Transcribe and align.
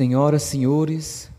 Senhoras, 0.00 0.44
senhores, 0.44 1.30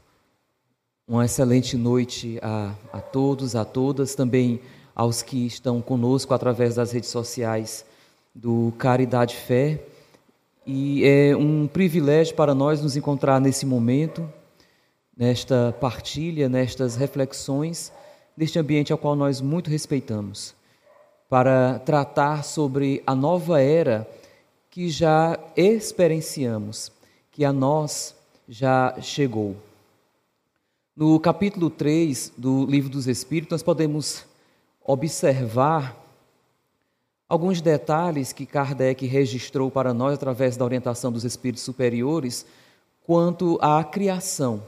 uma 1.07 1.25
excelente 1.25 1.75
noite 1.75 2.37
a, 2.43 2.75
a 2.93 3.01
todos, 3.01 3.55
a 3.55 3.65
todas, 3.65 4.13
também 4.13 4.61
aos 4.93 5.23
que 5.23 5.47
estão 5.47 5.81
conosco 5.81 6.31
através 6.31 6.75
das 6.75 6.91
redes 6.91 7.09
sociais 7.09 7.83
do 8.35 8.71
Caridade 8.77 9.35
Fé. 9.35 9.83
E 10.63 11.03
é 11.03 11.35
um 11.35 11.67
privilégio 11.67 12.35
para 12.35 12.53
nós 12.53 12.79
nos 12.83 12.95
encontrar 12.95 13.41
nesse 13.41 13.65
momento, 13.65 14.31
nesta 15.17 15.75
partilha, 15.81 16.47
nestas 16.47 16.95
reflexões, 16.95 17.91
neste 18.37 18.59
ambiente 18.59 18.91
ao 18.91 18.99
qual 18.99 19.15
nós 19.15 19.41
muito 19.41 19.71
respeitamos, 19.71 20.53
para 21.27 21.79
tratar 21.79 22.43
sobre 22.43 23.01
a 23.07 23.15
nova 23.15 23.59
era 23.59 24.07
que 24.69 24.87
já 24.87 25.39
experienciamos, 25.57 26.91
que 27.31 27.43
a 27.43 27.51
nós 27.51 28.20
já 28.47 28.99
chegou. 29.01 29.55
No 30.95 31.19
capítulo 31.19 31.69
3 31.69 32.33
do 32.37 32.65
Livro 32.65 32.89
dos 32.89 33.07
Espíritos, 33.07 33.51
nós 33.51 33.63
podemos 33.63 34.25
observar 34.83 35.97
alguns 37.29 37.61
detalhes 37.61 38.33
que 38.33 38.45
Kardec 38.45 39.05
registrou 39.05 39.71
para 39.71 39.93
nós 39.93 40.15
através 40.15 40.57
da 40.57 40.65
orientação 40.65 41.11
dos 41.11 41.23
espíritos 41.23 41.63
superiores 41.63 42.45
quanto 43.05 43.57
à 43.61 43.83
criação, 43.83 44.63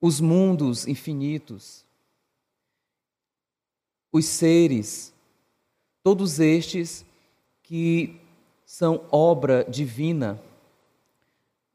os 0.00 0.20
mundos 0.20 0.86
infinitos, 0.86 1.84
os 4.12 4.26
seres, 4.26 5.12
todos 6.02 6.38
estes 6.40 7.04
que 7.62 8.20
são 8.66 9.04
obra 9.10 9.64
divina, 9.68 10.40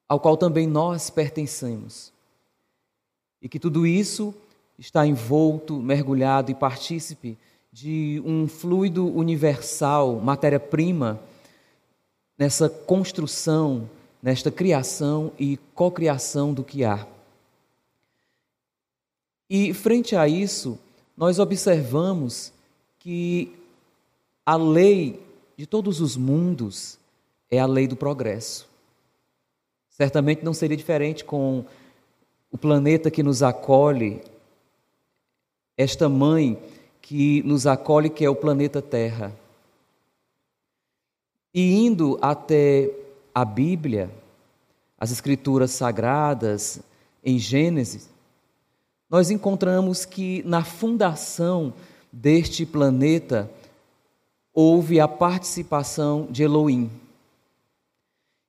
ao 0.08 0.20
qual 0.20 0.38
também 0.38 0.68
nós 0.68 1.10
pertencemos. 1.10 2.12
E 3.42 3.50
que 3.50 3.60
tudo 3.60 3.86
isso 3.86 4.34
está 4.78 5.06
envolto, 5.06 5.76
mergulhado 5.76 6.52
e 6.52 6.56
partícipe 6.56 7.38
de 7.72 8.22
um 8.26 8.48
fluido 8.48 9.08
universal, 9.08 10.20
matéria-prima, 10.20 11.20
nessa 12.38 12.70
construção, 12.70 13.90
nesta 14.22 14.52
criação 14.52 15.32
e 15.38 15.58
cocriação 15.74 16.54
do 16.54 16.64
que 16.64 16.84
há. 16.84 17.06
E 19.50 19.74
frente 19.74 20.16
a 20.16 20.28
isso, 20.28 20.80
nós 21.16 21.40
observamos 21.40 22.52
que 23.00 23.54
a 24.46 24.56
lei 24.56 25.22
de 25.58 25.66
todos 25.66 26.02
os 26.02 26.18
mundos 26.18 26.98
é 27.50 27.60
a 27.60 27.66
lei 27.66 27.88
do 27.88 27.96
progresso. 27.96 28.68
Certamente 29.98 30.44
não 30.44 30.54
seria 30.54 30.76
diferente 30.76 31.24
com 31.24 31.64
o 32.52 32.58
planeta 32.58 33.10
que 33.10 33.24
nos 33.24 33.42
acolhe, 33.42 34.22
esta 35.78 36.10
mãe 36.10 36.62
que 37.02 37.42
nos 37.44 37.66
acolhe, 37.66 38.10
que 38.10 38.26
é 38.26 38.30
o 38.30 38.36
planeta 38.36 38.82
Terra. 38.82 39.34
E 41.54 41.76
indo 41.76 42.20
até 42.22 42.92
a 43.34 43.46
Bíblia, 43.46 44.10
as 44.98 45.12
Escrituras 45.12 45.72
Sagradas, 45.72 46.82
em 47.24 47.40
Gênesis, 47.40 48.10
nós 49.10 49.32
encontramos 49.32 50.04
que 50.04 50.44
na 50.44 50.64
fundação 50.66 51.74
deste 52.12 52.66
planeta 52.66 53.50
houve 54.54 55.00
a 55.00 55.08
participação 55.08 56.28
de 56.30 56.44
Elohim. 56.44 56.92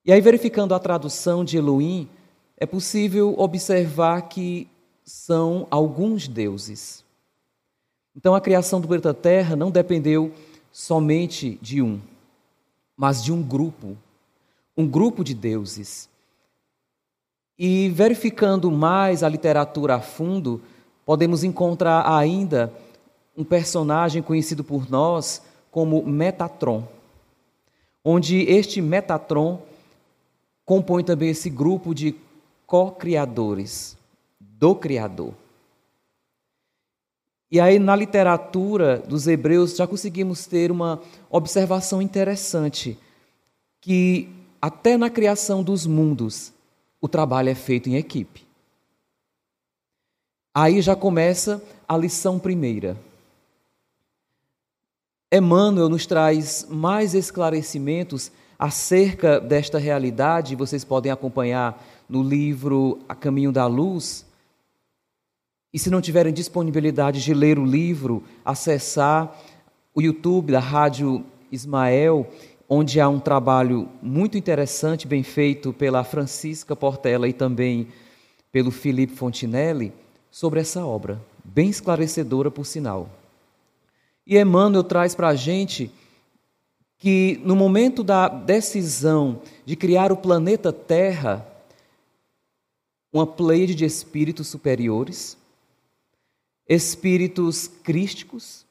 E 0.07 0.13
aí, 0.13 0.21
verificando 0.21 0.73
a 0.73 0.79
tradução 0.79 1.45
de 1.45 1.57
Elohim, 1.57 2.09
é 2.57 2.65
possível 2.65 3.35
observar 3.37 4.29
que 4.29 4.69
são 5.05 5.67
alguns 5.69 6.29
deuses. 6.29 7.05
Então, 8.15 8.33
a 8.33 8.41
criação 8.41 8.81
do 8.81 8.87
planeta 8.87 9.13
Terra 9.13 9.57
não 9.57 9.69
dependeu 9.69 10.33
somente 10.71 11.59
de 11.61 11.83
um, 11.83 12.01
mas 12.97 13.21
de 13.21 13.33
um 13.33 13.43
grupo, 13.43 13.97
um 14.77 14.87
grupo 14.87 15.25
de 15.25 15.35
deuses. 15.35 16.09
E 17.59 17.89
verificando 17.89 18.71
mais 18.71 19.25
a 19.25 19.29
literatura 19.29 19.97
a 19.97 20.01
fundo, 20.01 20.63
podemos 21.05 21.43
encontrar 21.43 22.09
ainda 22.09 22.73
um 23.37 23.43
personagem 23.43 24.23
conhecido 24.23 24.63
por 24.63 24.89
nós 24.89 25.43
como 25.69 26.07
Metatron, 26.07 26.87
onde 28.05 28.43
este 28.43 28.81
Metatron 28.81 29.61
compõe 30.67 31.05
também 31.05 31.31
esse 31.31 31.49
grupo 31.49 31.95
de 31.95 32.17
co-criadores 32.67 33.97
do 34.41 34.75
Criador. 34.75 35.33
E 37.49 37.61
aí, 37.61 37.79
na 37.79 37.95
literatura 37.95 38.99
dos 38.99 39.29
Hebreus, 39.29 39.77
já 39.77 39.87
conseguimos 39.87 40.47
ter 40.47 40.73
uma 40.73 41.01
observação 41.31 42.03
interessante, 42.03 42.99
que 43.81 44.29
até 44.61 44.97
na 44.97 45.09
criação 45.09 45.63
dos 45.63 45.87
mundos, 45.87 46.53
o 47.01 47.07
trabalho 47.07 47.49
é 47.49 47.55
feito 47.55 47.89
em 47.89 47.95
equipe. 47.95 48.45
Aí 50.53 50.83
já 50.83 50.97
começa 50.97 51.63
a 51.87 51.97
lição 51.97 52.41
primeira. 52.41 52.97
Emmanuel 55.33 55.89
nos 55.89 56.07
traz 56.07 56.67
mais 56.69 57.15
esclarecimentos 57.15 58.33
acerca 58.59 59.39
desta 59.41 59.79
realidade, 59.79 60.57
vocês 60.57 60.85
podem 60.85 61.13
acompanhar 61.13 61.85
no 62.09 62.23
livro 62.23 62.99
A 63.09 63.15
Caminho 63.15 63.53
da 63.53 63.67
Luz. 63.67 64.25
E 65.73 65.79
se 65.79 65.91
não 65.91 66.01
tiverem 66.01 66.33
disponibilidade 66.33 67.23
de 67.23 67.35
ler 67.35 67.59
o 67.59 67.65
livro, 67.65 68.23
acessar 68.45 69.37
o 69.95 70.01
YouTube 70.01 70.53
da 70.53 70.61
Rádio 70.61 71.25
Ismael, 71.51 72.27
onde 72.69 73.01
há 73.01 73.09
um 73.09 73.21
trabalho 73.21 73.89
muito 74.03 74.39
interessante, 74.39 75.07
bem 75.07 75.23
feito 75.23 75.73
pela 75.73 76.03
Francisca 76.03 76.75
Portela 76.75 77.29
e 77.29 77.33
também 77.33 77.89
pelo 78.51 78.71
Felipe 78.71 79.15
Fontinelli, 79.15 79.93
sobre 80.31 80.61
essa 80.61 80.85
obra, 80.85 81.21
bem 81.45 81.69
esclarecedora, 81.69 82.51
por 82.51 82.65
sinal. 82.65 83.09
E 84.27 84.39
Emmanuel 84.39 84.83
traz 84.83 85.15
para 85.15 85.29
a 85.29 85.35
gente 85.35 85.91
que 86.99 87.41
no 87.45 87.55
momento 87.55 88.03
da 88.03 88.29
decisão 88.29 89.43
de 89.65 89.77
criar 89.77 90.11
o 90.11 90.17
planeta 90.17 90.73
Terra, 90.73 91.47
uma 93.13 93.27
pleia 93.27 93.67
de 93.67 93.85
espíritos 93.85 94.49
superiores, 94.49 95.37
espíritos 96.69 97.69
crísticos, 97.69 98.65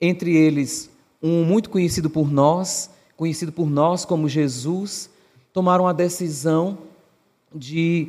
entre 0.00 0.36
eles 0.36 0.90
um 1.22 1.44
muito 1.44 1.70
conhecido 1.70 2.10
por 2.10 2.30
nós, 2.30 2.90
conhecido 3.16 3.50
por 3.50 3.70
nós 3.70 4.04
como 4.04 4.28
Jesus, 4.28 5.08
tomaram 5.52 5.86
a 5.86 5.92
decisão 5.92 6.78
de 7.54 8.08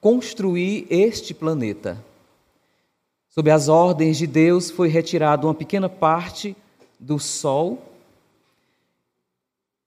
construir 0.00 0.86
este 0.88 1.34
planeta. 1.34 2.02
Sob 3.28 3.50
as 3.50 3.68
ordens 3.68 4.16
de 4.16 4.26
Deus, 4.26 4.70
foi 4.70 4.88
retirada 4.88 5.46
uma 5.46 5.54
pequena 5.54 5.88
parte 5.88 6.56
do 6.98 7.18
Sol 7.18 7.93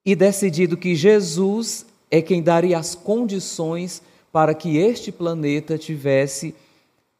e 0.07 0.15
decidido 0.15 0.77
que 0.77 0.95
Jesus 0.95 1.85
é 2.09 2.21
quem 2.21 2.41
daria 2.41 2.79
as 2.79 2.95
condições 2.95 4.01
para 4.31 4.53
que 4.53 4.77
este 4.77 5.11
planeta 5.11 5.77
tivesse 5.77 6.55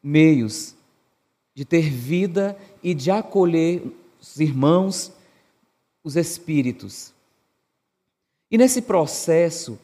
meios 0.02 0.74
de 1.54 1.66
ter 1.66 1.90
vida 1.90 2.56
e 2.82 2.94
de 2.94 3.10
acolher 3.10 3.82
os 4.18 4.40
irmãos, 4.40 5.12
os 6.02 6.16
espíritos. 6.16 7.12
E 8.50 8.56
nesse 8.56 8.80
processo, 8.80 9.78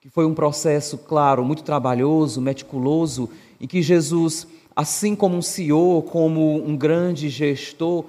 que 0.00 0.08
foi 0.08 0.24
um 0.24 0.32
processo, 0.32 0.96
claro, 0.96 1.44
muito 1.44 1.64
trabalhoso, 1.64 2.40
meticuloso, 2.40 3.28
em 3.60 3.66
que 3.66 3.82
Jesus, 3.82 4.46
assim 4.76 5.16
como 5.16 5.36
um 5.36 5.42
CEO, 5.42 6.04
como 6.04 6.64
um 6.64 6.76
grande 6.76 7.28
gestor, 7.30 8.04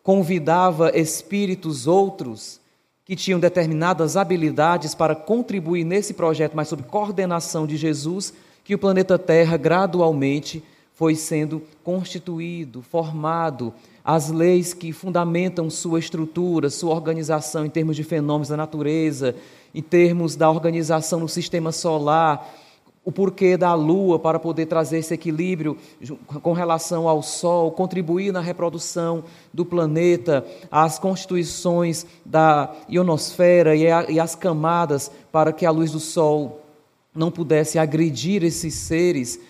convidava 0.00 0.96
espíritos 0.96 1.88
outros 1.88 2.59
que 3.10 3.16
tinham 3.16 3.40
determinadas 3.40 4.16
habilidades 4.16 4.94
para 4.94 5.16
contribuir 5.16 5.82
nesse 5.82 6.14
projeto, 6.14 6.52
mas 6.54 6.68
sob 6.68 6.84
coordenação 6.84 7.66
de 7.66 7.76
Jesus, 7.76 8.32
que 8.62 8.72
o 8.72 8.78
planeta 8.78 9.18
Terra 9.18 9.56
gradualmente 9.56 10.62
foi 10.94 11.16
sendo 11.16 11.60
constituído, 11.82 12.82
formado, 12.82 13.74
as 14.04 14.30
leis 14.30 14.72
que 14.72 14.92
fundamentam 14.92 15.68
sua 15.68 15.98
estrutura, 15.98 16.70
sua 16.70 16.94
organização 16.94 17.66
em 17.66 17.68
termos 17.68 17.96
de 17.96 18.04
fenômenos 18.04 18.50
da 18.50 18.56
natureza, 18.56 19.34
em 19.74 19.82
termos 19.82 20.36
da 20.36 20.48
organização 20.48 21.18
no 21.18 21.28
sistema 21.28 21.72
solar, 21.72 22.48
o 23.10 23.12
porquê 23.12 23.56
da 23.56 23.74
Lua 23.74 24.18
para 24.18 24.38
poder 24.38 24.66
trazer 24.66 24.98
esse 24.98 25.12
equilíbrio 25.12 25.76
com 26.42 26.52
relação 26.52 27.08
ao 27.08 27.22
Sol, 27.22 27.72
contribuir 27.72 28.32
na 28.32 28.40
reprodução 28.40 29.24
do 29.52 29.64
planeta, 29.64 30.46
as 30.70 30.98
constituições 30.98 32.06
da 32.24 32.72
ionosfera 32.88 33.74
e, 33.74 34.20
as 34.20 34.34
camadas 34.36 35.10
para 35.32 35.52
que 35.52 35.66
a 35.66 35.70
luz 35.70 35.90
do 35.90 35.98
Sol 35.98 36.62
não 37.12 37.32
pudesse 37.32 37.78
agredir 37.78 38.44
esses 38.44 38.74
seres 38.74 39.40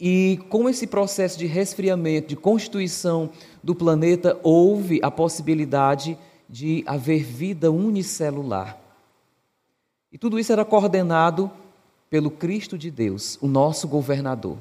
e 0.00 0.40
com 0.48 0.68
esse 0.68 0.86
processo 0.86 1.38
de 1.38 1.46
resfriamento, 1.46 2.28
de 2.28 2.36
constituição 2.36 3.28
do 3.62 3.74
planeta, 3.74 4.40
houve 4.42 4.98
a 5.02 5.10
possibilidade 5.10 6.18
de 6.48 6.82
haver 6.86 7.22
vida 7.22 7.70
unicelular. 7.70 8.78
E 10.10 10.18
tudo 10.18 10.38
isso 10.38 10.52
era 10.52 10.64
coordenado 10.64 11.50
pelo 12.12 12.30
Cristo 12.30 12.76
de 12.76 12.90
Deus, 12.90 13.38
o 13.40 13.48
nosso 13.48 13.88
governador. 13.88 14.58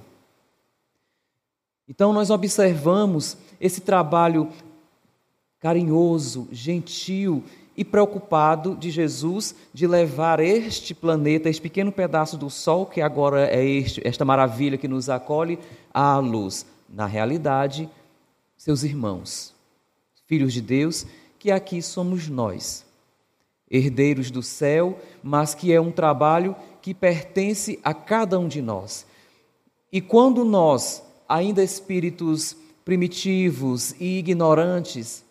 Então 1.86 2.14
nós 2.14 2.30
observamos 2.30 3.36
esse 3.60 3.82
trabalho 3.82 4.48
carinhoso, 5.60 6.48
gentil 6.50 7.44
e 7.76 7.84
preocupado 7.84 8.74
de 8.74 8.90
Jesus 8.90 9.54
de 9.74 9.86
levar 9.86 10.40
este 10.40 10.96
planeta, 10.96 11.50
este 11.50 11.62
pequeno 11.62 11.92
pedaço 11.92 12.38
do 12.38 12.50
Sol, 12.50 12.86
que 12.86 13.02
agora 13.02 13.46
é 13.46 13.66
este, 13.66 14.00
esta 14.08 14.24
maravilha 14.24 14.78
que 14.78 14.88
nos 14.88 15.10
acolhe, 15.10 15.60
à 15.94 16.20
luz. 16.20 16.66
Na 16.88 17.06
realidade, 17.06 17.90
seus 18.56 18.82
irmãos, 18.82 19.54
filhos 20.26 20.54
de 20.54 20.62
Deus, 20.62 21.06
que 21.38 21.52
aqui 21.52 21.82
somos 21.82 22.30
nós, 22.30 22.86
herdeiros 23.70 24.32
do 24.32 24.42
céu, 24.42 24.98
mas 25.22 25.54
que 25.54 25.74
é 25.74 25.82
um 25.82 25.92
trabalho 25.92 26.56
que 26.82 26.94
pertence 26.94 27.80
a 27.84 27.94
cada 27.94 28.40
um 28.40 28.48
de 28.48 28.62
nós. 28.62 29.06
E 29.92 30.02
quando 30.02 30.44
nós, 30.44 31.04
ainda 31.28 31.64
espíritos 31.64 32.56
primitivos 32.84 33.94
e 34.00 34.18
ignorantes, 34.20 35.24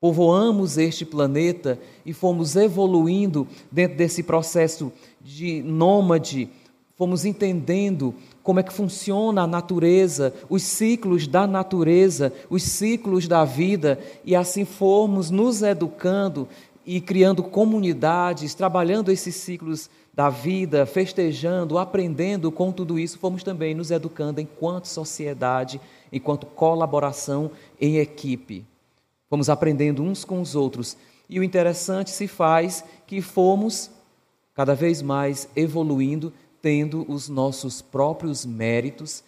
povoamos 0.00 0.78
este 0.78 1.04
planeta 1.04 1.78
e 2.04 2.12
fomos 2.12 2.54
evoluindo 2.56 3.46
dentro 3.70 3.96
desse 3.96 4.22
processo 4.22 4.92
de 5.20 5.62
nômade, 5.62 6.48
fomos 6.94 7.24
entendendo 7.24 8.14
como 8.42 8.60
é 8.60 8.62
que 8.62 8.72
funciona 8.72 9.42
a 9.42 9.46
natureza, 9.46 10.32
os 10.48 10.62
ciclos 10.62 11.26
da 11.26 11.46
natureza, 11.46 12.32
os 12.48 12.62
ciclos 12.62 13.26
da 13.26 13.44
vida, 13.44 13.98
e 14.24 14.36
assim 14.36 14.64
fomos 14.64 15.30
nos 15.30 15.62
educando 15.62 16.48
e 16.86 17.00
criando 17.00 17.42
comunidades, 17.42 18.54
trabalhando 18.54 19.10
esses 19.10 19.34
ciclos 19.34 19.90
da 20.14 20.30
vida, 20.30 20.86
festejando, 20.86 21.76
aprendendo 21.76 22.52
com 22.52 22.70
tudo 22.70 22.98
isso, 22.98 23.18
fomos 23.18 23.42
também 23.42 23.74
nos 23.74 23.90
educando 23.90 24.40
enquanto 24.40 24.86
sociedade, 24.86 25.80
enquanto 26.12 26.46
colaboração 26.46 27.50
em 27.80 27.98
equipe. 27.98 28.64
Fomos 29.28 29.50
aprendendo 29.50 30.02
uns 30.02 30.24
com 30.24 30.40
os 30.40 30.54
outros. 30.54 30.96
E 31.28 31.40
o 31.40 31.42
interessante 31.42 32.10
se 32.10 32.28
faz 32.28 32.84
que 33.06 33.20
fomos 33.20 33.90
cada 34.54 34.74
vez 34.74 35.02
mais 35.02 35.48
evoluindo, 35.56 36.32
tendo 36.62 37.04
os 37.10 37.28
nossos 37.28 37.82
próprios 37.82 38.46
méritos, 38.46 39.22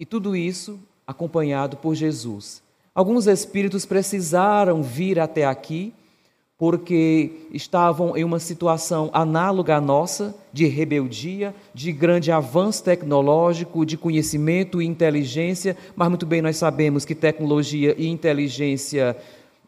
e 0.00 0.06
tudo 0.06 0.36
isso 0.36 0.78
acompanhado 1.06 1.76
por 1.76 1.94
Jesus. 1.94 2.62
Alguns 2.94 3.26
espíritos 3.26 3.84
precisaram 3.84 4.82
vir 4.82 5.18
até 5.18 5.44
aqui 5.44 5.92
porque 6.58 7.46
estavam 7.52 8.16
em 8.16 8.24
uma 8.24 8.40
situação 8.40 9.08
análoga 9.12 9.76
à 9.76 9.80
nossa, 9.80 10.34
de 10.52 10.66
rebeldia, 10.66 11.54
de 11.72 11.92
grande 11.92 12.32
avanço 12.32 12.82
tecnológico, 12.82 13.86
de 13.86 13.96
conhecimento 13.96 14.82
e 14.82 14.86
inteligência, 14.86 15.76
mas 15.94 16.08
muito 16.08 16.26
bem 16.26 16.42
nós 16.42 16.56
sabemos 16.56 17.04
que 17.04 17.14
tecnologia 17.14 17.94
e 17.96 18.08
inteligência 18.08 19.16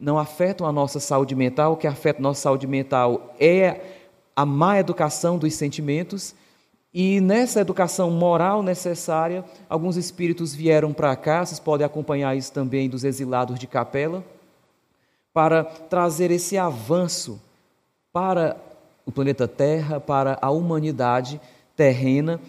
não 0.00 0.18
afetam 0.18 0.66
a 0.66 0.72
nossa 0.72 0.98
saúde 0.98 1.36
mental, 1.36 1.74
o 1.74 1.76
que 1.76 1.86
afeta 1.86 2.18
a 2.18 2.22
nossa 2.22 2.42
saúde 2.42 2.66
mental 2.66 3.36
é 3.38 3.80
a 4.34 4.44
má 4.44 4.80
educação 4.80 5.38
dos 5.38 5.54
sentimentos. 5.54 6.34
E 6.92 7.20
nessa 7.20 7.60
educação 7.60 8.10
moral 8.10 8.64
necessária, 8.64 9.44
alguns 9.68 9.96
espíritos 9.96 10.52
vieram 10.52 10.92
para 10.92 11.14
cá, 11.14 11.46
vocês 11.46 11.60
podem 11.60 11.86
acompanhar 11.86 12.36
isso 12.36 12.52
também 12.52 12.88
dos 12.88 13.04
exilados 13.04 13.60
de 13.60 13.68
capela 13.68 14.24
para 15.32 15.64
trazer 15.64 16.30
esse 16.30 16.58
avanço 16.58 17.40
para 18.12 18.56
o 19.06 19.12
planeta 19.12 19.46
Terra, 19.46 20.00
para 20.00 20.38
a 20.40 20.50
humanidade 20.50 21.40
terrena. 21.76 22.40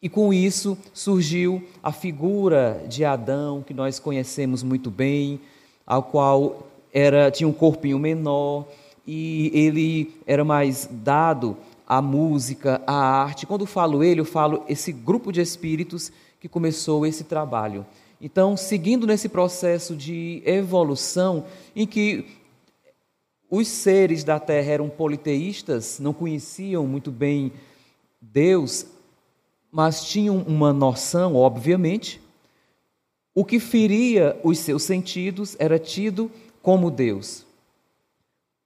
E 0.00 0.08
com 0.08 0.32
isso 0.32 0.76
surgiu 0.92 1.62
a 1.82 1.90
figura 1.90 2.84
de 2.88 3.04
Adão, 3.04 3.62
que 3.62 3.74
nós 3.74 3.98
conhecemos 3.98 4.62
muito 4.62 4.90
bem, 4.90 5.40
ao 5.86 6.02
qual 6.02 6.66
era 6.92 7.30
tinha 7.30 7.48
um 7.48 7.52
corpinho 7.52 7.98
menor 7.98 8.66
e 9.06 9.50
ele 9.54 10.14
era 10.26 10.44
mais 10.44 10.88
dado 10.90 11.56
à 11.86 12.02
música, 12.02 12.82
à 12.86 12.94
arte. 12.94 13.46
Quando 13.46 13.66
falo 13.66 14.02
ele, 14.02 14.20
eu 14.20 14.24
falo 14.24 14.64
esse 14.68 14.92
grupo 14.92 15.32
de 15.32 15.40
espíritos 15.40 16.12
que 16.40 16.48
começou 16.48 17.06
esse 17.06 17.24
trabalho. 17.24 17.86
Então, 18.20 18.56
seguindo 18.56 19.06
nesse 19.06 19.28
processo 19.28 19.94
de 19.94 20.42
evolução, 20.46 21.44
em 21.74 21.86
que 21.86 22.26
os 23.50 23.68
seres 23.68 24.24
da 24.24 24.40
Terra 24.40 24.72
eram 24.72 24.88
politeístas, 24.88 25.98
não 26.00 26.12
conheciam 26.12 26.86
muito 26.86 27.10
bem 27.10 27.52
Deus, 28.20 28.86
mas 29.70 30.04
tinham 30.04 30.38
uma 30.38 30.72
noção, 30.72 31.36
obviamente, 31.36 32.20
o 33.34 33.44
que 33.44 33.60
feria 33.60 34.40
os 34.42 34.58
seus 34.58 34.82
sentidos 34.82 35.54
era 35.58 35.78
tido 35.78 36.30
como 36.62 36.90
Deus. 36.90 37.44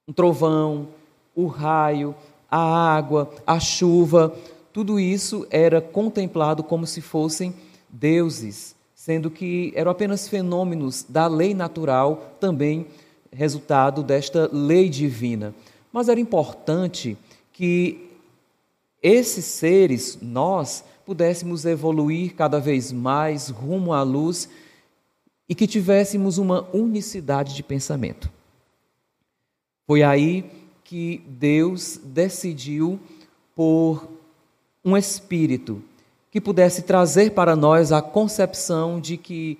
Um 0.07 0.13
trovão, 0.13 0.87
o 1.35 1.45
raio, 1.45 2.15
a 2.49 2.95
água, 2.95 3.29
a 3.45 3.59
chuva, 3.59 4.33
tudo 4.71 4.97
isso 4.97 5.45
era 5.51 5.81
contemplado 5.81 6.63
como 6.63 6.87
se 6.87 7.01
fossem 7.01 7.53
deuses 7.89 8.75
sendo 9.01 9.31
que 9.31 9.73
eram 9.75 9.89
apenas 9.89 10.27
fenômenos 10.27 11.03
da 11.09 11.25
lei 11.25 11.55
natural, 11.55 12.35
também 12.39 12.85
resultado 13.31 14.03
desta 14.03 14.47
lei 14.53 14.89
divina. 14.89 15.55
Mas 15.91 16.07
era 16.07 16.19
importante 16.19 17.17
que 17.51 18.11
esses 19.01 19.43
seres, 19.43 20.19
nós, 20.21 20.83
pudéssemos 21.03 21.65
evoluir 21.65 22.35
cada 22.35 22.59
vez 22.59 22.91
mais 22.91 23.49
rumo 23.49 23.91
à 23.91 24.03
luz 24.03 24.47
e 25.49 25.55
que 25.55 25.65
tivéssemos 25.65 26.37
uma 26.37 26.69
unicidade 26.71 27.55
de 27.55 27.63
pensamento. 27.63 28.31
Foi 29.87 30.03
aí 30.03 30.45
que 30.83 31.23
Deus 31.25 31.99
decidiu 32.03 32.99
por 33.55 34.07
um 34.85 34.95
espírito 34.95 35.81
que 36.31 36.39
pudesse 36.39 36.83
trazer 36.83 37.31
para 37.31 37.57
nós 37.57 37.91
a 37.91 38.01
concepção 38.01 39.01
de 39.01 39.17
que 39.17 39.59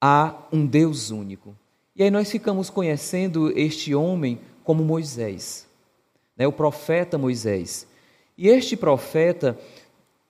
há 0.00 0.32
um 0.52 0.64
Deus 0.64 1.10
único. 1.10 1.54
E 1.96 2.02
aí 2.04 2.10
nós 2.10 2.30
ficamos 2.30 2.70
conhecendo 2.70 3.50
este 3.58 3.92
homem 3.92 4.40
como 4.62 4.84
Moisés, 4.84 5.66
né, 6.36 6.46
o 6.46 6.52
profeta 6.52 7.18
Moisés. 7.18 7.88
E 8.38 8.48
este 8.48 8.76
profeta 8.76 9.58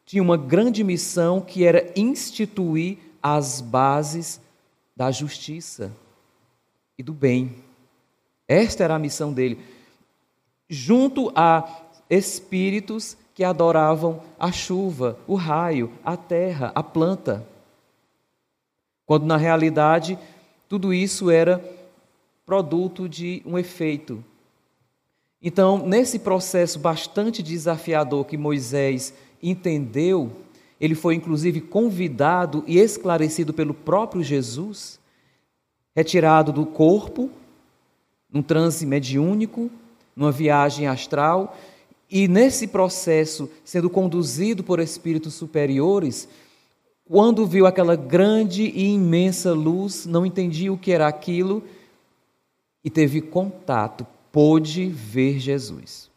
tinha 0.06 0.22
uma 0.22 0.36
grande 0.36 0.82
missão 0.82 1.40
que 1.42 1.64
era 1.64 1.92
instituir 1.94 2.98
as 3.22 3.60
bases 3.60 4.40
da 4.96 5.10
justiça 5.10 5.92
e 6.96 7.02
do 7.02 7.12
bem. 7.12 7.56
Esta 8.48 8.84
era 8.84 8.94
a 8.94 8.98
missão 8.98 9.32
dele. 9.32 9.58
Junto 10.68 11.32
a 11.34 11.82
espíritos 12.08 13.16
que 13.36 13.44
adoravam 13.44 14.22
a 14.40 14.50
chuva, 14.50 15.18
o 15.26 15.34
raio, 15.34 15.92
a 16.02 16.16
terra, 16.16 16.72
a 16.74 16.82
planta. 16.82 17.46
Quando 19.04 19.26
na 19.26 19.36
realidade 19.36 20.18
tudo 20.66 20.92
isso 20.92 21.30
era 21.30 21.62
produto 22.46 23.06
de 23.06 23.42
um 23.44 23.58
efeito. 23.58 24.24
Então, 25.42 25.86
nesse 25.86 26.18
processo 26.18 26.78
bastante 26.78 27.42
desafiador 27.42 28.24
que 28.24 28.38
Moisés 28.38 29.12
entendeu, 29.42 30.32
ele 30.80 30.94
foi 30.94 31.14
inclusive 31.14 31.60
convidado 31.60 32.64
e 32.66 32.78
esclarecido 32.78 33.52
pelo 33.52 33.74
próprio 33.74 34.22
Jesus, 34.22 34.98
retirado 35.94 36.52
do 36.52 36.64
corpo, 36.64 37.30
num 38.32 38.40
transe 38.40 38.86
mediúnico, 38.86 39.70
numa 40.16 40.32
viagem 40.32 40.86
astral, 40.86 41.54
e 42.10 42.28
nesse 42.28 42.68
processo, 42.68 43.50
sendo 43.64 43.90
conduzido 43.90 44.62
por 44.62 44.78
espíritos 44.78 45.34
superiores, 45.34 46.28
quando 47.04 47.46
viu 47.46 47.66
aquela 47.66 47.96
grande 47.96 48.64
e 48.64 48.94
imensa 48.94 49.52
luz, 49.52 50.06
não 50.06 50.24
entendia 50.24 50.72
o 50.72 50.78
que 50.78 50.92
era 50.92 51.06
aquilo 51.06 51.62
e 52.84 52.90
teve 52.90 53.20
contato, 53.20 54.06
pôde 54.30 54.86
ver 54.86 55.38
Jesus. 55.38 56.10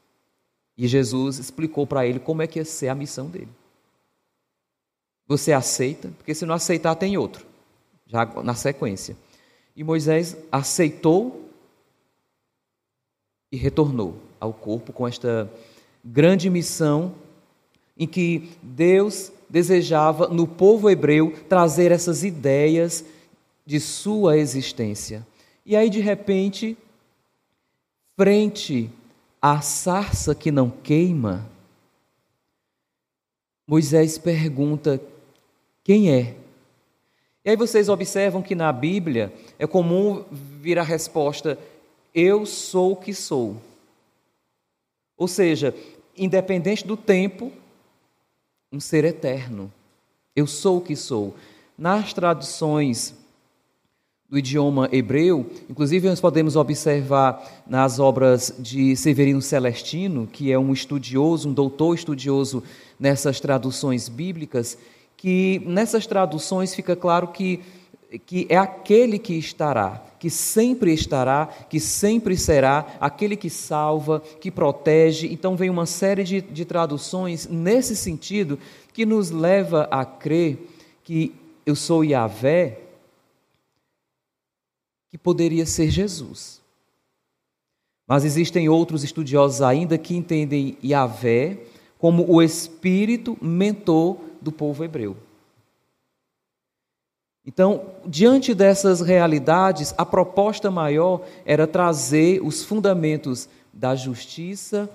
E 0.77 0.87
Jesus 0.87 1.39
explicou 1.39 1.85
para 1.85 2.05
ele 2.05 2.19
como 2.19 2.41
é 2.41 2.47
que 2.47 2.59
ia 2.59 2.65
ser 2.65 2.89
a 2.89 2.95
missão 2.95 3.27
dele. 3.27 3.49
Você 5.27 5.51
aceita? 5.51 6.09
Porque 6.17 6.33
se 6.33 6.45
não 6.45 6.55
aceitar, 6.55 6.95
tem 6.95 7.17
outro, 7.17 7.45
já 8.07 8.25
na 8.43 8.55
sequência. 8.55 9.15
E 9.75 9.83
Moisés 9.83 10.35
aceitou 10.51 11.49
e 13.51 13.57
retornou 13.57 14.15
ao 14.39 14.53
corpo 14.53 14.91
com 14.93 15.07
esta 15.07 15.51
grande 16.03 16.49
missão 16.49 17.13
em 17.97 18.07
que 18.07 18.49
Deus 18.61 19.31
desejava 19.49 20.27
no 20.27 20.47
povo 20.47 20.89
hebreu 20.89 21.33
trazer 21.49 21.91
essas 21.91 22.23
ideias 22.23 23.03
de 23.65 23.79
sua 23.79 24.37
existência. 24.37 25.25
E 25.65 25.75
aí, 25.75 25.89
de 25.89 25.99
repente, 25.99 26.77
frente 28.15 28.89
à 29.41 29.61
sarça 29.61 30.33
que 30.33 30.51
não 30.51 30.69
queima, 30.69 31.49
Moisés 33.67 34.17
pergunta: 34.17 34.99
quem 35.83 36.11
é? 36.11 36.35
E 37.45 37.51
aí 37.51 37.55
vocês 37.55 37.89
observam 37.89 38.41
que 38.41 38.55
na 38.55 38.71
Bíblia 38.71 39.31
é 39.57 39.67
comum 39.67 40.25
vir 40.31 40.79
a 40.79 40.83
resposta: 40.83 41.57
eu 42.13 42.45
sou 42.45 42.93
o 42.93 42.95
que 42.95 43.13
sou. 43.13 43.57
Ou 45.19 45.27
seja, 45.27 45.75
independente 46.17 46.87
do 46.87 46.95
tempo, 46.95 47.51
um 48.71 48.79
ser 48.79 49.03
eterno. 49.03 49.71
Eu 50.33 50.47
sou 50.47 50.77
o 50.77 50.81
que 50.81 50.95
sou. 50.95 51.35
Nas 51.77 52.13
traduções 52.13 53.13
do 54.29 54.37
idioma 54.37 54.87
hebreu, 54.91 55.45
inclusive 55.69 56.07
nós 56.07 56.21
podemos 56.21 56.55
observar 56.55 57.63
nas 57.67 57.99
obras 57.99 58.53
de 58.59 58.95
Severino 58.95 59.41
Celestino, 59.41 60.25
que 60.25 60.51
é 60.51 60.57
um 60.57 60.71
estudioso, 60.71 61.49
um 61.49 61.53
doutor 61.53 61.95
estudioso 61.95 62.63
nessas 62.97 63.39
traduções 63.41 64.07
bíblicas, 64.07 64.77
que 65.17 65.61
nessas 65.65 66.07
traduções 66.07 66.73
fica 66.73 66.95
claro 66.95 67.27
que, 67.27 67.59
que 68.25 68.47
é 68.49 68.57
aquele 68.57 69.19
que 69.19 69.33
estará, 69.33 70.03
que 70.19 70.29
sempre 70.29 70.93
estará, 70.93 71.45
que 71.45 71.79
sempre 71.79 72.35
será, 72.35 72.97
aquele 72.99 73.35
que 73.35 73.49
salva, 73.49 74.19
que 74.19 74.49
protege. 74.49 75.27
Então, 75.31 75.55
vem 75.55 75.69
uma 75.69 75.85
série 75.85 76.23
de, 76.23 76.41
de 76.41 76.65
traduções 76.65 77.47
nesse 77.47 77.95
sentido 77.95 78.57
que 78.93 79.05
nos 79.05 79.29
leva 79.29 79.87
a 79.91 80.03
crer 80.03 80.57
que 81.03 81.35
eu 81.65 81.75
sou 81.75 82.03
Yahvé, 82.03 82.79
que 85.11 85.17
poderia 85.17 85.65
ser 85.65 85.89
Jesus. 85.89 86.59
Mas 88.07 88.25
existem 88.25 88.67
outros 88.67 89.03
estudiosos 89.03 89.61
ainda 89.61 89.97
que 89.97 90.15
entendem 90.15 90.77
Yahvé 90.83 91.59
como 91.99 92.25
o 92.27 92.41
espírito 92.41 93.37
mentor 93.39 94.17
do 94.41 94.51
povo 94.51 94.83
hebreu. 94.83 95.15
Então, 97.51 97.81
diante 98.05 98.53
dessas 98.53 99.01
realidades, 99.01 99.91
a 99.97 100.05
proposta 100.05 100.69
maior 100.69 101.23
era 101.43 101.65
trazer 101.65 102.39
os 102.43 102.63
fundamentos 102.63 103.49
da 103.73 103.95
justiça 103.95 104.87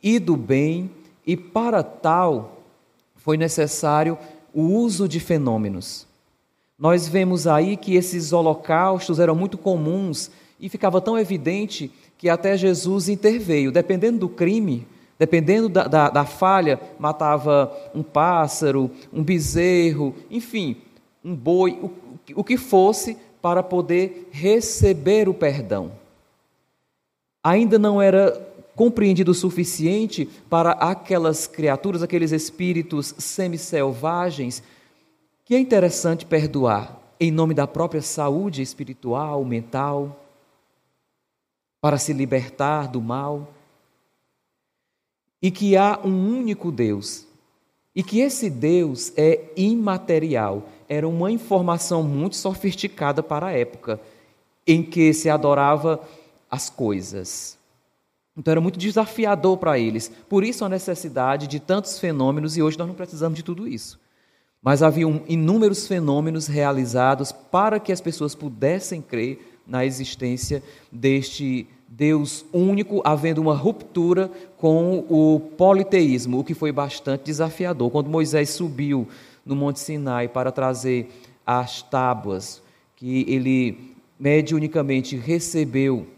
e 0.00 0.20
do 0.20 0.36
bem, 0.36 0.88
e 1.26 1.36
para 1.36 1.82
tal 1.82 2.58
foi 3.16 3.36
necessário 3.36 4.16
o 4.54 4.62
uso 4.62 5.08
de 5.08 5.18
fenômenos. 5.18 6.06
Nós 6.78 7.08
vemos 7.08 7.44
aí 7.44 7.76
que 7.76 7.96
esses 7.96 8.32
holocaustos 8.32 9.18
eram 9.18 9.34
muito 9.34 9.58
comuns 9.58 10.30
e 10.60 10.68
ficava 10.68 11.00
tão 11.00 11.18
evidente 11.18 11.90
que 12.16 12.28
até 12.28 12.56
Jesus 12.56 13.08
interveio. 13.08 13.72
Dependendo 13.72 14.20
do 14.20 14.28
crime, 14.28 14.86
dependendo 15.18 15.68
da, 15.68 15.88
da, 15.88 16.08
da 16.08 16.24
falha, 16.24 16.78
matava 17.00 17.76
um 17.92 18.04
pássaro, 18.04 18.92
um 19.12 19.24
bezerro, 19.24 20.14
enfim, 20.30 20.76
um 21.26 21.34
boi, 21.34 21.72
o, 21.82 21.90
o 22.40 22.44
que 22.44 22.56
fosse, 22.56 23.16
para 23.42 23.60
poder 23.60 24.28
receber 24.30 25.28
o 25.28 25.34
perdão. 25.34 25.90
Ainda 27.42 27.80
não 27.80 28.00
era 28.00 28.30
compreendido 28.76 29.32
o 29.32 29.34
suficiente 29.34 30.24
para 30.48 30.72
aquelas 30.72 31.48
criaturas, 31.48 32.02
aqueles 32.02 32.30
espíritos 32.30 33.12
semi-selvagens, 33.18 34.62
que 35.44 35.54
é 35.54 35.58
interessante 35.58 36.24
perdoar 36.24 37.00
em 37.18 37.32
nome 37.32 37.54
da 37.54 37.66
própria 37.66 38.02
saúde 38.02 38.62
espiritual, 38.62 39.44
mental, 39.44 40.24
para 41.80 41.98
se 41.98 42.12
libertar 42.12 42.88
do 42.88 43.00
mal, 43.00 43.52
e 45.42 45.50
que 45.50 45.76
há 45.76 45.98
um 46.04 46.38
único 46.38 46.70
Deus, 46.70 47.26
e 47.94 48.02
que 48.02 48.20
esse 48.20 48.50
Deus 48.50 49.12
é 49.16 49.50
imaterial, 49.56 50.68
era 50.88 51.06
uma 51.06 51.30
informação 51.30 52.02
muito 52.02 52.36
sofisticada 52.36 53.22
para 53.22 53.46
a 53.46 53.52
época, 53.52 54.00
em 54.66 54.82
que 54.82 55.12
se 55.12 55.28
adorava 55.28 56.00
as 56.50 56.68
coisas. 56.68 57.58
Então 58.36 58.52
era 58.52 58.60
muito 58.60 58.78
desafiador 58.78 59.56
para 59.56 59.78
eles. 59.78 60.10
Por 60.28 60.44
isso 60.44 60.64
a 60.64 60.68
necessidade 60.68 61.46
de 61.46 61.58
tantos 61.58 61.98
fenômenos, 61.98 62.56
e 62.56 62.62
hoje 62.62 62.78
nós 62.78 62.88
não 62.88 62.94
precisamos 62.94 63.36
de 63.36 63.42
tudo 63.42 63.66
isso. 63.66 63.98
Mas 64.62 64.82
havia 64.82 65.06
inúmeros 65.28 65.86
fenômenos 65.86 66.46
realizados 66.46 67.32
para 67.32 67.78
que 67.78 67.92
as 67.92 68.00
pessoas 68.00 68.34
pudessem 68.34 69.00
crer 69.00 69.60
na 69.66 69.84
existência 69.84 70.62
deste 70.90 71.66
Deus 71.88 72.44
único, 72.52 73.00
havendo 73.04 73.40
uma 73.40 73.54
ruptura 73.54 74.30
com 74.58 75.04
o 75.08 75.40
politeísmo, 75.56 76.40
o 76.40 76.44
que 76.44 76.52
foi 76.52 76.72
bastante 76.72 77.24
desafiador. 77.24 77.90
Quando 77.90 78.10
Moisés 78.10 78.50
subiu 78.50 79.08
no 79.46 79.54
Monte 79.54 79.78
Sinai 79.78 80.28
para 80.28 80.50
trazer 80.50 81.08
as 81.46 81.80
tábuas, 81.80 82.60
que 82.96 83.24
ele 83.32 83.94
mediunicamente 84.18 85.16
recebeu 85.16 86.08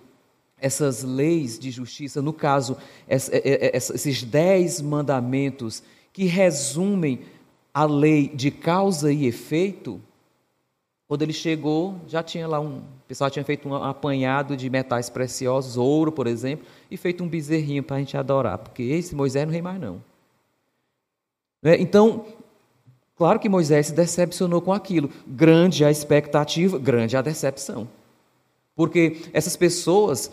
essas 0.61 1.05
leis 1.05 1.59
de 1.59 1.71
justiça, 1.71 2.23
no 2.23 2.33
caso, 2.33 2.77
esses 3.07 4.25
dez 4.25 4.81
mandamentos 4.81 5.83
que 6.13 6.25
resumem 6.25 7.21
a 7.73 7.85
lei 7.85 8.29
de 8.29 8.51
causa 8.51 9.13
e 9.13 9.27
efeito, 9.27 10.01
quando 11.07 11.23
ele 11.23 11.33
chegou, 11.33 12.01
já 12.09 12.23
tinha 12.23 12.47
lá 12.47 12.61
um. 12.61 12.79
O 12.79 13.09
pessoal 13.09 13.31
tinha 13.31 13.45
feito 13.45 13.69
um 13.69 13.75
apanhado 13.75 14.57
de 14.57 14.69
metais 14.69 15.09
preciosos, 15.09 15.77
ouro, 15.77 16.13
por 16.13 16.27
exemplo, 16.27 16.67
e 16.91 16.97
feito 16.97 17.23
um 17.23 17.29
bezerrinho 17.29 17.83
para 17.83 17.97
a 17.97 17.99
gente 18.01 18.17
adorar, 18.17 18.59
porque 18.59 18.83
esse 18.83 19.15
Moisés 19.15 19.47
não 19.47 19.53
rei 19.53 19.63
mais, 19.63 19.81
não. 19.81 20.03
Né? 21.63 21.77
Então, 21.81 22.27
claro 23.19 23.39
que 23.39 23.49
Moisés 23.49 23.89
se 23.89 23.93
decepcionou 23.93 24.63
com 24.63 24.73
aquilo. 24.73 25.11
Grande 25.27 25.85
a 25.85 25.91
expectativa, 25.91 26.79
grande 26.79 27.17
a 27.17 27.23
decepção. 27.23 27.87
Porque 28.75 29.23
essas 29.33 29.57
pessoas 29.57 30.31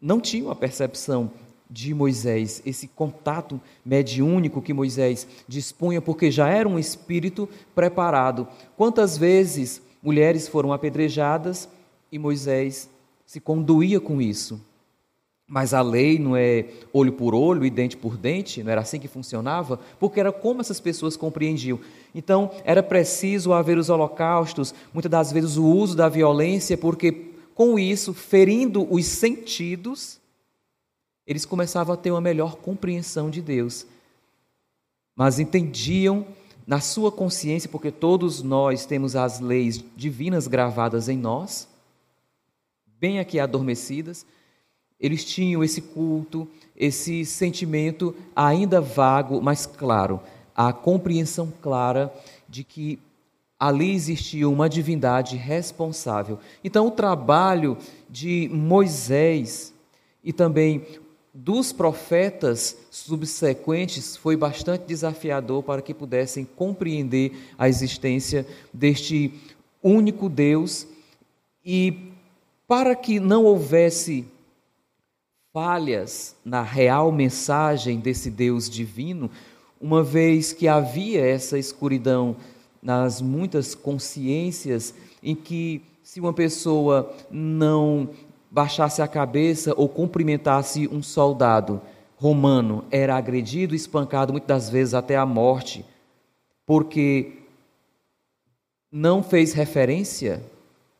não 0.00 0.20
tinham 0.20 0.50
a 0.50 0.54
percepção 0.54 1.32
de 1.68 1.94
Moisés, 1.94 2.60
esse 2.66 2.88
contato 2.88 3.60
mediúnico 3.84 4.60
que 4.60 4.72
Moisés 4.72 5.26
dispunha, 5.46 6.02
porque 6.02 6.30
já 6.30 6.48
era 6.48 6.68
um 6.68 6.78
espírito 6.78 7.48
preparado. 7.74 8.46
Quantas 8.76 9.16
vezes 9.16 9.80
mulheres 10.02 10.48
foram 10.48 10.72
apedrejadas 10.72 11.68
e 12.10 12.18
Moisés 12.18 12.90
se 13.24 13.40
conduía 13.40 14.00
com 14.00 14.20
isso. 14.20 14.60
Mas 15.52 15.74
a 15.74 15.82
lei 15.82 16.16
não 16.16 16.36
é 16.36 16.64
olho 16.92 17.12
por 17.12 17.34
olho 17.34 17.64
e 17.64 17.70
dente 17.70 17.96
por 17.96 18.16
dente, 18.16 18.62
não 18.62 18.70
era 18.70 18.82
assim 18.82 19.00
que 19.00 19.08
funcionava, 19.08 19.80
porque 19.98 20.20
era 20.20 20.30
como 20.30 20.60
essas 20.60 20.78
pessoas 20.78 21.16
compreendiam. 21.16 21.80
Então, 22.14 22.52
era 22.64 22.84
preciso 22.84 23.52
haver 23.52 23.76
os 23.76 23.90
holocaustos, 23.90 24.72
muitas 24.94 25.10
das 25.10 25.32
vezes 25.32 25.56
o 25.56 25.66
uso 25.66 25.96
da 25.96 26.08
violência, 26.08 26.78
porque 26.78 27.32
com 27.52 27.80
isso, 27.80 28.14
ferindo 28.14 28.86
os 28.94 29.04
sentidos, 29.06 30.20
eles 31.26 31.44
começavam 31.44 31.94
a 31.94 31.96
ter 31.96 32.12
uma 32.12 32.20
melhor 32.20 32.54
compreensão 32.54 33.28
de 33.28 33.42
Deus. 33.42 33.84
Mas 35.16 35.40
entendiam 35.40 36.24
na 36.64 36.80
sua 36.80 37.10
consciência, 37.10 37.68
porque 37.68 37.90
todos 37.90 38.40
nós 38.40 38.86
temos 38.86 39.16
as 39.16 39.40
leis 39.40 39.84
divinas 39.96 40.46
gravadas 40.46 41.08
em 41.08 41.18
nós, 41.18 41.68
bem 43.00 43.18
aqui 43.18 43.40
adormecidas, 43.40 44.24
eles 45.00 45.24
tinham 45.24 45.64
esse 45.64 45.80
culto, 45.80 46.46
esse 46.76 47.24
sentimento 47.24 48.14
ainda 48.34 48.80
vago, 48.80 49.40
mas 49.40 49.66
claro, 49.66 50.20
a 50.54 50.72
compreensão 50.72 51.52
clara 51.62 52.12
de 52.48 52.62
que 52.64 52.98
ali 53.58 53.92
existia 53.92 54.48
uma 54.48 54.68
divindade 54.68 55.36
responsável. 55.36 56.38
Então, 56.64 56.86
o 56.86 56.90
trabalho 56.90 57.76
de 58.08 58.48
Moisés 58.52 59.72
e 60.24 60.32
também 60.32 60.86
dos 61.32 61.72
profetas 61.72 62.76
subsequentes 62.90 64.16
foi 64.16 64.36
bastante 64.36 64.86
desafiador 64.86 65.62
para 65.62 65.82
que 65.82 65.94
pudessem 65.94 66.44
compreender 66.44 67.32
a 67.56 67.68
existência 67.68 68.46
deste 68.72 69.32
único 69.82 70.28
Deus 70.28 70.86
e 71.64 72.12
para 72.66 72.94
que 72.96 73.20
não 73.20 73.44
houvesse 73.44 74.26
falhas 75.52 76.36
na 76.44 76.62
real 76.62 77.10
mensagem 77.10 77.98
desse 77.98 78.30
Deus 78.30 78.70
divino, 78.70 79.30
uma 79.80 80.02
vez 80.02 80.52
que 80.52 80.68
havia 80.68 81.24
essa 81.24 81.58
escuridão 81.58 82.36
nas 82.80 83.20
muitas 83.20 83.74
consciências 83.74 84.94
em 85.22 85.34
que 85.34 85.82
se 86.02 86.20
uma 86.20 86.32
pessoa 86.32 87.12
não 87.30 88.10
baixasse 88.50 89.02
a 89.02 89.08
cabeça 89.08 89.74
ou 89.76 89.88
cumprimentasse 89.88 90.88
um 90.88 91.02
soldado, 91.02 91.80
romano 92.16 92.84
era 92.90 93.16
agredido, 93.16 93.74
espancado 93.74 94.32
muitas 94.32 94.48
das 94.48 94.70
vezes 94.70 94.94
até 94.94 95.16
a 95.16 95.26
morte, 95.26 95.84
porque 96.64 97.38
não 98.90 99.22
fez 99.22 99.52
referência, 99.52 100.42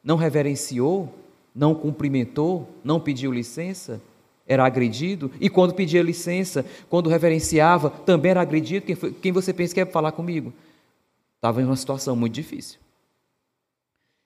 não 0.03 0.17
reverenciou, 0.17 1.09
não 1.55 1.75
cumprimentou, 1.75 2.69
não 2.83 2.99
pediu 2.99 3.33
licença, 3.33 4.01
era 4.51 4.67
agredido, 4.67 5.31
e 5.41 5.49
quando 5.49 5.73
pedia 5.73 6.03
licença, 6.03 6.67
quando 6.89 7.09
reverenciava, 7.09 7.89
também 7.89 8.33
era 8.33 8.41
agredido. 8.41 8.85
Quem, 8.85 8.97
foi, 8.97 9.13
quem 9.13 9.31
você 9.31 9.53
pensa 9.53 9.73
que 9.73 9.85
quer 9.85 9.93
falar 9.93 10.11
comigo? 10.11 10.53
Estava 11.37 11.63
em 11.63 11.65
uma 11.65 11.77
situação 11.77 12.17
muito 12.17 12.35
difícil. 12.35 12.81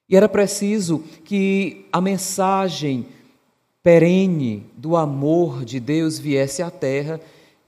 E 0.08 0.16
era 0.16 0.26
preciso 0.26 1.00
que 1.26 1.84
a 1.92 2.00
mensagem 2.00 3.06
perene 3.82 4.64
do 4.78 4.96
amor 4.96 5.62
de 5.62 5.78
Deus 5.78 6.18
viesse 6.18 6.62
à 6.62 6.70
terra 6.70 7.20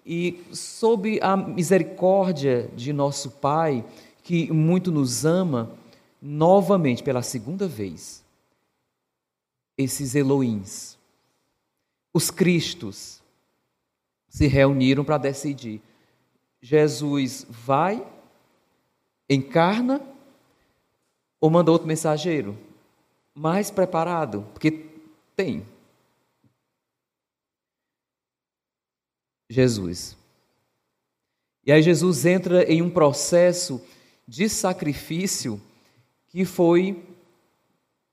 e, 0.04 0.42
sob 0.50 1.20
a 1.20 1.36
misericórdia 1.36 2.70
de 2.75 2.90
nosso 2.90 3.32
Pai, 3.32 3.84
que 4.22 4.50
muito 4.50 4.90
nos 4.90 5.26
ama, 5.26 5.72
novamente, 6.22 7.02
pela 7.02 7.20
segunda 7.20 7.68
vez, 7.68 8.25
esses 9.76 10.14
Elohims, 10.14 10.96
os 12.16 12.30
Cristos, 12.30 13.20
se 14.26 14.46
reuniram 14.46 15.04
para 15.04 15.18
decidir: 15.18 15.82
Jesus 16.62 17.46
vai, 17.49 18.04
encarna 19.28 20.00
ou 21.38 21.50
manda 21.50 21.70
outro 21.70 21.87
mensageiro 21.87 22.56
mais 23.35 23.70
preparado? 23.70 24.46
Porque 24.54 24.87
tem. 25.37 25.66
Jesus. 29.49 30.16
E 31.66 31.70
aí 31.70 31.82
Jesus 31.82 32.25
entra 32.25 32.64
em 32.64 32.80
um 32.80 32.88
processo 32.88 33.85
de 34.26 34.49
sacrifício 34.49 35.61
que 36.28 36.46
foi 36.46 37.04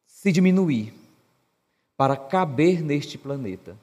se 0.05 0.29
diminuir 0.29 0.93
para 1.95 2.17
caber 2.17 2.81
neste 2.81 3.17
planeta. 3.17 3.77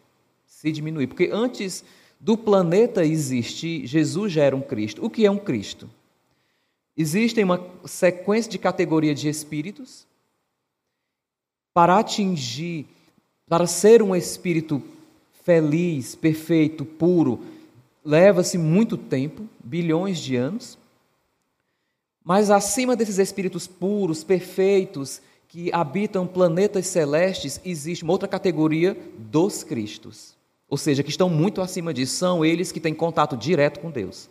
Se 0.61 0.71
diminuir. 0.71 1.07
Porque 1.07 1.31
antes 1.33 1.83
do 2.21 2.37
planeta 2.37 3.02
existir, 3.02 3.87
Jesus 3.87 4.31
já 4.31 4.45
era 4.45 4.55
um 4.55 4.61
Cristo. 4.61 5.02
O 5.02 5.09
que 5.09 5.25
é 5.25 5.31
um 5.31 5.38
Cristo? 5.38 5.88
Existem 6.95 7.45
uma 7.45 7.67
sequência 7.87 8.50
de 8.52 8.59
categoria 8.59 9.14
de 9.14 9.26
espíritos 9.26 10.07
para 11.73 11.99
atingir, 11.99 12.87
para 13.49 13.67
ser 13.67 14.02
um 14.02 14.14
espírito 14.14 14.83
feliz, 15.45 16.14
perfeito, 16.14 16.85
puro, 16.85 17.40
leva-se 18.05 18.59
muito 18.59 18.99
tempo, 18.99 19.49
bilhões 19.64 20.19
de 20.19 20.37
anos. 20.37 20.76
Mas 22.23 22.50
acima 22.50 22.95
desses 22.95 23.17
espíritos 23.17 23.67
puros, 23.67 24.23
perfeitos, 24.23 25.23
que 25.49 25.73
habitam 25.73 26.26
planetas 26.26 26.87
celestes, 26.87 27.59
existe 27.64 28.05
uma 28.05 28.12
outra 28.12 28.29
categoria 28.29 28.95
dos 29.17 29.64
Cristos. 29.64 30.38
Ou 30.71 30.77
seja, 30.79 31.03
que 31.03 31.11
estão 31.11 31.29
muito 31.29 31.61
acima 31.61 31.93
disso. 31.93 32.15
São 32.15 32.45
eles 32.45 32.71
que 32.71 32.79
têm 32.79 32.95
contato 32.95 33.37
direto 33.37 33.81
com 33.81 33.91
Deus. 33.91 34.31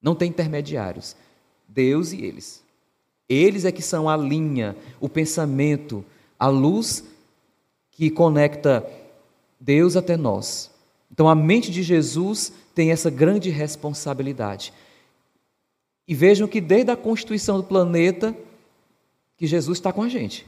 Não 0.00 0.14
tem 0.14 0.30
intermediários. 0.30 1.16
Deus 1.68 2.12
e 2.12 2.24
eles. 2.24 2.62
Eles 3.28 3.64
é 3.64 3.72
que 3.72 3.82
são 3.82 4.08
a 4.08 4.16
linha, 4.16 4.76
o 5.00 5.08
pensamento, 5.08 6.04
a 6.38 6.46
luz 6.46 7.04
que 7.90 8.08
conecta 8.08 8.88
Deus 9.58 9.96
até 9.96 10.16
nós. 10.16 10.70
Então 11.10 11.28
a 11.28 11.34
mente 11.34 11.70
de 11.70 11.82
Jesus 11.82 12.52
tem 12.74 12.92
essa 12.92 13.10
grande 13.10 13.50
responsabilidade. 13.50 14.72
E 16.06 16.14
vejam 16.14 16.46
que 16.46 16.60
desde 16.60 16.90
a 16.90 16.96
constituição 16.96 17.58
do 17.58 17.64
planeta, 17.64 18.36
que 19.36 19.46
Jesus 19.46 19.78
está 19.78 19.92
com 19.92 20.02
a 20.02 20.08
gente. 20.08 20.46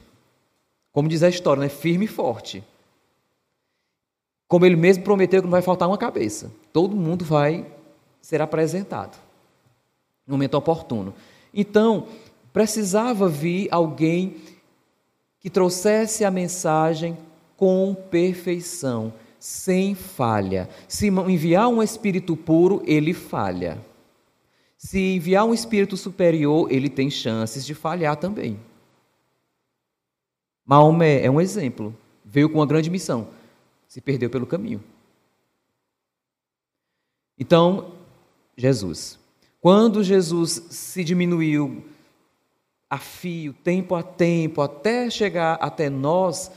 Como 0.91 1.09
diz 1.09 1.21
a 1.23 1.29
história, 1.29 1.61
né? 1.61 1.69
firme 1.69 2.05
e 2.05 2.07
forte. 2.07 2.63
Como 4.55 4.65
ele 4.65 4.77
mesmo 4.77 5.03
prometeu 5.03 5.41
que 5.41 5.47
não 5.47 5.51
vai 5.51 5.61
faltar 5.61 5.85
uma 5.85 5.97
cabeça. 5.97 6.49
Todo 6.71 6.95
mundo 6.95 7.25
vai 7.25 7.65
ser 8.21 8.41
apresentado 8.41 9.17
no 10.25 10.35
momento 10.35 10.53
oportuno. 10.53 11.13
Então, 11.53 12.07
precisava 12.53 13.27
vir 13.27 13.67
alguém 13.69 14.37
que 15.41 15.49
trouxesse 15.49 16.23
a 16.23 16.31
mensagem 16.31 17.17
com 17.57 17.93
perfeição, 18.09 19.11
sem 19.37 19.93
falha. 19.93 20.69
Se 20.87 21.07
enviar 21.09 21.67
um 21.67 21.83
espírito 21.83 22.37
puro, 22.37 22.81
ele 22.85 23.13
falha. 23.13 23.77
Se 24.77 25.17
enviar 25.17 25.43
um 25.43 25.53
espírito 25.53 25.97
superior, 25.97 26.71
ele 26.71 26.87
tem 26.87 27.09
chances 27.09 27.65
de 27.65 27.73
falhar 27.73 28.15
também. 28.15 28.57
Maomé 30.65 31.25
é 31.25 31.29
um 31.29 31.41
exemplo. 31.41 31.93
Veio 32.23 32.49
com 32.49 32.59
uma 32.59 32.65
grande 32.65 32.89
missão, 32.89 33.27
se 33.95 34.01
perdeu 34.01 34.29
pelo 34.29 34.45
caminho. 34.45 34.83
Então, 37.39 37.93
Jesus. 38.57 39.17
Quando 39.61 40.03
Jesus 40.03 40.63
se 40.69 41.01
diminuiu 41.01 41.81
a 42.89 42.97
fio, 42.97 43.53
tempo 43.53 43.95
a 43.95 44.03
tempo, 44.03 44.61
até 44.61 45.09
chegar 45.09 45.53
até 45.61 45.89
nós, 45.89 46.51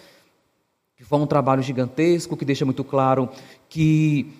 que 0.96 1.04
foi 1.04 1.16
um 1.20 1.28
trabalho 1.28 1.62
gigantesco, 1.62 2.36
que 2.36 2.44
deixa 2.44 2.64
muito 2.64 2.82
claro 2.82 3.30
que 3.68 4.32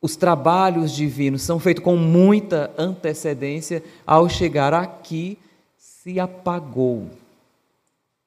os 0.00 0.16
trabalhos 0.16 0.92
divinos 0.92 1.42
são 1.42 1.60
feitos 1.60 1.84
com 1.84 1.94
muita 1.94 2.72
antecedência, 2.78 3.84
ao 4.06 4.30
chegar 4.30 4.72
aqui, 4.72 5.36
se 5.76 6.18
apagou. 6.18 7.10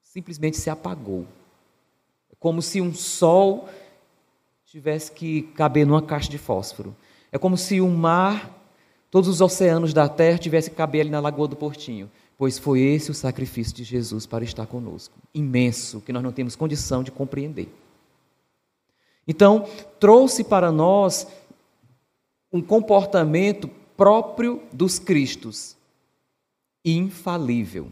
Simplesmente 0.04 0.58
se 0.58 0.70
apagou. 0.70 1.26
É 2.32 2.36
como 2.40 2.62
se 2.62 2.80
um 2.80 2.94
sol 2.94 3.68
tivesse 4.74 5.12
que 5.12 5.44
caber 5.56 5.86
numa 5.86 6.02
caixa 6.02 6.30
de 6.30 6.38
fósforo. 6.38 6.96
É 7.32 7.38
como 7.38 7.58
se 7.58 7.80
o 7.80 7.88
mar, 7.88 8.52
todos 9.10 9.30
os 9.30 9.40
oceanos 9.40 9.94
da 9.94 10.10
terra 10.10 10.38
tivessem 10.38 10.72
que 10.72 10.76
caber 10.76 11.02
ali 11.02 11.10
na 11.10 11.20
Lagoa 11.20 11.48
do 11.48 11.56
Portinho 11.56 12.10
pois 12.38 12.58
foi 12.58 12.82
esse 12.82 13.12
o 13.12 13.14
sacrifício 13.14 13.74
de 13.74 13.84
Jesus 13.84 14.26
para 14.26 14.44
estar 14.44 14.66
conosco, 14.66 15.18
imenso, 15.34 16.02
que 16.02 16.12
nós 16.12 16.24
não 16.24 16.32
temos 16.32 16.56
condição 16.58 17.04
de 17.04 17.12
compreender. 17.12 17.74
Então, 19.28 19.66
trouxe 20.00 20.44
para 20.44 20.72
nós 20.72 21.28
um 22.52 22.62
comportamento 22.62 23.70
próprio 23.96 24.62
dos 24.74 25.00
Cristos, 25.00 25.78
infalível. 26.84 27.88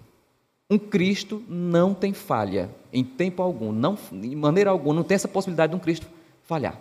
Um 0.69 0.77
Cristo 0.77 1.41
não 1.47 1.93
tem 1.93 2.13
falha 2.13 2.69
em 2.91 3.03
tempo 3.03 3.41
algum, 3.41 3.71
não, 3.71 3.97
de 4.11 4.35
maneira 4.35 4.69
alguma, 4.69 4.95
não 4.95 5.03
tem 5.03 5.15
essa 5.15 5.27
possibilidade 5.27 5.71
de 5.71 5.77
um 5.77 5.79
Cristo 5.79 6.07
falhar. 6.51 6.77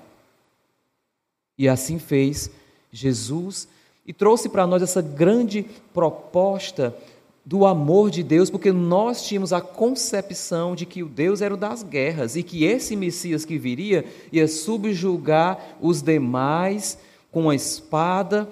E 1.57 1.69
assim 1.69 2.01
fez 2.01 2.51
Jesus 2.91 3.69
e 4.05 4.13
trouxe 4.13 4.49
para 4.49 4.67
nós 4.67 4.83
essa 4.83 5.01
grande 5.01 5.65
proposta 5.95 6.93
do 7.47 7.65
amor 7.65 8.11
de 8.11 8.25
Deus, 8.25 8.51
porque 8.51 8.73
nós 8.73 9.23
tínhamos 9.23 9.53
a 9.53 9.61
concepção 9.61 10.75
de 10.75 10.85
que 10.85 11.05
o 11.05 11.09
Deus 11.09 11.41
era 11.41 11.55
o 11.55 11.57
das 11.57 11.85
guerras 11.85 12.35
e 12.35 12.43
que 12.43 12.65
esse 12.65 12.97
Messias 12.97 13.45
que 13.45 13.59
viria 13.59 14.05
ia 14.33 14.49
subjugar 14.49 15.77
os 15.81 16.03
demais 16.03 16.99
com 17.31 17.49
a 17.49 17.55
espada, 17.55 18.49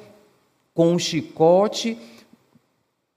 com 0.73 0.93
um 0.93 1.01
chicote, 1.01 1.99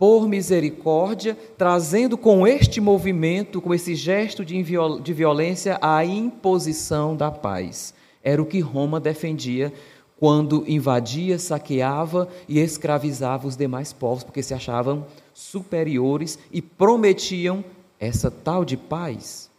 por 0.02 0.28
misericórdia, 0.28 1.38
trazendo 1.56 2.18
com 2.18 2.48
este 2.48 2.82
movimento, 2.82 3.62
com 3.62 3.72
esse 3.72 3.94
gesto 3.94 4.44
de, 4.44 4.60
de 5.04 5.14
violência, 5.14 5.78
a 5.80 6.04
imposição 6.04 7.16
da 7.16 7.30
paz. 7.30 7.94
Era 8.24 8.42
o 8.42 8.46
que 8.48 8.60
Roma 8.60 9.00
defendia 9.00 9.72
quando 10.18 10.66
invadia, 10.68 11.38
saqueava 11.38 12.28
e 12.50 12.58
escravizava 12.58 13.48
os 13.48 13.56
demais 13.56 13.94
povos, 13.94 14.24
porque 14.24 14.42
se 14.42 14.56
achavam 14.56 15.06
superiores 15.36 16.40
e 16.52 16.64
prometiam 16.64 17.64
essa 18.00 18.32
tal 18.32 18.66
de 18.66 18.78
paz, 18.78 19.52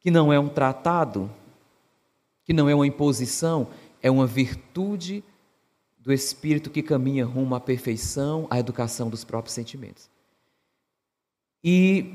que 0.00 0.10
não 0.10 0.32
é 0.32 0.40
um 0.40 0.48
tratado, 0.48 1.30
que 2.44 2.52
não 2.52 2.68
é 2.68 2.74
uma 2.74 2.88
imposição, 2.88 3.68
é 4.02 4.10
uma 4.10 4.26
virtude 4.26 5.22
do 6.00 6.12
espírito 6.12 6.70
que 6.70 6.82
caminha 6.82 7.26
rumo 7.26 7.54
à 7.54 7.60
perfeição, 7.60 8.46
à 8.50 8.58
educação 8.58 9.10
dos 9.10 9.22
próprios 9.22 9.54
sentimentos. 9.54 10.08
E 11.62 12.14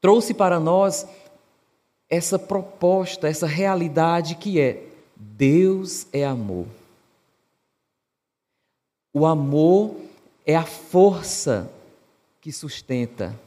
trouxe 0.00 0.34
para 0.34 0.60
nós 0.60 1.06
essa 2.08 2.38
proposta, 2.38 3.26
essa 3.26 3.46
realidade 3.46 4.34
que 4.34 4.60
é 4.60 4.86
Deus 5.16 6.06
é 6.12 6.24
amor. 6.24 6.66
O 9.12 9.24
amor 9.24 9.96
é 10.44 10.54
a 10.54 10.64
força 10.64 11.70
que 12.40 12.52
sustenta. 12.52 13.38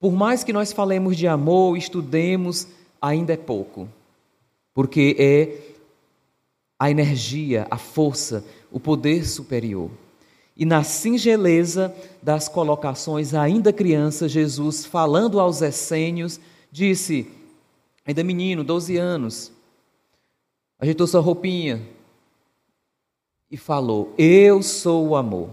Por 0.00 0.12
mais 0.12 0.42
que 0.42 0.52
nós 0.52 0.72
falemos 0.72 1.16
de 1.16 1.26
amor, 1.26 1.76
estudemos, 1.76 2.66
ainda 3.00 3.32
é 3.32 3.36
pouco. 3.36 3.88
porque 4.78 5.16
é 5.18 5.67
a 6.78 6.90
energia, 6.90 7.66
a 7.70 7.76
força, 7.76 8.44
o 8.70 8.78
poder 8.78 9.26
superior. 9.26 9.90
E 10.56 10.64
na 10.64 10.82
singeleza 10.82 11.94
das 12.22 12.48
colocações, 12.48 13.34
ainda 13.34 13.72
criança, 13.72 14.28
Jesus, 14.28 14.84
falando 14.84 15.40
aos 15.40 15.62
essênios, 15.62 16.40
disse, 16.70 17.30
ainda 18.04 18.24
menino, 18.24 18.64
12 18.64 18.96
anos, 18.96 19.52
ajeitou 20.78 21.06
sua 21.06 21.20
roupinha 21.20 21.86
e 23.50 23.56
falou: 23.56 24.12
Eu 24.18 24.62
sou 24.62 25.08
o 25.08 25.16
amor. 25.16 25.50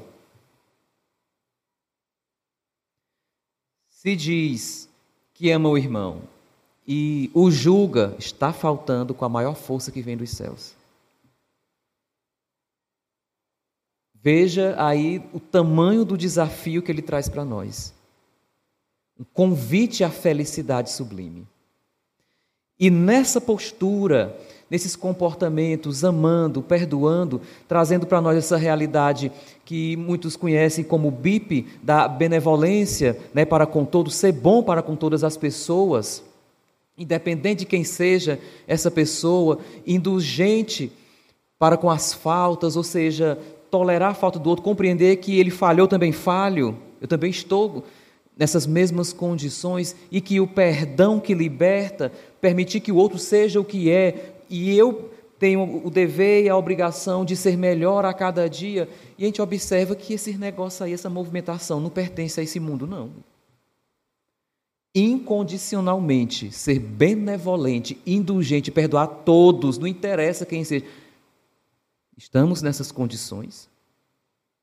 Se 3.89 4.15
diz 4.15 4.89
que 5.33 5.49
ama 5.49 5.69
o 5.69 5.77
irmão 5.77 6.21
e 6.87 7.31
o 7.33 7.49
julga, 7.49 8.15
está 8.19 8.53
faltando 8.53 9.13
com 9.13 9.25
a 9.25 9.29
maior 9.29 9.55
força 9.55 9.91
que 9.91 10.01
vem 10.01 10.15
dos 10.15 10.29
céus. 10.29 10.75
Veja 14.25 14.73
aí 14.79 15.21
o 15.31 15.39
tamanho 15.39 16.03
do 16.03 16.17
desafio 16.17 16.81
que 16.81 16.91
ele 16.91 17.03
traz 17.03 17.29
para 17.29 17.45
nós. 17.45 17.93
Um 19.19 19.23
convite 19.23 20.03
à 20.03 20.09
felicidade 20.09 20.89
sublime. 20.89 21.47
E 22.79 22.89
nessa 22.89 23.39
postura, 23.39 24.35
nesses 24.67 24.95
comportamentos, 24.95 26.03
amando, 26.03 26.63
perdoando, 26.63 27.39
trazendo 27.67 28.07
para 28.07 28.19
nós 28.19 28.35
essa 28.35 28.57
realidade 28.57 29.31
que 29.63 29.95
muitos 29.95 30.35
conhecem 30.35 30.83
como 30.83 31.11
BIP, 31.11 31.67
da 31.83 32.07
benevolência 32.07 33.19
né, 33.31 33.45
para 33.45 33.67
com 33.67 33.85
todos, 33.85 34.15
ser 34.15 34.31
bom 34.31 34.63
para 34.63 34.81
com 34.81 34.95
todas 34.95 35.23
as 35.23 35.37
pessoas, 35.37 36.23
independente 36.97 37.59
de 37.59 37.65
quem 37.67 37.83
seja 37.83 38.39
essa 38.67 38.89
pessoa, 38.89 39.59
indulgente 39.85 40.91
para 41.59 41.77
com 41.77 41.89
as 41.89 42.11
faltas, 42.11 42.75
ou 42.75 42.83
seja, 42.83 43.39
tolerar 43.69 44.11
a 44.11 44.15
falta 44.15 44.39
do 44.39 44.49
outro, 44.49 44.63
compreender 44.63 45.17
que 45.17 45.39
ele 45.39 45.51
falhou, 45.51 45.87
também 45.87 46.11
falho, 46.11 46.77
eu 47.01 47.07
também 47.07 47.29
estou 47.29 47.83
nessas 48.37 48.67
mesmas 48.67 49.13
condições 49.13 49.95
e 50.11 50.19
que 50.19 50.39
o 50.39 50.47
perdão 50.47 51.19
que 51.19 51.33
liberta, 51.33 52.11
permitir 52.41 52.79
que 52.79 52.91
o 52.91 52.95
outro 52.95 53.17
seja 53.17 53.59
o 53.59 53.65
que 53.65 53.89
é 53.89 54.33
e 54.49 54.77
eu 54.77 55.11
tenho 55.39 55.85
o 55.85 55.89
dever 55.89 56.45
e 56.45 56.49
a 56.49 56.57
obrigação 56.57 57.25
de 57.25 57.35
ser 57.35 57.57
melhor 57.57 58.05
a 58.05 58.13
cada 58.13 58.49
dia, 58.49 58.87
e 59.17 59.23
a 59.23 59.27
gente 59.27 59.41
observa 59.41 59.95
que 59.95 60.13
esse 60.13 60.37
negócio 60.37 60.85
aí, 60.85 60.93
essa 60.93 61.09
movimentação 61.09 61.79
não 61.79 61.89
pertence 61.89 62.39
a 62.39 62.43
esse 62.43 62.59
mundo, 62.59 62.87
não. 62.87 63.11
Incondicionalmente, 64.95 66.53
ser 66.53 66.79
benevolente, 66.79 67.97
indulgente, 68.07 68.71
perdoar 68.71 69.07
todos, 69.07 69.77
não 69.77 69.87
interessa 69.87 70.45
quem 70.45 70.63
seja. 70.63 70.85
Estamos 72.17 72.61
nessas 72.61 72.91
condições? 72.91 73.69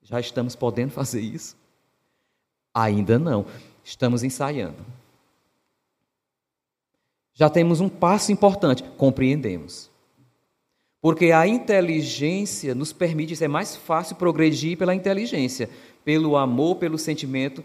Já 0.02 0.18
estamos 0.18 0.56
podendo 0.56 0.90
fazer 0.90 1.20
isso? 1.20 1.56
Ainda 2.74 3.18
não. 3.18 3.46
Estamos 3.84 4.22
ensaiando. 4.22 4.84
Já 7.34 7.50
temos 7.50 7.80
um 7.80 7.88
passo 7.88 8.32
importante: 8.32 8.82
compreendemos. 8.96 9.90
Porque 11.00 11.32
a 11.32 11.46
inteligência 11.46 12.74
nos 12.74 12.92
permite, 12.92 13.32
isso 13.34 13.44
é 13.44 13.48
mais 13.48 13.74
fácil 13.74 14.16
progredir 14.16 14.78
pela 14.78 14.94
inteligência. 14.94 15.68
Pelo 16.04 16.36
amor, 16.36 16.76
pelo 16.76 16.96
sentimento, 16.96 17.64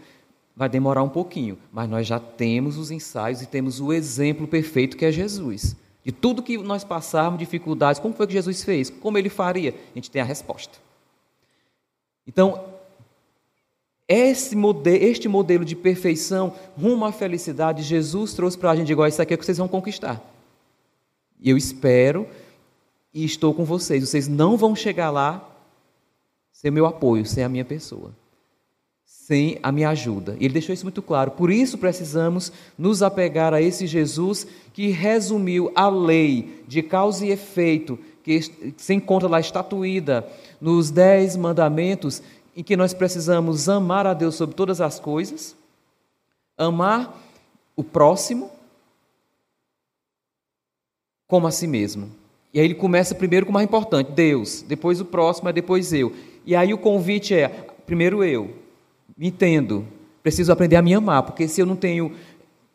vai 0.56 0.68
demorar 0.68 1.04
um 1.04 1.08
pouquinho, 1.08 1.56
mas 1.72 1.88
nós 1.88 2.06
já 2.06 2.18
temos 2.18 2.76
os 2.76 2.90
ensaios 2.90 3.40
e 3.40 3.46
temos 3.46 3.80
o 3.80 3.92
exemplo 3.92 4.48
perfeito 4.48 4.96
que 4.96 5.04
é 5.04 5.12
Jesus. 5.12 5.76
De 6.08 6.12
tudo 6.12 6.42
que 6.42 6.56
nós 6.56 6.84
passarmos, 6.84 7.38
dificuldades, 7.38 8.00
como 8.00 8.14
foi 8.14 8.26
que 8.26 8.32
Jesus 8.32 8.64
fez? 8.64 8.88
Como 8.88 9.18
ele 9.18 9.28
faria? 9.28 9.74
A 9.92 9.94
gente 9.94 10.10
tem 10.10 10.22
a 10.22 10.24
resposta. 10.24 10.78
Então, 12.26 12.64
modelo, 14.56 15.04
este 15.04 15.28
modelo 15.28 15.66
de 15.66 15.76
perfeição 15.76 16.54
rumo 16.80 17.04
à 17.04 17.12
felicidade, 17.12 17.82
Jesus 17.82 18.32
trouxe 18.32 18.56
para 18.56 18.70
a 18.70 18.76
gente 18.76 18.90
igual 18.90 19.06
isso 19.06 19.20
aqui 19.20 19.34
é 19.34 19.36
que 19.36 19.44
vocês 19.44 19.58
vão 19.58 19.68
conquistar. 19.68 20.18
E 21.38 21.50
eu 21.50 21.58
espero 21.58 22.26
e 23.12 23.22
estou 23.22 23.52
com 23.52 23.66
vocês. 23.66 24.08
Vocês 24.08 24.26
não 24.26 24.56
vão 24.56 24.74
chegar 24.74 25.10
lá 25.10 25.46
sem 26.50 26.70
meu 26.70 26.86
apoio, 26.86 27.26
sem 27.26 27.44
a 27.44 27.50
minha 27.50 27.66
pessoa 27.66 28.14
sem 29.28 29.58
a 29.62 29.70
minha 29.70 29.90
ajuda. 29.90 30.38
Ele 30.40 30.54
deixou 30.54 30.72
isso 30.72 30.86
muito 30.86 31.02
claro. 31.02 31.32
Por 31.32 31.50
isso 31.50 31.76
precisamos 31.76 32.50
nos 32.78 33.02
apegar 33.02 33.52
a 33.52 33.60
esse 33.60 33.86
Jesus 33.86 34.46
que 34.72 34.88
resumiu 34.88 35.70
a 35.74 35.86
lei 35.86 36.64
de 36.66 36.82
causa 36.82 37.26
e 37.26 37.30
efeito 37.30 37.98
que 38.24 38.40
se 38.74 38.94
encontra 38.94 39.28
lá 39.28 39.38
estatuída 39.38 40.26
nos 40.58 40.90
dez 40.90 41.36
mandamentos, 41.36 42.22
em 42.56 42.62
que 42.62 42.74
nós 42.74 42.94
precisamos 42.94 43.68
amar 43.68 44.06
a 44.06 44.14
Deus 44.14 44.34
sobre 44.34 44.56
todas 44.56 44.80
as 44.80 44.98
coisas, 44.98 45.54
amar 46.56 47.22
o 47.76 47.84
próximo 47.84 48.50
como 51.26 51.46
a 51.46 51.50
si 51.50 51.66
mesmo. 51.66 52.10
E 52.54 52.60
aí 52.60 52.64
ele 52.64 52.74
começa 52.74 53.14
primeiro 53.14 53.44
com 53.44 53.50
o 53.50 53.52
mais 53.52 53.66
importante, 53.66 54.10
Deus, 54.10 54.62
depois 54.62 55.02
o 55.02 55.04
próximo, 55.04 55.52
depois 55.52 55.92
eu. 55.92 56.14
E 56.46 56.56
aí 56.56 56.72
o 56.72 56.78
convite 56.78 57.34
é, 57.34 57.48
primeiro 57.84 58.24
eu, 58.24 58.57
entendo, 59.18 59.86
preciso 60.22 60.52
aprender 60.52 60.76
a 60.76 60.82
me 60.82 60.94
amar, 60.94 61.22
porque 61.22 61.48
se 61.48 61.60
eu 61.60 61.66
não 61.66 61.76
tenho 61.76 62.12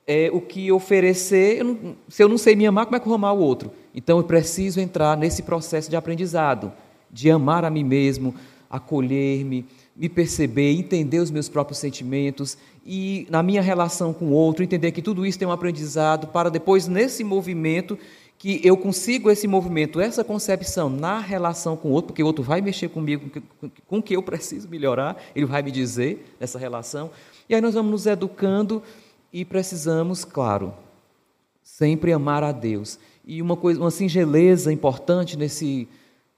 é, 0.05 0.29
o 0.31 0.41
que 0.41 0.71
oferecer, 0.71 1.59
eu 1.59 1.65
não, 1.65 1.95
se 2.07 2.23
eu 2.23 2.27
não 2.27 2.37
sei 2.37 2.55
me 2.55 2.65
amar, 2.65 2.85
como 2.85 2.95
é 2.95 2.99
que 2.99 3.05
eu 3.05 3.09
vou 3.09 3.15
amar 3.15 3.33
o 3.33 3.39
outro? 3.39 3.71
Então 3.95 4.17
eu 4.17 4.23
preciso 4.23 4.79
entrar 4.79 5.17
nesse 5.17 5.43
processo 5.43 5.89
de 5.89 5.95
aprendizado, 5.95 6.71
de 7.11 7.29
amar 7.29 7.63
a 7.63 7.69
mim 7.69 7.83
mesmo, 7.83 8.35
acolher-me, 8.69 9.65
me 9.95 10.09
perceber, 10.09 10.71
entender 10.71 11.19
os 11.19 11.29
meus 11.29 11.47
próprios 11.47 11.77
sentimentos 11.77 12.57
e 12.85 13.27
na 13.29 13.43
minha 13.43 13.61
relação 13.61 14.11
com 14.11 14.25
o 14.25 14.31
outro, 14.31 14.63
entender 14.63 14.91
que 14.91 15.01
tudo 15.01 15.25
isso 15.25 15.37
tem 15.37 15.47
um 15.47 15.51
aprendizado 15.51 16.27
para 16.27 16.49
depois, 16.49 16.87
nesse 16.87 17.23
movimento, 17.23 17.97
que 18.43 18.59
eu 18.61 18.75
consigo 18.75 19.31
esse 19.31 19.47
movimento, 19.47 20.01
essa 20.01 20.21
concepção 20.21 20.89
na 20.89 21.17
relação 21.17 21.77
com 21.77 21.87
o 21.87 21.91
outro, 21.93 22.07
porque 22.07 22.21
o 22.21 22.25
outro 22.25 22.43
vai 22.43 22.59
mexer 22.59 22.89
comigo, 22.89 23.31
com 23.87 23.99
o 23.99 24.03
que 24.03 24.17
eu 24.17 24.21
preciso 24.21 24.67
melhorar, 24.67 25.15
ele 25.33 25.45
vai 25.45 25.61
me 25.61 25.71
dizer 25.71 26.35
nessa 26.37 26.59
relação. 26.59 27.09
E 27.47 27.55
aí 27.55 27.61
nós 27.61 27.73
vamos 27.73 27.89
nos 27.89 28.05
educando 28.05 28.83
e 29.31 29.45
precisamos, 29.45 30.25
claro, 30.25 30.73
sempre 31.63 32.11
amar 32.11 32.43
a 32.43 32.51
Deus. 32.51 32.99
E 33.25 33.41
uma 33.41 33.55
coisa, 33.55 33.79
uma 33.79 33.89
singeleza 33.89 34.73
importante 34.73 35.37
nesse 35.37 35.87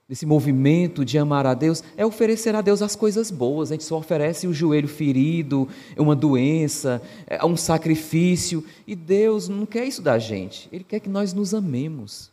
desse 0.08 0.24
movimento 0.24 1.04
de 1.04 1.18
amar 1.18 1.46
a 1.46 1.54
Deus, 1.54 1.82
é 1.96 2.06
oferecer 2.06 2.54
a 2.54 2.60
Deus 2.60 2.80
as 2.80 2.94
coisas 2.94 3.30
boas. 3.30 3.70
A 3.70 3.74
gente 3.74 3.84
só 3.84 3.98
oferece 3.98 4.46
o 4.46 4.54
joelho 4.54 4.86
ferido, 4.86 5.68
uma 5.96 6.14
doença, 6.14 7.02
é, 7.26 7.44
um 7.44 7.56
sacrifício. 7.56 8.64
E 8.86 8.94
Deus 8.94 9.48
não 9.48 9.66
quer 9.66 9.84
isso 9.84 10.00
da 10.00 10.18
gente. 10.18 10.68
Ele 10.72 10.84
quer 10.84 11.00
que 11.00 11.08
nós 11.08 11.32
nos 11.32 11.52
amemos. 11.54 12.30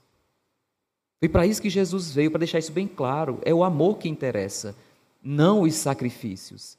Foi 1.20 1.30
para 1.30 1.48
isso 1.48 1.62
que 1.62 1.70
Jesus 1.70 2.12
veio, 2.12 2.30
para 2.30 2.40
deixar 2.40 2.60
isso 2.60 2.72
bem 2.72 2.88
claro. 2.88 3.40
É 3.44 3.54
o 3.54 3.64
amor 3.64 3.98
que 3.98 4.10
interessa, 4.10 4.76
não 5.24 5.62
os 5.62 5.74
sacrifícios. 5.74 6.78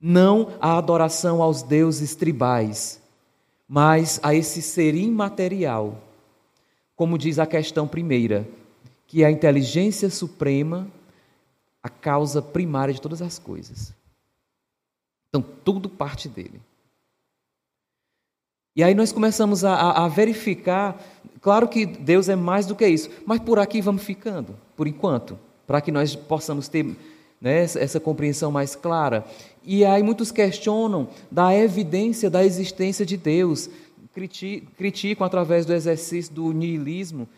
Não 0.00 0.54
a 0.60 0.78
adoração 0.78 1.42
aos 1.42 1.62
deuses 1.62 2.14
tribais, 2.14 3.00
mas 3.68 4.18
a 4.22 4.34
esse 4.34 4.62
ser 4.62 4.94
imaterial. 4.94 6.02
Como 6.96 7.18
diz 7.18 7.38
a 7.38 7.46
questão 7.46 7.86
primeira, 7.86 8.48
que 9.10 9.24
é 9.24 9.26
a 9.26 9.30
inteligência 9.30 10.08
suprema, 10.08 10.86
a 11.82 11.88
causa 11.88 12.40
primária 12.40 12.94
de 12.94 13.00
todas 13.00 13.20
as 13.20 13.40
coisas. 13.40 13.92
Então, 15.28 15.42
tudo 15.64 15.88
parte 15.88 16.28
dele. 16.28 16.60
E 18.76 18.84
aí 18.84 18.94
nós 18.94 19.10
começamos 19.10 19.64
a, 19.64 20.04
a, 20.04 20.06
verificar, 20.06 21.04
claro 21.40 21.66
que 21.66 21.84
Deus 21.84 22.28
é 22.28 22.36
mais 22.36 22.66
do 22.66 22.76
que 22.76 22.86
isso, 22.86 23.10
mas 23.26 23.40
por 23.40 23.58
aqui 23.58 23.80
vamos 23.80 24.04
ficando, 24.04 24.56
por 24.76 24.86
enquanto, 24.86 25.36
para 25.66 25.80
que 25.80 25.90
nós 25.90 26.14
possamos 26.14 26.68
ter 26.68 26.84
né, 27.40 27.64
essa, 27.64 27.80
essa 27.80 27.98
compreensão 27.98 28.52
mais 28.52 28.76
clara. 28.76 29.24
E 29.64 29.84
aí 29.84 30.04
muitos 30.04 30.30
questionam 30.30 31.08
da 31.28 31.52
evidência 31.52 32.30
da 32.30 32.44
existência 32.44 33.04
de 33.04 33.16
Deus, 33.16 33.68
criticam 34.76 35.26
através 35.26 35.66
do 35.66 35.72
exercício 35.72 36.32
do 36.32 36.52
niilismo, 36.52 37.28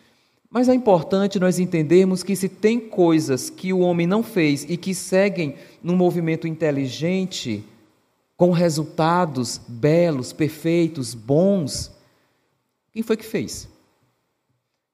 mas 0.53 0.69
é 0.69 0.73
importante 0.75 1.39
nós 1.39 1.57
entendermos 1.57 2.21
que 2.21 2.35
se 2.35 2.47
tem 2.47 2.79
coisas 2.79 3.49
que 3.49 3.73
o 3.73 3.79
homem 3.79 4.05
não 4.05 4.21
fez 4.21 4.63
e 4.69 4.77
que 4.77 4.93
seguem 4.93 5.55
num 5.81 5.95
movimento 5.95 6.47
inteligente, 6.47 7.65
com 8.37 8.51
resultados 8.51 9.59
belos, 9.67 10.31
perfeitos, 10.31 11.15
bons, 11.15 11.91
quem 12.91 13.01
foi 13.01 13.17
que 13.17 13.25
fez? 13.25 13.67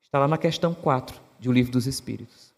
Está 0.01 0.19
lá 0.19 0.29
na 0.29 0.37
questão 0.37 0.73
4 0.73 1.19
de 1.37 1.49
O 1.49 1.51
Livro 1.51 1.73
dos 1.73 1.87
Espíritos. 1.87 2.53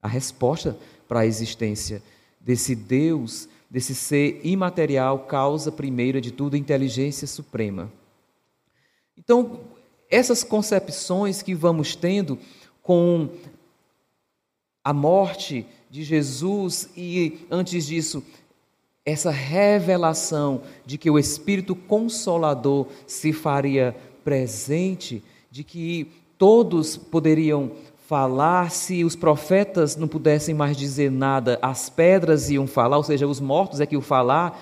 A 0.00 0.06
resposta 0.06 0.78
para 1.08 1.20
a 1.20 1.26
existência 1.26 2.00
desse 2.40 2.76
Deus, 2.76 3.48
desse 3.68 3.92
ser 3.92 4.40
imaterial, 4.44 5.26
causa 5.26 5.72
primeira 5.72 6.20
de 6.20 6.30
tudo, 6.30 6.56
inteligência 6.56 7.26
suprema. 7.26 7.90
Então, 9.16 9.71
essas 10.12 10.44
concepções 10.44 11.40
que 11.42 11.54
vamos 11.54 11.96
tendo 11.96 12.38
com 12.82 13.30
a 14.84 14.92
morte 14.92 15.66
de 15.90 16.04
Jesus 16.04 16.90
e, 16.96 17.46
antes 17.50 17.86
disso, 17.86 18.22
essa 19.04 19.30
revelação 19.30 20.62
de 20.84 20.98
que 20.98 21.10
o 21.10 21.18
Espírito 21.18 21.74
Consolador 21.74 22.86
se 23.06 23.32
faria 23.32 23.96
presente, 24.22 25.24
de 25.50 25.64
que 25.64 26.06
todos 26.36 26.96
poderiam 26.96 27.72
falar, 28.06 28.70
se 28.70 29.04
os 29.04 29.16
profetas 29.16 29.96
não 29.96 30.06
pudessem 30.06 30.54
mais 30.54 30.76
dizer 30.76 31.10
nada, 31.10 31.58
as 31.62 31.88
pedras 31.88 32.50
iam 32.50 32.66
falar, 32.66 32.98
ou 32.98 33.02
seja, 33.02 33.26
os 33.26 33.40
mortos 33.40 33.80
é 33.80 33.86
que 33.86 33.94
iam 33.94 34.02
falar, 34.02 34.60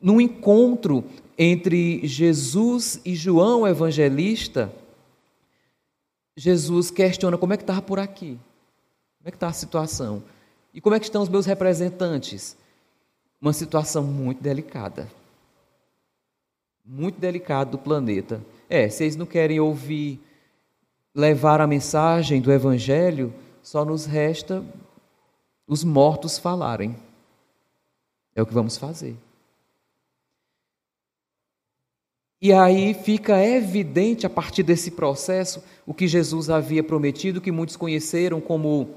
num 0.00 0.20
encontro 0.20 1.04
entre 1.38 2.06
Jesus 2.06 3.00
e 3.04 3.14
João 3.14 3.66
Evangelista, 3.66 4.72
Jesus 6.36 6.90
questiona 6.90 7.38
como 7.38 7.52
é 7.52 7.56
que 7.56 7.62
estava 7.62 7.82
por 7.82 7.98
aqui, 7.98 8.38
como 9.18 9.28
é 9.28 9.30
que 9.30 9.36
está 9.36 9.48
a 9.48 9.52
situação, 9.52 10.22
e 10.72 10.80
como 10.80 10.94
é 10.94 10.98
que 10.98 11.06
estão 11.06 11.22
os 11.22 11.28
meus 11.28 11.46
representantes. 11.46 12.56
Uma 13.40 13.52
situação 13.52 14.02
muito 14.02 14.42
delicada, 14.42 15.08
muito 16.84 17.20
delicada 17.20 17.70
do 17.70 17.78
planeta. 17.78 18.40
É, 18.68 18.88
vocês 18.88 19.16
não 19.16 19.26
querem 19.26 19.60
ouvir 19.60 20.20
levar 21.14 21.60
a 21.60 21.66
mensagem 21.66 22.40
do 22.40 22.50
Evangelho, 22.50 23.32
só 23.62 23.84
nos 23.84 24.06
resta 24.06 24.64
os 25.66 25.84
mortos 25.84 26.38
falarem. 26.38 26.96
É 28.34 28.42
o 28.42 28.46
que 28.46 28.54
vamos 28.54 28.76
fazer. 28.76 29.16
E 32.44 32.52
aí 32.52 32.92
fica 32.92 33.42
evidente, 33.42 34.26
a 34.26 34.28
partir 34.28 34.62
desse 34.62 34.90
processo, 34.90 35.64
o 35.86 35.94
que 35.94 36.06
Jesus 36.06 36.50
havia 36.50 36.84
prometido, 36.84 37.40
que 37.40 37.50
muitos 37.50 37.74
conheceram 37.74 38.38
como 38.38 38.96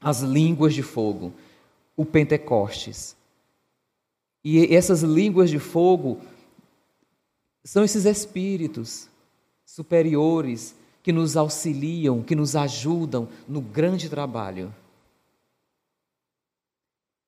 as 0.00 0.20
línguas 0.20 0.72
de 0.72 0.82
fogo, 0.82 1.30
o 1.94 2.06
Pentecostes. 2.06 3.14
E 4.42 4.74
essas 4.74 5.02
línguas 5.02 5.50
de 5.50 5.58
fogo 5.58 6.18
são 7.62 7.84
esses 7.84 8.06
espíritos 8.06 9.06
superiores 9.66 10.74
que 11.02 11.12
nos 11.12 11.36
auxiliam, 11.36 12.22
que 12.22 12.34
nos 12.34 12.56
ajudam 12.56 13.28
no 13.46 13.60
grande 13.60 14.08
trabalho. 14.08 14.74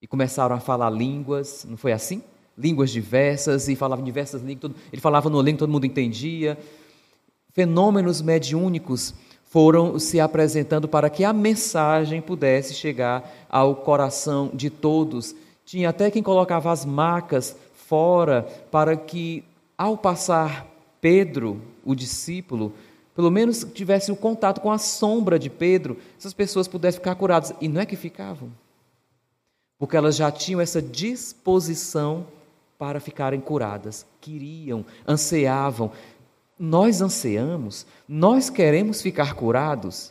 E 0.00 0.06
começaram 0.06 0.56
a 0.56 0.60
falar 0.60 0.88
línguas, 0.88 1.66
não 1.68 1.76
foi 1.76 1.92
assim? 1.92 2.22
Línguas 2.60 2.90
diversas, 2.90 3.68
e 3.68 3.74
falavam 3.74 4.04
diversas 4.04 4.42
línguas, 4.42 4.72
ele 4.92 5.00
falava 5.00 5.30
no 5.30 5.40
língua, 5.40 5.60
todo 5.60 5.72
mundo 5.72 5.86
entendia. 5.86 6.58
Fenômenos 7.52 8.20
mediúnicos 8.20 9.14
foram 9.46 9.98
se 9.98 10.20
apresentando 10.20 10.86
para 10.86 11.10
que 11.10 11.24
a 11.24 11.32
mensagem 11.32 12.20
pudesse 12.20 12.74
chegar 12.74 13.48
ao 13.48 13.74
coração 13.74 14.50
de 14.54 14.70
todos. 14.70 15.34
Tinha 15.64 15.88
até 15.88 16.10
quem 16.10 16.22
colocava 16.22 16.70
as 16.70 16.84
macas 16.84 17.56
fora 17.72 18.42
para 18.70 18.96
que, 18.96 19.42
ao 19.76 19.96
passar 19.96 20.68
Pedro, 21.00 21.60
o 21.84 21.94
discípulo, 21.94 22.72
pelo 23.16 23.30
menos 23.30 23.66
tivesse 23.74 24.12
o 24.12 24.16
contato 24.16 24.60
com 24.60 24.70
a 24.70 24.78
sombra 24.78 25.38
de 25.38 25.50
Pedro, 25.50 25.96
essas 26.16 26.32
pessoas 26.32 26.68
pudessem 26.68 27.00
ficar 27.00 27.16
curadas. 27.16 27.52
E 27.60 27.66
não 27.66 27.80
é 27.80 27.86
que 27.86 27.96
ficavam, 27.96 28.52
porque 29.78 29.96
elas 29.96 30.14
já 30.14 30.30
tinham 30.30 30.60
essa 30.60 30.80
disposição 30.80 32.26
para 32.80 32.98
ficarem 32.98 33.42
curadas, 33.42 34.06
queriam, 34.22 34.86
anseavam. 35.06 35.92
Nós 36.58 37.02
anseamos, 37.02 37.86
nós 38.08 38.48
queremos 38.48 39.02
ficar 39.02 39.34
curados, 39.34 40.10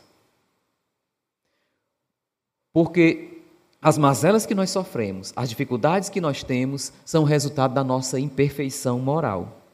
porque 2.72 3.42
as 3.82 3.98
mazelas 3.98 4.46
que 4.46 4.54
nós 4.54 4.70
sofremos, 4.70 5.32
as 5.34 5.48
dificuldades 5.48 6.08
que 6.08 6.20
nós 6.20 6.44
temos, 6.44 6.92
são 7.04 7.24
resultado 7.24 7.74
da 7.74 7.82
nossa 7.82 8.20
imperfeição 8.20 9.00
moral. 9.00 9.64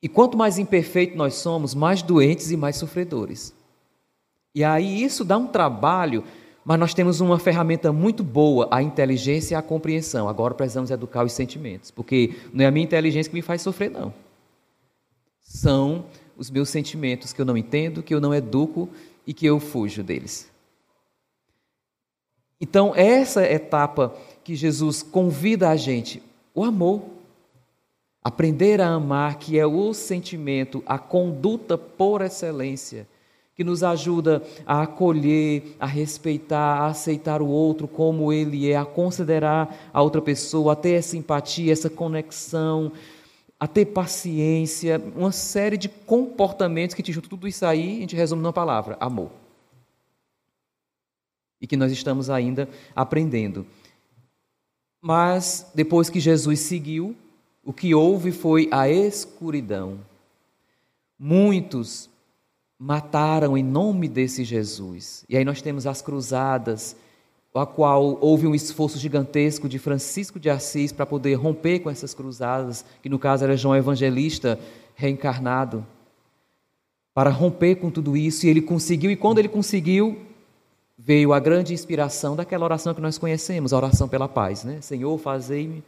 E 0.00 0.08
quanto 0.08 0.38
mais 0.38 0.58
imperfeito 0.58 1.16
nós 1.16 1.34
somos, 1.34 1.74
mais 1.74 2.00
doentes 2.00 2.52
e 2.52 2.56
mais 2.56 2.76
sofredores. 2.76 3.52
E 4.54 4.62
aí 4.62 5.02
isso 5.02 5.24
dá 5.24 5.36
um 5.36 5.48
trabalho, 5.48 6.22
mas 6.66 6.80
nós 6.80 6.92
temos 6.92 7.20
uma 7.20 7.38
ferramenta 7.38 7.92
muito 7.92 8.24
boa, 8.24 8.66
a 8.72 8.82
inteligência 8.82 9.54
e 9.54 9.56
a 9.56 9.62
compreensão. 9.62 10.28
Agora 10.28 10.52
precisamos 10.52 10.90
educar 10.90 11.24
os 11.24 11.30
sentimentos, 11.30 11.92
porque 11.92 12.34
não 12.52 12.64
é 12.64 12.66
a 12.66 12.72
minha 12.72 12.82
inteligência 12.82 13.30
que 13.30 13.36
me 13.36 13.40
faz 13.40 13.62
sofrer, 13.62 13.88
não. 13.88 14.12
São 15.40 16.06
os 16.36 16.50
meus 16.50 16.68
sentimentos 16.68 17.32
que 17.32 17.40
eu 17.40 17.44
não 17.44 17.56
entendo, 17.56 18.02
que 18.02 18.12
eu 18.12 18.20
não 18.20 18.34
educo 18.34 18.88
e 19.24 19.32
que 19.32 19.46
eu 19.46 19.60
fujo 19.60 20.02
deles. 20.02 20.50
Então, 22.60 22.92
essa 22.96 23.48
etapa 23.48 24.12
que 24.42 24.56
Jesus 24.56 25.04
convida 25.04 25.70
a 25.70 25.76
gente, 25.76 26.20
o 26.52 26.64
amor. 26.64 27.00
Aprender 28.24 28.80
a 28.80 28.88
amar, 28.88 29.38
que 29.38 29.56
é 29.56 29.64
o 29.64 29.94
sentimento, 29.94 30.82
a 30.84 30.98
conduta 30.98 31.78
por 31.78 32.22
excelência, 32.22 33.06
que 33.56 33.64
nos 33.64 33.82
ajuda 33.82 34.42
a 34.66 34.82
acolher, 34.82 35.74
a 35.80 35.86
respeitar, 35.86 36.82
a 36.82 36.86
aceitar 36.88 37.40
o 37.40 37.46
outro 37.46 37.88
como 37.88 38.30
ele 38.30 38.70
é, 38.70 38.76
a 38.76 38.84
considerar 38.84 39.90
a 39.94 40.02
outra 40.02 40.20
pessoa, 40.20 40.74
a 40.74 40.76
ter 40.76 40.92
essa 40.92 41.16
empatia, 41.16 41.72
essa 41.72 41.88
conexão, 41.88 42.92
a 43.58 43.66
ter 43.66 43.86
paciência, 43.86 45.02
uma 45.16 45.32
série 45.32 45.78
de 45.78 45.88
comportamentos 45.88 46.94
que 46.94 47.02
te 47.02 47.10
juntam 47.12 47.30
tudo 47.30 47.48
isso 47.48 47.64
aí, 47.64 47.96
a 47.96 48.00
gente 48.00 48.14
resume 48.14 48.42
numa 48.42 48.52
palavra: 48.52 48.98
amor. 49.00 49.30
E 51.58 51.66
que 51.66 51.78
nós 51.78 51.90
estamos 51.90 52.28
ainda 52.28 52.68
aprendendo. 52.94 53.66
Mas 55.00 55.70
depois 55.74 56.10
que 56.10 56.20
Jesus 56.20 56.60
seguiu, 56.60 57.16
o 57.64 57.72
que 57.72 57.94
houve 57.94 58.32
foi 58.32 58.68
a 58.70 58.86
escuridão. 58.86 59.98
Muitos 61.18 62.10
mataram 62.78 63.56
em 63.56 63.62
nome 63.62 64.08
desse 64.08 64.44
Jesus. 64.44 65.24
E 65.28 65.36
aí 65.36 65.44
nós 65.44 65.62
temos 65.62 65.86
as 65.86 66.02
cruzadas, 66.02 66.96
a 67.54 67.64
qual 67.64 68.18
houve 68.20 68.46
um 68.46 68.54
esforço 68.54 68.98
gigantesco 68.98 69.68
de 69.68 69.78
Francisco 69.78 70.38
de 70.38 70.50
Assis 70.50 70.92
para 70.92 71.06
poder 71.06 71.34
romper 71.34 71.80
com 71.80 71.90
essas 71.90 72.12
cruzadas, 72.12 72.84
que 73.02 73.08
no 73.08 73.18
caso 73.18 73.44
era 73.44 73.56
João 73.56 73.74
Evangelista 73.74 74.58
reencarnado, 74.94 75.86
para 77.14 77.30
romper 77.30 77.76
com 77.76 77.90
tudo 77.90 78.14
isso, 78.14 78.44
e 78.44 78.50
ele 78.50 78.60
conseguiu, 78.60 79.10
e 79.10 79.16
quando 79.16 79.38
ele 79.38 79.48
conseguiu, 79.48 80.18
veio 80.98 81.32
a 81.32 81.40
grande 81.40 81.72
inspiração 81.72 82.36
daquela 82.36 82.64
oração 82.64 82.92
que 82.92 83.00
nós 83.00 83.16
conhecemos, 83.16 83.72
a 83.72 83.76
oração 83.78 84.06
pela 84.06 84.28
paz, 84.28 84.64
né? 84.64 84.80
Senhor, 84.82 85.16
fazei-me 85.18 85.82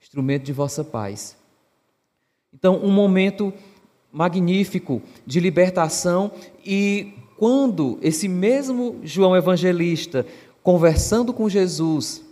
instrumento 0.00 0.44
de 0.44 0.52
vossa 0.52 0.82
paz. 0.82 1.36
Então, 2.52 2.76
um 2.82 2.90
momento 2.90 3.52
magnífico 4.14 5.02
de 5.26 5.40
libertação 5.40 6.30
e 6.64 7.12
quando 7.36 7.98
esse 8.00 8.28
mesmo 8.28 9.00
João 9.02 9.36
Evangelista, 9.36 10.24
conversando 10.62 11.32
com 11.32 11.48
Jesus, 11.48 12.22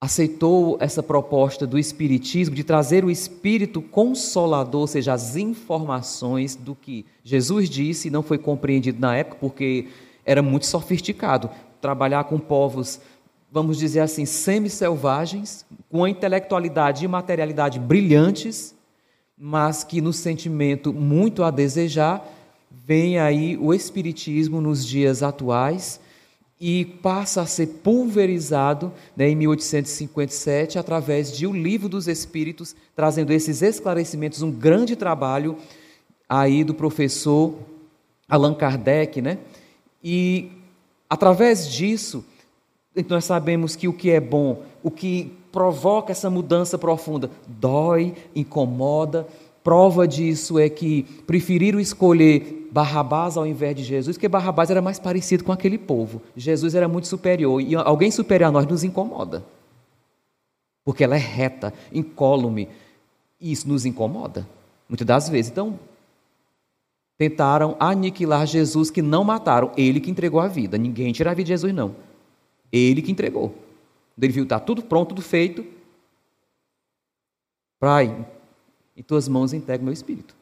aceitou 0.00 0.76
essa 0.80 1.02
proposta 1.02 1.64
do 1.64 1.78
Espiritismo 1.78 2.56
de 2.56 2.64
trazer 2.64 3.04
o 3.04 3.10
Espírito 3.10 3.80
Consolador, 3.80 4.80
ou 4.80 4.86
seja, 4.88 5.12
as 5.12 5.36
informações 5.36 6.56
do 6.56 6.74
que 6.74 7.06
Jesus 7.22 7.70
disse, 7.70 8.10
não 8.10 8.24
foi 8.24 8.38
compreendido 8.38 9.00
na 9.00 9.16
época 9.16 9.36
porque 9.40 9.86
era 10.26 10.42
muito 10.42 10.66
sofisticado. 10.66 11.48
Trabalhar 11.80 12.24
com 12.24 12.38
povos 12.38 13.00
vamos 13.52 13.76
dizer 13.76 14.00
assim, 14.00 14.24
semi-selvagens, 14.24 15.66
com 15.90 16.04
a 16.04 16.08
intelectualidade 16.08 17.04
e 17.04 17.08
materialidade 17.08 17.78
brilhantes, 17.78 18.74
mas 19.36 19.84
que 19.84 20.00
no 20.00 20.12
sentimento 20.12 20.92
muito 20.92 21.42
a 21.42 21.50
desejar, 21.50 22.24
vem 22.70 23.18
aí 23.18 23.56
o 23.56 23.72
Espiritismo 23.72 24.60
nos 24.60 24.86
dias 24.86 25.22
atuais 25.22 26.00
e 26.60 26.84
passa 26.84 27.42
a 27.42 27.46
ser 27.46 27.66
pulverizado 27.82 28.92
né, 29.16 29.28
em 29.28 29.34
1857 29.34 30.78
através 30.78 31.36
de 31.36 31.44
O 31.44 31.52
Livro 31.52 31.88
dos 31.88 32.06
Espíritos, 32.06 32.76
trazendo 32.94 33.32
esses 33.32 33.62
esclarecimentos, 33.62 34.42
um 34.42 34.50
grande 34.52 34.94
trabalho 34.94 35.56
aí 36.28 36.62
do 36.62 36.72
professor 36.72 37.54
Allan 38.28 38.54
Kardec, 38.54 39.20
né? 39.20 39.38
E 40.02 40.52
através 41.10 41.68
disso, 41.68 42.24
então 42.94 43.16
nós 43.16 43.24
sabemos 43.24 43.74
que 43.74 43.88
o 43.88 43.92
que 43.92 44.10
é 44.10 44.20
bom, 44.20 44.62
o 44.82 44.90
que 44.90 45.32
provoca 45.52 46.10
essa 46.10 46.30
mudança 46.30 46.78
profunda, 46.78 47.30
dói, 47.46 48.14
incomoda. 48.34 49.28
Prova 49.62 50.08
disso 50.08 50.58
é 50.58 50.68
que 50.68 51.04
preferiram 51.26 51.78
escolher 51.78 52.68
Barrabás 52.72 53.36
ao 53.36 53.46
invés 53.46 53.76
de 53.76 53.84
Jesus, 53.84 54.16
porque 54.16 54.28
Barrabás 54.28 54.70
era 54.70 54.82
mais 54.82 54.98
parecido 54.98 55.44
com 55.44 55.52
aquele 55.52 55.78
povo. 55.78 56.22
Jesus 56.34 56.74
era 56.74 56.88
muito 56.88 57.06
superior 57.06 57.60
e 57.60 57.76
alguém 57.76 58.10
superior 58.10 58.48
a 58.48 58.50
nós 58.50 58.66
nos 58.66 58.82
incomoda. 58.82 59.44
Porque 60.84 61.04
ela 61.04 61.14
é 61.14 61.18
reta, 61.18 61.72
incólume, 61.92 62.68
e 63.40 63.52
isso 63.52 63.68
nos 63.68 63.84
incomoda, 63.84 64.48
muitas 64.88 65.06
das 65.06 65.28
vezes. 65.28 65.52
Então, 65.52 65.78
tentaram 67.18 67.76
aniquilar 67.78 68.46
Jesus 68.46 68.90
que 68.90 69.00
não 69.00 69.22
mataram. 69.22 69.70
Ele 69.76 70.00
que 70.00 70.10
entregou 70.10 70.40
a 70.40 70.48
vida. 70.48 70.76
Ninguém 70.76 71.12
tira 71.12 71.30
a 71.30 71.34
vida 71.34 71.44
de 71.44 71.52
Jesus, 71.52 71.72
não. 71.72 71.94
Ele 72.72 73.00
que 73.00 73.12
entregou. 73.12 73.54
Quando 74.14 74.24
ele 74.24 74.32
viu 74.32 74.44
está 74.44 74.60
tudo 74.60 74.82
pronto, 74.82 75.10
tudo 75.10 75.22
feito. 75.22 75.64
Pai, 77.78 78.26
em 78.96 79.02
tuas 79.02 79.28
mãos 79.28 79.52
entrego 79.52 79.84
meu 79.84 79.92
espírito. 79.92 80.36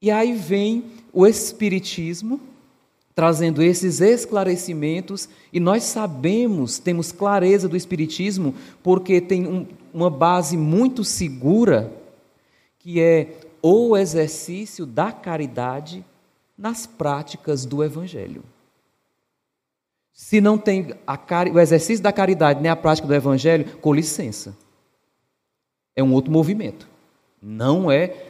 E 0.00 0.10
aí 0.10 0.32
vem 0.32 0.84
o 1.12 1.26
Espiritismo 1.26 2.40
trazendo 3.14 3.62
esses 3.62 4.00
esclarecimentos, 4.00 5.28
e 5.52 5.60
nós 5.60 5.84
sabemos, 5.84 6.78
temos 6.78 7.12
clareza 7.12 7.68
do 7.68 7.76
Espiritismo, 7.76 8.54
porque 8.82 9.20
tem 9.20 9.46
um, 9.46 9.66
uma 9.92 10.08
base 10.08 10.56
muito 10.56 11.04
segura, 11.04 11.92
que 12.78 13.00
é 13.00 13.38
o 13.60 13.96
exercício 13.96 14.86
da 14.86 15.12
caridade 15.12 16.04
nas 16.56 16.86
práticas 16.86 17.66
do 17.66 17.84
Evangelho. 17.84 18.42
Se 20.12 20.40
não 20.40 20.58
tem 20.58 20.94
o 21.52 21.58
exercício 21.58 22.02
da 22.02 22.12
caridade 22.12 22.60
nem 22.60 22.70
a 22.70 22.76
prática 22.76 23.08
do 23.08 23.14
Evangelho, 23.14 23.78
com 23.78 23.94
licença. 23.94 24.56
É 25.96 26.02
um 26.02 26.12
outro 26.12 26.30
movimento. 26.30 26.88
Não 27.40 27.90
é 27.90 28.28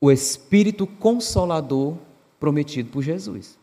o 0.00 0.10
Espírito 0.10 0.86
Consolador 0.86 1.96
prometido 2.38 2.90
por 2.90 3.02
Jesus. 3.02 3.58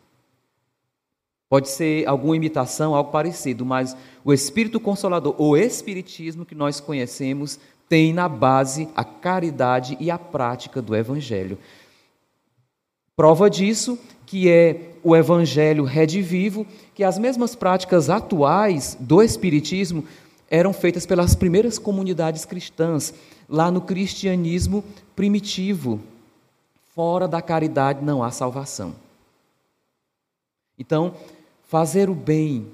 Pode 1.48 1.70
ser 1.70 2.06
alguma 2.06 2.36
imitação, 2.36 2.94
algo 2.94 3.10
parecido, 3.10 3.64
mas 3.64 3.96
o 4.22 4.32
Espírito 4.32 4.78
Consolador, 4.78 5.34
o 5.40 5.56
Espiritismo 5.56 6.44
que 6.44 6.54
nós 6.54 6.78
conhecemos, 6.78 7.58
tem 7.88 8.12
na 8.12 8.28
base 8.28 8.88
a 8.94 9.02
caridade 9.02 9.96
e 9.98 10.10
a 10.10 10.18
prática 10.18 10.82
do 10.82 10.94
Evangelho. 10.94 11.58
Prova 13.16 13.48
disso 13.48 13.98
que 14.28 14.46
é 14.46 14.90
o 15.02 15.16
Evangelho 15.16 15.84
redivivo, 15.84 16.66
que 16.94 17.02
as 17.02 17.18
mesmas 17.18 17.54
práticas 17.54 18.10
atuais 18.10 18.94
do 19.00 19.22
Espiritismo 19.22 20.04
eram 20.50 20.70
feitas 20.74 21.06
pelas 21.06 21.34
primeiras 21.34 21.78
comunidades 21.78 22.44
cristãs, 22.44 23.14
lá 23.48 23.70
no 23.70 23.80
cristianismo 23.80 24.84
primitivo. 25.16 25.98
Fora 26.94 27.26
da 27.26 27.40
caridade 27.40 28.04
não 28.04 28.22
há 28.22 28.30
salvação. 28.30 28.94
Então, 30.78 31.14
fazer 31.66 32.10
o 32.10 32.14
bem, 32.14 32.66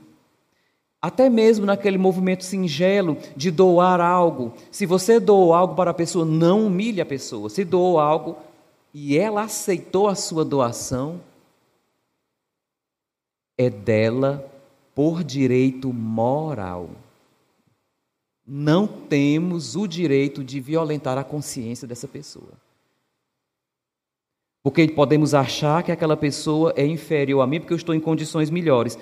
até 1.01 1.31
mesmo 1.31 1.65
naquele 1.65 1.99
movimento 1.99 2.43
singelo 2.43 3.17
de 3.37 3.53
doar 3.53 4.01
algo. 4.01 4.55
Se 4.73 4.87
você 4.87 5.21
doou 5.21 5.55
algo 5.55 5.77
para 5.77 5.93
a 5.93 5.95
pessoa, 5.95 6.25
não 6.25 6.67
humilhe 6.67 7.01
a 7.01 7.07
pessoa. 7.07 7.49
Se 7.49 7.65
doou 7.65 8.01
algo 8.01 8.37
e 8.93 9.17
ela 9.17 9.43
aceitou 9.43 10.09
a 10.09 10.17
sua 10.17 10.45
doação, 10.45 11.21
é 13.57 13.71
dela 13.71 14.51
por 14.95 15.25
direito 15.25 15.93
moral. 15.93 16.91
Não 18.47 18.87
temos 18.87 19.75
o 19.75 19.87
direito 19.87 20.45
de 20.45 20.61
violentar 20.61 21.17
a 21.17 21.25
consciência 21.25 21.89
dessa 21.89 22.07
pessoa. 22.07 22.53
Porque 24.63 24.89
podemos 24.89 25.35
achar 25.35 25.83
que 25.83 25.93
aquela 25.93 26.17
pessoa 26.17 26.73
é 26.77 26.87
inferior 26.87 27.43
a 27.43 27.47
mim 27.47 27.61
porque 27.61 27.73
eu 27.73 27.77
estou 27.77 27.95
em 27.95 28.01
condições 28.01 28.51
melhores. 28.51 28.99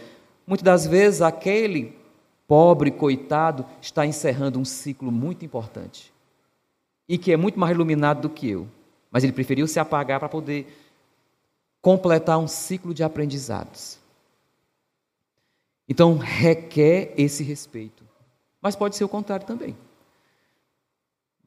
Muitas 0.47 0.65
das 0.65 0.87
vezes, 0.87 1.23
aquele 1.23 1.97
pobre 2.49 2.91
coitado 2.91 3.65
está 3.81 4.05
encerrando 4.05 4.59
um 4.59 4.65
ciclo 4.65 5.13
muito 5.13 5.45
importante 5.45 6.13
e 7.09 7.17
que 7.17 7.33
é 7.33 7.37
muito 7.37 7.59
mais 7.59 7.75
iluminado 7.75 8.23
do 8.23 8.31
que 8.31 8.51
eu. 8.51 8.67
Mas 9.11 9.23
ele 9.23 9.33
preferiu 9.33 9.69
se 9.69 9.79
apagar 9.79 10.19
para 10.19 10.29
poder 10.29 10.67
completar 11.81 12.39
um 12.39 12.49
ciclo 12.49 12.93
de 12.95 13.05
aprendizados. 13.05 14.02
Então, 15.93 16.17
requer 16.17 17.13
esse 17.19 17.45
respeito. 17.45 18.03
Mas 18.63 18.75
pode 18.75 18.97
ser 18.97 19.05
o 19.05 19.09
contrário 19.11 19.47
também. 19.47 19.77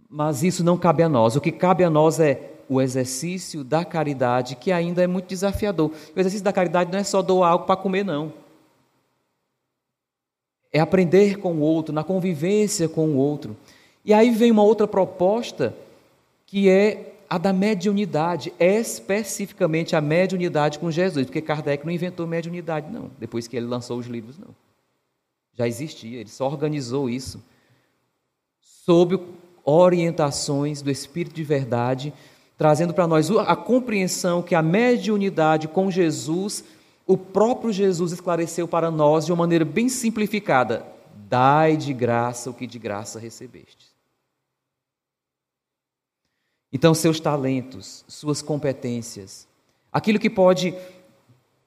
Mas 0.08 0.44
isso 0.44 0.64
não 0.64 0.78
cabe 0.78 1.02
a 1.02 1.10
nós. 1.10 1.36
O 1.36 1.42
que 1.42 1.52
cabe 1.52 1.84
a 1.84 1.90
nós 1.90 2.20
é 2.20 2.52
o 2.70 2.80
exercício 2.80 3.64
da 3.64 3.84
caridade, 3.84 4.56
que 4.56 4.72
ainda 4.72 5.02
é 5.02 5.08
muito 5.08 5.26
desafiador. 5.26 5.90
O 6.16 6.20
exercício 6.20 6.44
da 6.44 6.54
caridade 6.54 6.92
não 6.92 7.00
é 7.00 7.04
só 7.04 7.24
doar 7.24 7.54
algo 7.54 7.66
para 7.66 7.76
comer, 7.76 8.06
não. 8.06 8.32
É 10.72 10.80
aprender 10.80 11.40
com 11.40 11.54
o 11.54 11.62
outro, 11.62 11.92
na 11.92 12.04
convivência 12.04 12.88
com 12.88 13.08
o 13.08 13.18
outro. 13.18 13.58
E 14.06 14.14
aí 14.14 14.30
vem 14.30 14.52
uma 14.52 14.62
outra 14.62 14.88
proposta, 14.88 15.76
que 16.46 16.70
é 16.70 17.15
a 17.30 17.38
da 17.38 17.52
mediunidade, 17.52 18.54
especificamente 18.60 19.96
a 19.96 20.02
mediunidade 20.02 20.80
com 20.80 20.92
Jesus, 20.92 21.26
porque 21.26 21.42
Kardec 21.42 21.86
não 21.86 21.92
inventou 21.92 22.28
mediunidade, 22.28 22.92
não, 22.92 23.10
depois 23.20 23.48
que 23.48 23.58
ele 23.58 23.66
lançou 23.66 23.98
os 23.98 24.06
livros, 24.06 24.38
não. 24.38 24.50
Já 25.54 25.68
existia, 25.68 26.20
ele 26.20 26.30
só 26.30 26.46
organizou 26.48 27.10
isso 27.10 27.42
sob 28.60 29.20
orientações 29.64 30.82
do 30.82 30.92
Espírito 30.92 31.34
de 31.34 31.44
Verdade, 31.44 32.14
trazendo 32.58 32.94
para 32.94 33.08
nós 33.08 33.32
a 33.32 33.56
compreensão 33.56 34.44
que 34.44 34.54
a 34.54 34.62
mediunidade 34.62 35.68
com 35.68 35.90
Jesus, 35.90 36.64
o 37.08 37.18
próprio 37.18 37.74
Jesus 37.74 38.12
esclareceu 38.12 38.68
para 38.68 38.92
nós 38.92 39.26
de 39.26 39.32
uma 39.32 39.40
maneira 39.40 39.66
bem 39.66 39.90
simplificada: 39.90 40.86
dai 41.28 41.76
de 41.76 41.94
graça 41.94 42.50
o 42.50 42.54
que 42.54 42.68
de 42.68 42.78
graça 42.78 43.20
recebeste. 43.20 43.95
Então, 46.76 46.94
seus 46.94 47.22
talentos, 47.22 48.04
suas 48.06 48.42
competências, 48.42 49.48
aquilo 49.94 50.20
que 50.20 50.30
pode 50.30 50.76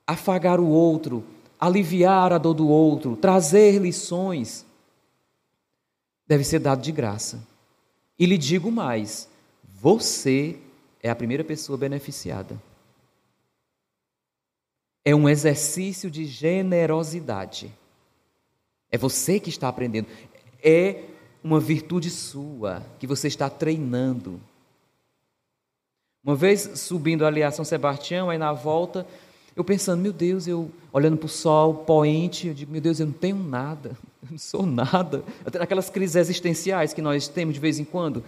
afagar 0.07 0.61
o 0.61 0.69
outro, 0.69 1.25
aliviar 1.59 2.31
a 2.31 2.37
dor 2.37 2.53
do 2.53 2.69
outro, 2.69 3.17
trazer 3.17 3.79
lições, 3.79 4.67
deve 6.27 6.45
ser 6.45 6.59
dado 6.59 6.83
de 6.83 6.93
graça. 6.93 7.43
E 8.19 8.27
lhe 8.27 8.37
digo 8.37 8.71
mais: 8.71 9.31
você 9.81 10.59
é 11.03 11.09
a 11.09 11.17
primeira 11.17 11.43
pessoa 11.43 11.79
beneficiada. 11.79 12.61
É 15.03 15.15
um 15.15 15.27
exercício 15.27 16.11
de 16.11 16.27
generosidade. 16.27 17.75
É 18.91 18.99
você 18.99 19.41
que 19.41 19.49
está 19.49 19.69
aprendendo. 19.69 20.09
É 20.63 21.03
uma 21.43 21.59
virtude 21.59 22.11
sua 22.11 22.85
que 22.99 23.07
você 23.07 23.27
está 23.27 23.49
treinando. 23.49 24.39
Uma 26.25 26.35
vez 26.35 26.61
subindo 26.75 27.25
ali 27.25 27.43
a 27.43 27.51
São 27.51 27.65
Sebastião, 27.65 28.31
aí 28.31 28.39
na 28.39 28.53
volta, 28.53 29.07
eu 29.55 29.65
pensando, 29.65 30.03
meu 30.03 30.13
Deus, 30.13 30.47
eu 30.47 30.71
olhando 30.93 31.17
para 31.17 31.27
o 31.27 31.29
sol 31.29 31.75
poente, 31.75 32.49
eu 32.49 32.55
digo, 32.55 32.71
meu 32.71 32.81
Deus, 32.81 33.01
eu 33.01 33.07
não 33.07 33.13
tenho 33.13 33.37
nada, 33.37 33.97
eu 34.23 34.31
não 34.33 34.39
sou 34.39 34.67
nada. 34.67 35.23
Aquelas 35.61 35.91
crises 35.91 36.17
existenciais 36.17 36.93
que 36.93 37.03
nós 37.03 37.29
temos 37.29 37.55
de 37.55 37.61
vez 37.61 37.79
em 37.79 37.85
quando, 37.85 38.23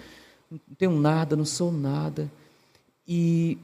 não 0.50 0.74
tenho 0.76 0.92
nada, 0.92 1.36
não 1.36 1.44
sou 1.44 1.70
nada 1.70 2.30
e 3.06 3.58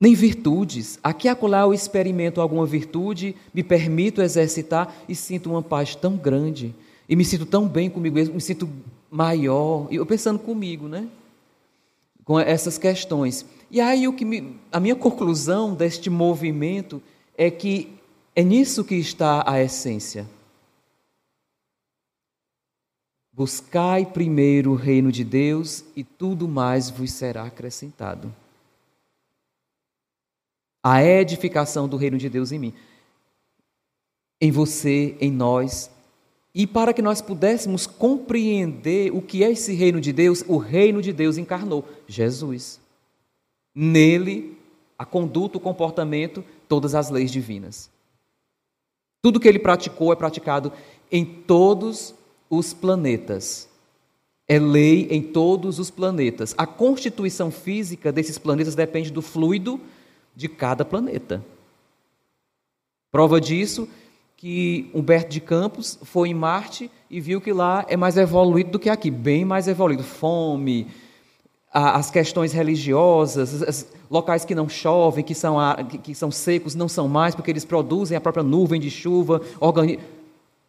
nem 0.00 0.14
virtudes. 0.14 0.98
Aqui 1.02 1.28
acolá 1.28 1.60
eu 1.60 1.72
experimento 1.72 2.40
alguma 2.40 2.66
virtude, 2.66 3.34
me 3.54 3.62
permito 3.62 4.20
exercitar 4.20 4.94
e 5.08 5.14
sinto 5.14 5.50
uma 5.50 5.62
paz 5.62 5.94
tão 5.94 6.16
grande. 6.16 6.74
E 7.08 7.14
me 7.14 7.24
sinto 7.24 7.46
tão 7.46 7.68
bem 7.68 7.88
comigo 7.88 8.14
mesmo, 8.16 8.34
me 8.34 8.40
sinto 8.40 8.68
maior. 9.10 9.86
E 9.90 9.96
eu 9.96 10.04
pensando 10.04 10.38
comigo, 10.38 10.88
né? 10.88 11.08
Com 12.26 12.38
essas 12.38 12.76
questões. 12.76 13.46
E 13.70 13.80
aí 13.80 14.06
o 14.06 14.12
que 14.12 14.26
me, 14.26 14.60
a 14.70 14.78
minha 14.78 14.94
conclusão 14.94 15.74
deste 15.74 16.10
movimento 16.10 17.02
é 17.38 17.50
que 17.50 17.98
é 18.34 18.42
nisso 18.42 18.84
que 18.84 18.96
está 18.96 19.42
a 19.50 19.62
essência. 19.62 20.28
Buscai 23.32 24.04
primeiro 24.04 24.72
o 24.72 24.76
reino 24.76 25.12
de 25.12 25.22
Deus 25.22 25.84
e 25.94 26.02
tudo 26.02 26.48
mais 26.48 26.90
vos 26.90 27.12
será 27.12 27.44
acrescentado. 27.44 28.34
A 30.82 31.02
edificação 31.02 31.88
do 31.88 31.96
reino 31.96 32.16
de 32.16 32.28
Deus 32.28 32.52
em 32.52 32.58
mim, 32.58 32.74
em 34.40 34.50
você, 34.50 35.16
em 35.20 35.30
nós. 35.30 35.90
E 36.58 36.66
para 36.66 36.94
que 36.94 37.02
nós 37.02 37.20
pudéssemos 37.20 37.86
compreender 37.86 39.14
o 39.14 39.20
que 39.20 39.44
é 39.44 39.50
esse 39.50 39.74
reino 39.74 40.00
de 40.00 40.10
Deus, 40.10 40.42
o 40.48 40.56
reino 40.56 41.02
de 41.02 41.12
Deus 41.12 41.36
encarnou 41.36 41.84
Jesus. 42.08 42.80
Nele, 43.74 44.56
a 44.98 45.04
conduta, 45.04 45.58
o 45.58 45.60
comportamento, 45.60 46.42
todas 46.66 46.94
as 46.94 47.10
leis 47.10 47.30
divinas. 47.30 47.90
Tudo 49.20 49.38
que 49.38 49.46
ele 49.46 49.58
praticou 49.58 50.10
é 50.14 50.16
praticado 50.16 50.72
em 51.12 51.26
todos 51.26 52.14
os 52.48 52.72
planetas. 52.72 53.68
É 54.48 54.58
lei 54.58 55.08
em 55.10 55.20
todos 55.20 55.78
os 55.78 55.90
planetas. 55.90 56.54
A 56.56 56.66
constituição 56.66 57.50
física 57.50 58.10
desses 58.10 58.38
planetas 58.38 58.74
depende 58.74 59.10
do 59.10 59.20
fluido 59.20 59.78
de 60.34 60.48
cada 60.48 60.86
planeta. 60.86 61.44
Prova 63.12 63.38
disso 63.42 63.86
que 64.36 64.90
Humberto 64.92 65.30
de 65.30 65.40
Campos 65.40 65.98
foi 66.02 66.28
em 66.28 66.34
Marte 66.34 66.90
e 67.10 67.20
viu 67.20 67.40
que 67.40 67.52
lá 67.52 67.84
é 67.88 67.96
mais 67.96 68.16
evoluído 68.16 68.72
do 68.72 68.78
que 68.78 68.90
aqui, 68.90 69.10
bem 69.10 69.44
mais 69.44 69.66
evoluído. 69.66 70.02
Fome, 70.02 70.88
as 71.72 72.10
questões 72.10 72.52
religiosas, 72.52 73.86
locais 74.10 74.44
que 74.44 74.54
não 74.54 74.68
chovem, 74.68 75.24
que 75.24 75.34
são, 75.34 75.56
que 76.02 76.14
são 76.14 76.30
secos, 76.30 76.74
não 76.74 76.88
são 76.88 77.08
mais, 77.08 77.34
porque 77.34 77.50
eles 77.50 77.64
produzem 77.64 78.16
a 78.16 78.20
própria 78.20 78.42
nuvem 78.42 78.80
de 78.80 78.90
chuva, 78.90 79.40
organi... 79.58 79.98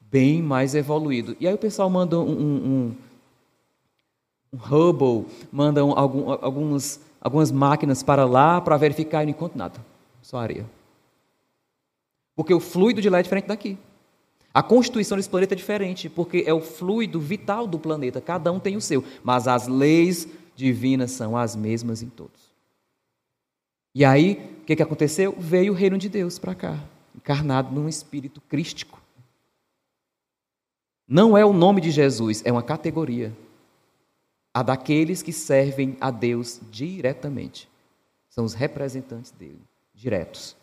bem 0.09 0.41
mais 0.41 0.74
evoluído. 0.74 1.36
E 1.39 1.47
aí 1.47 1.53
o 1.53 1.57
pessoal 1.57 1.89
manda 1.89 2.18
um, 2.20 2.24
um, 2.24 2.95
um 4.53 4.57
Hubble, 4.57 5.26
manda 5.51 5.84
um, 5.84 5.97
algum, 5.97 6.32
alguns, 6.41 6.99
algumas 7.20 7.51
máquinas 7.51 8.01
para 8.01 8.26
lá 8.26 8.61
para 8.61 8.78
verificar 8.78 9.24
e 9.24 9.26
não 9.26 9.32
encontra 9.32 9.57
nada, 9.57 9.80
só 10.22 10.38
areia. 10.38 10.76
Porque 12.38 12.54
o 12.54 12.60
fluido 12.60 13.02
de 13.02 13.10
lá 13.10 13.18
é 13.18 13.24
diferente 13.24 13.48
daqui. 13.48 13.80
A 14.54 14.62
constituição 14.62 15.18
desse 15.18 15.30
planeta 15.30 15.56
é 15.56 15.58
diferente, 15.58 16.08
porque 16.08 16.44
é 16.46 16.54
o 16.54 16.62
fluido 16.62 17.20
vital 17.20 17.66
do 17.66 17.80
planeta, 17.80 18.22
cada 18.22 18.52
um 18.52 18.60
tem 18.60 18.78
o 18.78 18.82
seu, 18.82 19.04
mas 19.24 19.48
as 19.48 19.68
leis 19.68 20.28
divinas 20.56 21.12
são 21.12 21.36
as 21.36 21.56
mesmas 21.56 22.04
em 22.04 22.10
todos. 22.10 22.52
E 23.94 24.06
aí, 24.06 24.58
o 24.62 24.66
que, 24.66 24.76
que 24.76 24.84
aconteceu? 24.84 25.36
Veio 25.38 25.74
o 25.74 25.76
reino 25.76 25.98
de 25.98 26.08
Deus 26.08 26.38
para 26.38 26.54
cá, 26.54 26.80
encarnado 27.16 27.74
num 27.74 27.90
espírito 27.90 28.40
crístico. 28.42 29.02
Não 31.08 31.36
é 31.36 31.44
o 31.44 31.54
nome 31.54 31.82
de 31.82 31.90
Jesus, 31.90 32.44
é 32.46 32.52
uma 32.52 32.64
categoria. 32.64 33.36
A 34.54 34.62
daqueles 34.62 35.24
que 35.24 35.34
servem 35.34 35.98
a 36.00 36.12
Deus 36.12 36.62
diretamente. 36.70 37.68
São 38.30 38.46
os 38.46 38.54
representantes 38.54 39.32
dele, 39.32 39.62
diretos. 39.94 40.56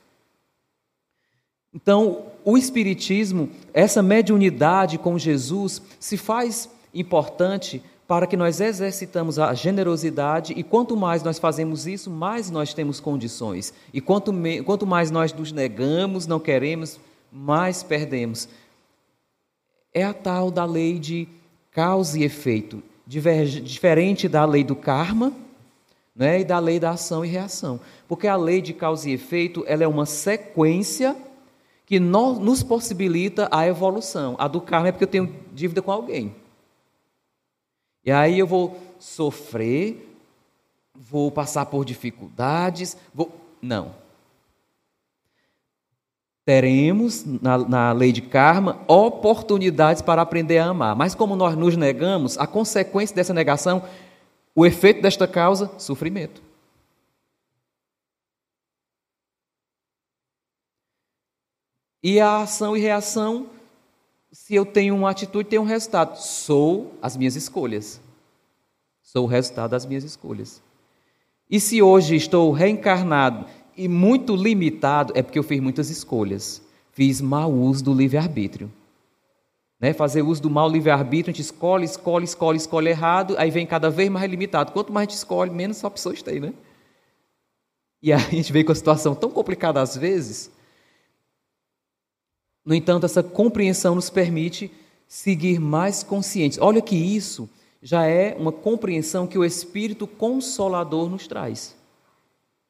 Então, 1.75 2.27
o 2.45 2.57
Espiritismo, 2.57 3.51
essa 3.73 4.03
mediunidade 4.03 4.97
com 4.97 5.19
Jesus, 5.19 5.83
se 5.99 6.17
faz 6.17 6.69
importante 6.95 7.83
para 8.07 8.27
que 8.27 8.37
nós 8.37 8.61
exercitamos 8.61 9.39
a 9.39 9.53
generosidade 9.55 10.53
e 10.57 10.63
quanto 10.63 10.97
mais 10.97 11.23
nós 11.23 11.39
fazemos 11.39 11.87
isso, 11.87 12.11
mais 12.11 12.51
nós 12.51 12.75
temos 12.75 13.01
condições. 13.01 13.73
E 13.93 14.01
quanto, 14.01 14.33
me, 14.33 14.63
quanto 14.63 14.87
mais 14.87 15.11
nós 15.11 15.33
nos 15.33 15.51
negamos, 15.51 16.27
não 16.27 16.39
queremos, 16.39 17.01
mais 17.33 17.83
perdemos. 17.83 18.49
É 19.93 20.05
a 20.05 20.13
tal 20.13 20.51
da 20.51 20.65
lei 20.65 20.99
de 20.99 21.27
causa 21.73 22.19
e 22.19 22.25
efeito, 22.25 22.83
diferente 23.07 24.29
da 24.29 24.45
lei 24.45 24.63
do 24.63 24.77
karma 24.77 25.33
né, 26.15 26.41
e 26.41 26.45
da 26.45 26.59
lei 26.59 26.79
da 26.79 26.91
ação 26.91 27.25
e 27.25 27.29
reação. 27.29 27.81
Porque 28.07 28.29
a 28.29 28.37
lei 28.37 28.61
de 28.61 28.73
causa 28.75 29.09
e 29.09 29.15
efeito 29.15 29.65
ela 29.67 29.83
é 29.83 29.89
uma 29.89 30.07
sequência 30.07 31.17
que 31.87 32.01
nos 32.01 32.63
possibilita 32.63 33.49
a 33.51 33.67
evolução. 33.67 34.37
A 34.39 34.49
do 34.49 34.61
karma 34.61 34.89
é 34.89 34.93
porque 34.93 35.05
eu 35.05 35.09
tenho 35.09 35.35
dívida 35.53 35.83
com 35.83 35.93
alguém. 35.93 36.35
E 38.05 38.11
aí 38.11 38.39
eu 38.39 38.47
vou 38.47 38.79
sofrer, 38.99 40.17
vou 40.95 41.31
passar 41.31 41.67
por 41.67 41.85
dificuldades, 41.85 42.97
vou. 43.15 43.33
Não. 43.61 43.93
Teremos, 46.45 47.25
na, 47.25 47.57
na 47.57 47.93
lei 47.93 48.13
de 48.13 48.21
karma, 48.21 48.79
oportunidades 48.87 50.03
para 50.03 50.21
aprender 50.21 50.59
a 50.59 50.67
amar. 50.67 50.95
Mas 50.95 51.15
como 51.15 51.35
nós 51.35 51.57
nos 51.57 51.75
negamos, 51.75 52.37
a 52.37 52.47
consequência 52.47 53.17
dessa 53.17 53.33
negação, 53.33 53.83
o 54.55 54.67
efeito 54.67 55.01
desta 55.01 55.27
causa, 55.27 55.71
sofrimento. 55.79 56.44
E 62.05 62.21
a 62.21 62.43
ação 62.43 62.77
e 62.77 62.81
reação 62.81 63.47
se 64.35 64.53
eu 64.53 64.67
tenho 64.67 64.97
uma 64.97 65.11
atitude, 65.11 65.49
tem 65.49 65.61
um 65.61 65.65
resultado. 65.65 66.17
Sou 66.17 66.93
as 67.01 67.17
minhas 67.17 67.37
escolhas. 67.37 68.01
Sou 69.01 69.27
o 69.27 69.29
resultado 69.29 69.71
das 69.71 69.87
minhas 69.87 70.03
escolhas. 70.03 70.61
E 71.49 71.61
se 71.61 71.81
hoje 71.81 72.17
estou 72.17 72.51
reencarnado 72.51 73.47
e 73.77 73.87
muito 73.87 74.35
limitado, 74.35 75.13
é 75.17 75.23
porque 75.23 75.39
eu 75.39 75.45
fiz 75.45 75.61
muitas 75.61 75.89
escolhas. 75.89 76.61
Fiz 76.91 77.21
mau 77.21 77.53
uso 77.53 77.85
do 77.85 77.95
livre-arbítrio. 77.95 78.73
Né? 79.79 79.93
Fazer 79.93 80.23
uso 80.23 80.43
do 80.43 80.51
mau 80.51 80.69
livre-arbítrio, 80.69 81.31
a 81.31 81.33
gente 81.33 81.43
escolhe, 81.43 81.85
escolhe, 81.85 82.25
escolhe, 82.25 82.59
escolhe 82.59 82.89
errado, 82.89 83.37
aí 83.39 83.53
vem 83.53 83.65
cada 83.65 83.89
vez 83.89 84.11
mais 84.11 84.29
limitado. 84.29 84.73
Quanto 84.73 84.93
mais 84.93 85.07
a 85.07 85.11
gente 85.11 85.19
escolhe, 85.19 85.53
menos 85.53 85.85
opções 85.85 86.25
tem, 86.25 86.41
né? 86.41 86.53
E 88.03 88.13
a 88.13 88.19
gente 88.19 88.53
vem 88.53 88.65
com 88.65 88.73
a 88.73 88.75
situação 88.75 89.15
tão 89.15 89.31
complicada 89.31 89.81
às 89.81 89.97
vezes, 89.97 90.51
no 92.65 92.75
entanto, 92.75 93.05
essa 93.05 93.23
compreensão 93.23 93.95
nos 93.95 94.09
permite 94.09 94.71
seguir 95.07 95.61
mais 95.61 96.03
conscientes. 96.03 96.59
Olha 96.61 96.81
que 96.81 96.97
isso 96.97 97.49
já 97.83 98.07
é 98.07 98.35
uma 98.39 98.51
compreensão 98.51 99.27
que 99.27 99.37
o 99.37 99.45
Espírito 99.45 100.07
Consolador 100.07 101.11
nos 101.11 101.27
traz. 101.27 101.77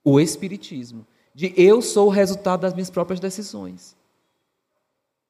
O 0.03 0.18
Espiritismo. 0.18 1.07
De 1.32 1.53
eu 1.57 1.80
sou 1.80 2.09
o 2.09 2.11
resultado 2.11 2.61
das 2.61 2.74
minhas 2.74 2.90
próprias 2.90 3.20
decisões. 3.20 3.97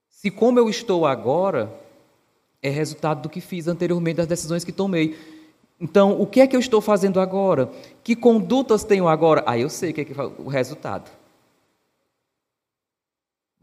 Se 0.09 0.31
como 0.31 0.59
eu 0.59 0.71
estou 0.71 1.07
agora, 1.07 1.71
é 2.63 2.71
resultado 2.71 3.23
do 3.23 3.29
que 3.29 3.43
fiz 3.43 3.69
anteriormente, 3.69 4.17
das 4.17 4.27
decisões 4.27 4.65
que 4.65 4.73
tomei. 4.73 5.19
Então, 5.79 6.19
o 6.19 6.27
que 6.27 6.41
é 6.41 6.47
que 6.47 6.57
eu 6.57 6.61
estou 6.61 6.81
fazendo 6.81 7.21
agora? 7.21 7.71
Que 8.03 8.17
condutas 8.17 8.85
tenho 8.85 9.07
agora? 9.07 9.45
Ah, 9.47 9.59
eu 9.59 9.69
sei 9.69 9.91
o 9.91 9.95
que 9.95 10.01
é, 10.01 10.05
que 10.05 10.15
o 10.39 10.49
resultado. 10.49 11.11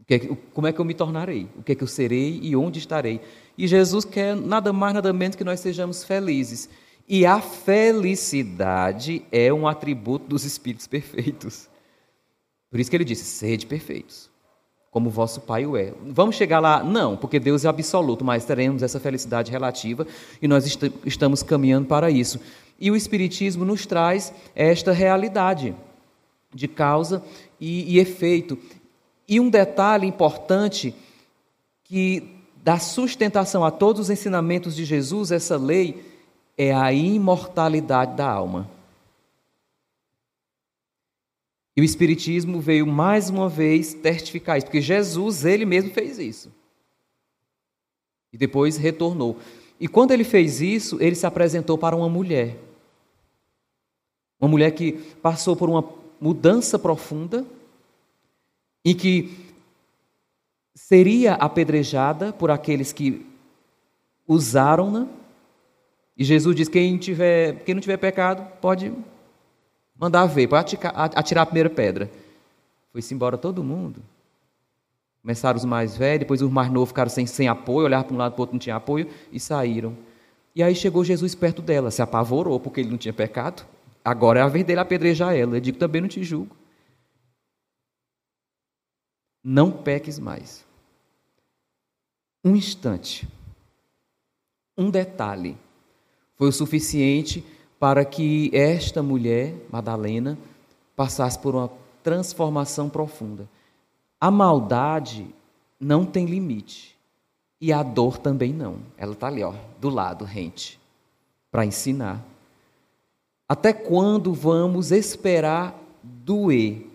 É 0.08 0.18
como 0.52 0.66
é 0.66 0.72
que 0.72 0.80
eu 0.80 0.84
me 0.84 0.94
tornarei? 0.94 1.48
O 1.56 1.62
que 1.62 1.72
é 1.72 1.74
que 1.74 1.82
eu 1.82 1.88
serei 1.88 2.40
e 2.42 2.54
onde 2.54 2.78
estarei? 2.78 3.20
E 3.56 3.66
Jesus 3.66 4.04
quer 4.04 4.36
nada 4.36 4.72
mais, 4.72 4.94
nada 4.94 5.12
menos 5.12 5.36
que 5.36 5.44
nós 5.44 5.60
sejamos 5.60 6.04
felizes. 6.04 6.68
E 7.08 7.26
a 7.26 7.40
felicidade 7.40 9.24
é 9.30 9.52
um 9.52 9.66
atributo 9.66 10.26
dos 10.26 10.44
espíritos 10.44 10.86
perfeitos. 10.86 11.68
Por 12.70 12.80
isso 12.80 12.90
que 12.90 12.96
ele 12.96 13.04
disse: 13.04 13.24
sede 13.24 13.66
perfeitos, 13.66 14.30
como 14.90 15.10
vosso 15.10 15.40
Pai 15.40 15.66
o 15.66 15.76
é. 15.76 15.92
Vamos 16.06 16.36
chegar 16.36 16.60
lá? 16.60 16.82
Não, 16.82 17.16
porque 17.16 17.38
Deus 17.38 17.64
é 17.64 17.68
absoluto, 17.68 18.24
mas 18.24 18.44
teremos 18.44 18.82
essa 18.82 18.98
felicidade 18.98 19.50
relativa 19.50 20.06
e 20.40 20.48
nós 20.48 20.66
est 20.66 20.80
estamos 21.04 21.42
caminhando 21.42 21.86
para 21.86 22.10
isso. 22.10 22.40
E 22.80 22.90
o 22.90 22.96
Espiritismo 22.96 23.64
nos 23.64 23.84
traz 23.86 24.32
esta 24.54 24.90
realidade 24.92 25.74
de 26.54 26.66
causa 26.66 27.22
e, 27.60 27.94
e 27.94 27.98
efeito. 27.98 28.58
E 29.28 29.38
um 29.40 29.48
detalhe 29.48 30.06
importante 30.06 30.94
que 31.84 32.36
dá 32.62 32.78
sustentação 32.78 33.64
a 33.64 33.70
todos 33.70 34.02
os 34.02 34.10
ensinamentos 34.10 34.74
de 34.74 34.84
Jesus, 34.84 35.32
essa 35.32 35.56
lei, 35.56 36.04
é 36.56 36.72
a 36.72 36.92
imortalidade 36.92 38.16
da 38.16 38.30
alma. 38.30 38.70
E 41.76 41.80
o 41.80 41.84
Espiritismo 41.84 42.60
veio 42.60 42.86
mais 42.86 43.30
uma 43.30 43.48
vez 43.48 43.94
testificar 43.94 44.58
isso, 44.58 44.66
porque 44.66 44.80
Jesus, 44.80 45.44
ele 45.44 45.64
mesmo 45.64 45.90
fez 45.90 46.18
isso. 46.18 46.52
E 48.32 48.36
depois 48.36 48.76
retornou. 48.76 49.38
E 49.80 49.88
quando 49.88 50.12
ele 50.12 50.24
fez 50.24 50.60
isso, 50.60 50.98
ele 51.00 51.16
se 51.16 51.26
apresentou 51.26 51.76
para 51.76 51.96
uma 51.96 52.08
mulher. 52.08 52.58
Uma 54.40 54.48
mulher 54.48 54.70
que 54.72 54.92
passou 55.22 55.56
por 55.56 55.68
uma 55.68 55.84
mudança 56.20 56.78
profunda 56.78 57.44
em 58.84 58.94
que 58.94 59.52
seria 60.74 61.34
apedrejada 61.34 62.32
por 62.32 62.50
aqueles 62.50 62.92
que 62.92 63.24
usaram-na. 64.26 65.06
E 66.16 66.24
Jesus 66.24 66.56
diz: 66.56 66.68
quem, 66.68 66.98
tiver, 66.98 67.64
quem 67.64 67.74
não 67.74 67.80
tiver 67.80 67.96
pecado, 67.96 68.46
pode 68.60 68.92
mandar 69.98 70.26
ver, 70.26 70.48
pode 70.48 70.78
atirar 70.82 71.42
a 71.42 71.46
primeira 71.46 71.70
pedra. 71.70 72.10
Foi-se 72.92 73.14
embora 73.14 73.38
todo 73.38 73.64
mundo. 73.64 74.02
Começaram 75.22 75.56
os 75.56 75.64
mais 75.64 75.96
velhos, 75.96 76.20
depois 76.20 76.42
os 76.42 76.50
mais 76.50 76.70
novos 76.70 76.88
ficaram 76.88 77.08
sem, 77.08 77.26
sem 77.26 77.46
apoio, 77.46 77.86
olharam 77.86 78.04
para 78.04 78.14
um 78.14 78.18
lado 78.18 78.32
para 78.32 78.40
o 78.40 78.42
outro, 78.42 78.54
não 78.54 78.58
tinha 78.58 78.74
apoio, 78.74 79.08
e 79.30 79.38
saíram. 79.38 79.96
E 80.54 80.62
aí 80.62 80.74
chegou 80.74 81.04
Jesus 81.04 81.32
perto 81.34 81.62
dela, 81.62 81.92
se 81.92 82.02
apavorou, 82.02 82.58
porque 82.58 82.80
ele 82.80 82.90
não 82.90 82.98
tinha 82.98 83.12
pecado. 83.14 83.64
Agora 84.04 84.40
é 84.40 84.42
a 84.42 84.48
vez 84.48 84.64
dele 84.66 84.80
apedrejar 84.80 85.34
ela. 85.36 85.56
Eu 85.56 85.60
digo, 85.60 85.78
também 85.78 86.00
não 86.00 86.08
te 86.08 86.24
julgo 86.24 86.56
não 89.42 89.70
peques 89.70 90.18
mais. 90.18 90.64
Um 92.44 92.56
instante, 92.56 93.28
um 94.76 94.90
detalhe, 94.90 95.56
foi 96.36 96.48
o 96.48 96.52
suficiente 96.52 97.44
para 97.78 98.04
que 98.04 98.50
esta 98.52 99.02
mulher, 99.02 99.54
Madalena, 99.70 100.38
passasse 100.96 101.38
por 101.38 101.54
uma 101.54 101.70
transformação 102.02 102.88
profunda. 102.88 103.48
A 104.20 104.30
maldade 104.30 105.26
não 105.78 106.04
tem 106.04 106.26
limite. 106.26 106.96
E 107.60 107.72
a 107.72 107.82
dor 107.82 108.18
também 108.18 108.52
não. 108.52 108.78
Ela 108.96 109.12
está 109.12 109.28
ali, 109.28 109.42
ó, 109.42 109.54
do 109.80 109.88
lado, 109.88 110.24
rente, 110.24 110.80
para 111.50 111.64
ensinar. 111.64 112.24
Até 113.48 113.72
quando 113.72 114.34
vamos 114.34 114.90
esperar 114.90 115.78
doer 116.02 116.86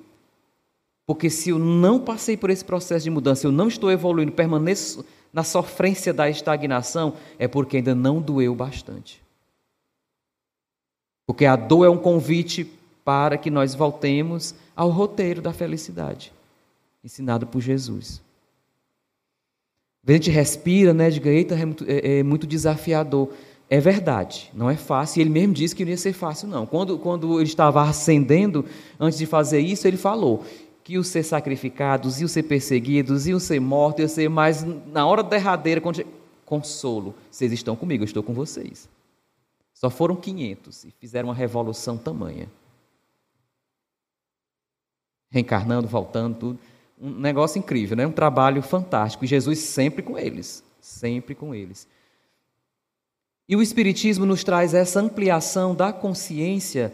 porque 1.08 1.30
se 1.30 1.52
eu 1.52 1.58
não 1.58 2.02
passei 2.02 2.36
por 2.36 2.50
esse 2.50 2.66
processo 2.66 3.06
de 3.06 3.10
mudança, 3.10 3.48
eu 3.48 3.52
não 3.52 3.70
estou 3.70 3.90
evoluindo, 3.90 4.34
permaneço 4.34 5.06
na 5.32 5.42
sofrência 5.42 6.14
da 6.14 6.30
estagnação, 6.30 7.14
é 7.40 7.48
porque 7.48 7.78
ainda 7.78 7.96
não 7.96 8.22
doeu 8.22 8.54
bastante. 8.54 9.24
Porque 11.26 11.46
a 11.46 11.56
dor 11.56 11.86
é 11.86 11.90
um 11.90 11.98
convite 11.98 12.70
para 13.06 13.38
que 13.38 13.50
nós 13.50 13.74
voltemos 13.74 14.54
ao 14.76 14.90
roteiro 14.90 15.42
da 15.42 15.54
felicidade, 15.54 16.34
ensinado 17.02 17.48
por 17.48 17.62
Jesus. 17.62 18.22
A 20.06 20.12
gente 20.12 20.30
respira, 20.30 20.94
né, 20.94 21.10
de 21.10 21.26
eita, 21.28 21.56
é 21.56 21.66
muito, 21.66 21.86
é, 21.88 22.20
é 22.20 22.24
muito 22.24 22.46
desafiador. 22.46 23.30
É 23.70 23.80
verdade, 23.80 24.50
não 24.54 24.70
é 24.70 24.76
fácil. 24.76 25.20
E 25.20 25.22
ele 25.22 25.30
mesmo 25.30 25.54
disse 25.54 25.76
que 25.76 25.84
não 25.84 25.92
ia 25.92 25.98
ser 25.98 26.14
fácil, 26.14 26.48
não. 26.48 26.66
Quando, 26.66 26.98
quando 26.98 27.40
ele 27.40 27.50
estava 27.50 27.82
ascendendo, 27.82 28.64
antes 28.98 29.18
de 29.20 29.26
fazer 29.26 29.60
isso, 29.60 29.88
ele 29.88 29.98
falou 29.98 30.46
que 30.88 30.98
o 30.98 31.04
ser 31.04 31.24
sacrificados, 31.24 32.22
o 32.22 32.30
ser 32.30 32.44
perseguidos, 32.44 33.28
o 33.28 33.40
ser 33.42 33.60
mortos, 33.60 34.00
ia 34.00 34.08
ser 34.08 34.30
mais 34.30 34.64
na 34.64 35.06
hora 35.06 35.22
derradeira, 35.22 35.82
quando... 35.82 36.02
consolo. 36.46 37.14
Vocês 37.30 37.52
estão 37.52 37.76
comigo, 37.76 38.04
eu 38.04 38.06
estou 38.06 38.24
com 38.24 38.34
vocês. 38.34 38.88
Só 39.74 39.90
foram 39.90 40.16
500 40.16 40.86
e 40.86 40.92
fizeram 40.92 41.28
uma 41.28 41.36
revolução 41.36 41.98
tamanha. 41.98 42.50
Reencarnando, 45.30 45.90
voltando, 45.90 46.38
tudo. 46.38 46.60
Um 46.98 47.10
negócio 47.10 47.60
incrível, 47.60 47.98
né? 47.98 48.08
um 48.08 48.12
trabalho 48.14 48.62
fantástico. 48.62 49.26
E 49.26 49.28
Jesus 49.28 49.60
sempre 49.60 50.02
com 50.02 50.18
eles, 50.18 50.64
sempre 50.80 51.36
com 51.36 51.54
eles. 51.54 51.86
E 53.46 53.58
o 53.58 53.62
Espiritismo 53.62 54.26
nos 54.26 54.42
traz 54.42 54.74
essa 54.74 55.02
ampliação 55.02 55.76
da 55.76 55.92
consciência 55.92 56.94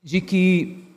de 0.00 0.20
que 0.20 0.87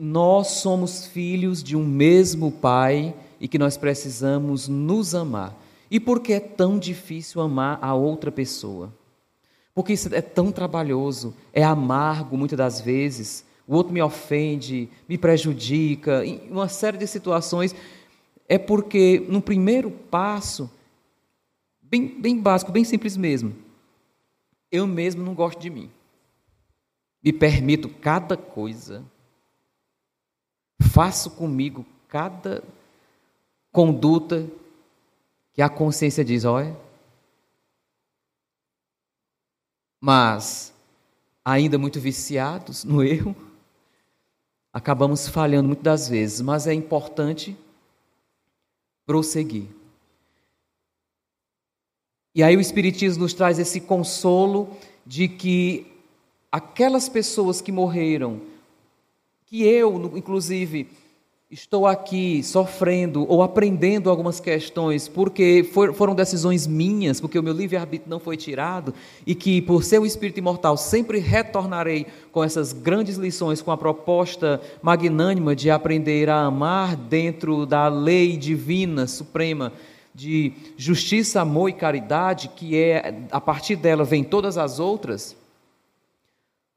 nós 0.00 0.48
somos 0.48 1.06
filhos 1.06 1.62
de 1.62 1.76
um 1.76 1.84
mesmo 1.84 2.50
Pai 2.50 3.14
e 3.40 3.46
que 3.46 3.58
nós 3.58 3.76
precisamos 3.76 4.66
nos 4.66 5.14
amar. 5.14 5.56
E 5.90 6.00
por 6.00 6.20
que 6.20 6.32
é 6.32 6.40
tão 6.40 6.78
difícil 6.78 7.40
amar 7.40 7.78
a 7.80 7.94
outra 7.94 8.32
pessoa? 8.32 8.92
Porque 9.74 9.92
isso 9.92 10.12
é 10.12 10.20
tão 10.20 10.50
trabalhoso, 10.50 11.34
é 11.52 11.62
amargo 11.62 12.36
muitas 12.36 12.58
das 12.58 12.80
vezes. 12.80 13.44
O 13.66 13.74
outro 13.74 13.92
me 13.92 14.02
ofende, 14.02 14.88
me 15.08 15.16
prejudica, 15.16 16.24
em 16.24 16.40
uma 16.50 16.68
série 16.68 16.98
de 16.98 17.06
situações. 17.06 17.74
É 18.48 18.58
porque 18.58 19.24
no 19.28 19.40
primeiro 19.40 19.90
passo, 19.90 20.70
bem, 21.80 22.20
bem 22.20 22.38
básico, 22.38 22.72
bem 22.72 22.84
simples 22.84 23.16
mesmo, 23.16 23.54
eu 24.72 24.86
mesmo 24.86 25.22
não 25.22 25.34
gosto 25.34 25.60
de 25.60 25.70
mim. 25.70 25.88
Me 27.22 27.32
permito 27.32 27.88
cada 27.88 28.36
coisa. 28.36 29.04
Faço 30.94 31.32
comigo 31.32 31.84
cada 32.06 32.62
conduta 33.72 34.48
que 35.52 35.60
a 35.60 35.68
consciência 35.68 36.24
diz, 36.24 36.44
olha. 36.44 36.78
Mas, 40.00 40.72
ainda 41.44 41.76
muito 41.78 41.98
viciados 41.98 42.84
no 42.84 43.02
erro, 43.02 43.34
acabamos 44.72 45.26
falhando 45.26 45.66
muitas 45.66 45.82
das 45.82 46.08
vezes, 46.08 46.40
mas 46.40 46.68
é 46.68 46.72
importante 46.72 47.58
prosseguir. 49.04 49.66
E 52.36 52.40
aí 52.44 52.56
o 52.56 52.60
Espiritismo 52.60 53.24
nos 53.24 53.34
traz 53.34 53.58
esse 53.58 53.80
consolo 53.80 54.76
de 55.04 55.26
que 55.26 55.92
aquelas 56.52 57.08
pessoas 57.08 57.60
que 57.60 57.72
morreram, 57.72 58.53
que 59.54 59.62
eu, 59.62 60.10
inclusive, 60.16 60.88
estou 61.48 61.86
aqui 61.86 62.42
sofrendo 62.42 63.24
ou 63.30 63.40
aprendendo 63.40 64.10
algumas 64.10 64.40
questões 64.40 65.06
porque 65.06 65.64
foram 65.94 66.12
decisões 66.12 66.66
minhas, 66.66 67.20
porque 67.20 67.38
o 67.38 67.42
meu 67.42 67.52
livre-arbítrio 67.52 68.10
não 68.10 68.18
foi 68.18 68.36
tirado, 68.36 68.92
e 69.24 69.32
que 69.32 69.62
por 69.62 69.84
ser 69.84 70.00
o 70.00 70.06
espírito 70.06 70.38
imortal 70.38 70.76
sempre 70.76 71.20
retornarei 71.20 72.04
com 72.32 72.42
essas 72.42 72.72
grandes 72.72 73.16
lições, 73.16 73.62
com 73.62 73.70
a 73.70 73.76
proposta 73.76 74.60
magnânima 74.82 75.54
de 75.54 75.70
aprender 75.70 76.28
a 76.28 76.40
amar 76.40 76.96
dentro 76.96 77.64
da 77.64 77.86
lei 77.86 78.36
divina 78.36 79.06
suprema 79.06 79.72
de 80.12 80.52
justiça, 80.76 81.42
amor 81.42 81.68
e 81.68 81.74
caridade, 81.74 82.50
que 82.56 82.76
é 82.76 83.22
a 83.30 83.40
partir 83.40 83.76
dela 83.76 84.02
vem 84.02 84.24
todas 84.24 84.58
as 84.58 84.80
outras, 84.80 85.36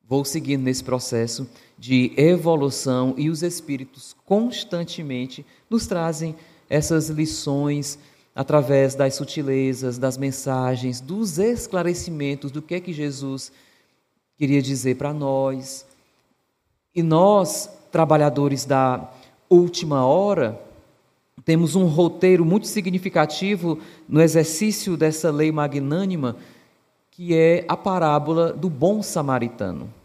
vou 0.07 0.23
seguindo 0.23 0.63
nesse 0.63 0.83
processo 0.83 1.47
de 1.77 2.13
evolução 2.15 3.13
e 3.17 3.29
os 3.29 3.43
espíritos 3.43 4.15
constantemente 4.25 5.45
nos 5.69 5.85
trazem 5.85 6.35
essas 6.69 7.09
lições 7.09 7.99
através 8.33 8.95
das 8.95 9.15
sutilezas, 9.15 9.97
das 9.97 10.17
mensagens, 10.17 11.01
dos 11.01 11.37
esclarecimentos 11.37 12.51
do 12.51 12.61
que 12.61 12.75
é 12.75 12.79
que 12.79 12.93
Jesus 12.93 13.51
queria 14.37 14.61
dizer 14.61 14.95
para 14.95 15.13
nós. 15.13 15.85
E 16.95 17.03
nós, 17.03 17.69
trabalhadores 17.91 18.63
da 18.63 19.11
última 19.49 20.05
hora, 20.05 20.59
temos 21.43 21.75
um 21.75 21.85
roteiro 21.85 22.45
muito 22.45 22.67
significativo 22.67 23.79
no 24.07 24.21
exercício 24.21 24.95
dessa 24.95 25.31
lei 25.31 25.51
magnânima, 25.51 26.35
que 27.11 27.33
é 27.35 27.65
a 27.67 27.75
parábola 27.75 28.53
do 28.53 28.69
bom 28.69 29.01
samaritano. 29.01 29.96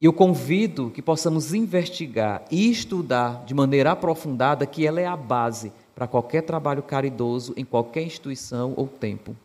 Eu 0.00 0.12
convido 0.12 0.90
que 0.90 1.02
possamos 1.02 1.52
investigar 1.52 2.44
e 2.50 2.70
estudar 2.70 3.44
de 3.44 3.52
maneira 3.52 3.92
aprofundada 3.92 4.64
que 4.64 4.86
ela 4.86 5.00
é 5.00 5.06
a 5.06 5.16
base 5.16 5.70
para 5.94 6.08
qualquer 6.08 6.42
trabalho 6.42 6.82
caridoso 6.82 7.52
em 7.56 7.64
qualquer 7.64 8.02
instituição 8.02 8.72
ou 8.76 8.88
tempo. 8.88 9.36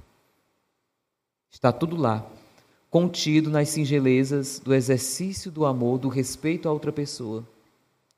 Está 1.51 1.73
tudo 1.73 1.97
lá, 1.97 2.25
contido 2.89 3.49
nas 3.49 3.69
singelezas 3.69 4.59
do 4.59 4.73
exercício 4.73 5.51
do 5.51 5.65
amor, 5.65 5.99
do 5.99 6.07
respeito 6.07 6.69
a 6.69 6.71
outra 6.71 6.91
pessoa 6.91 7.43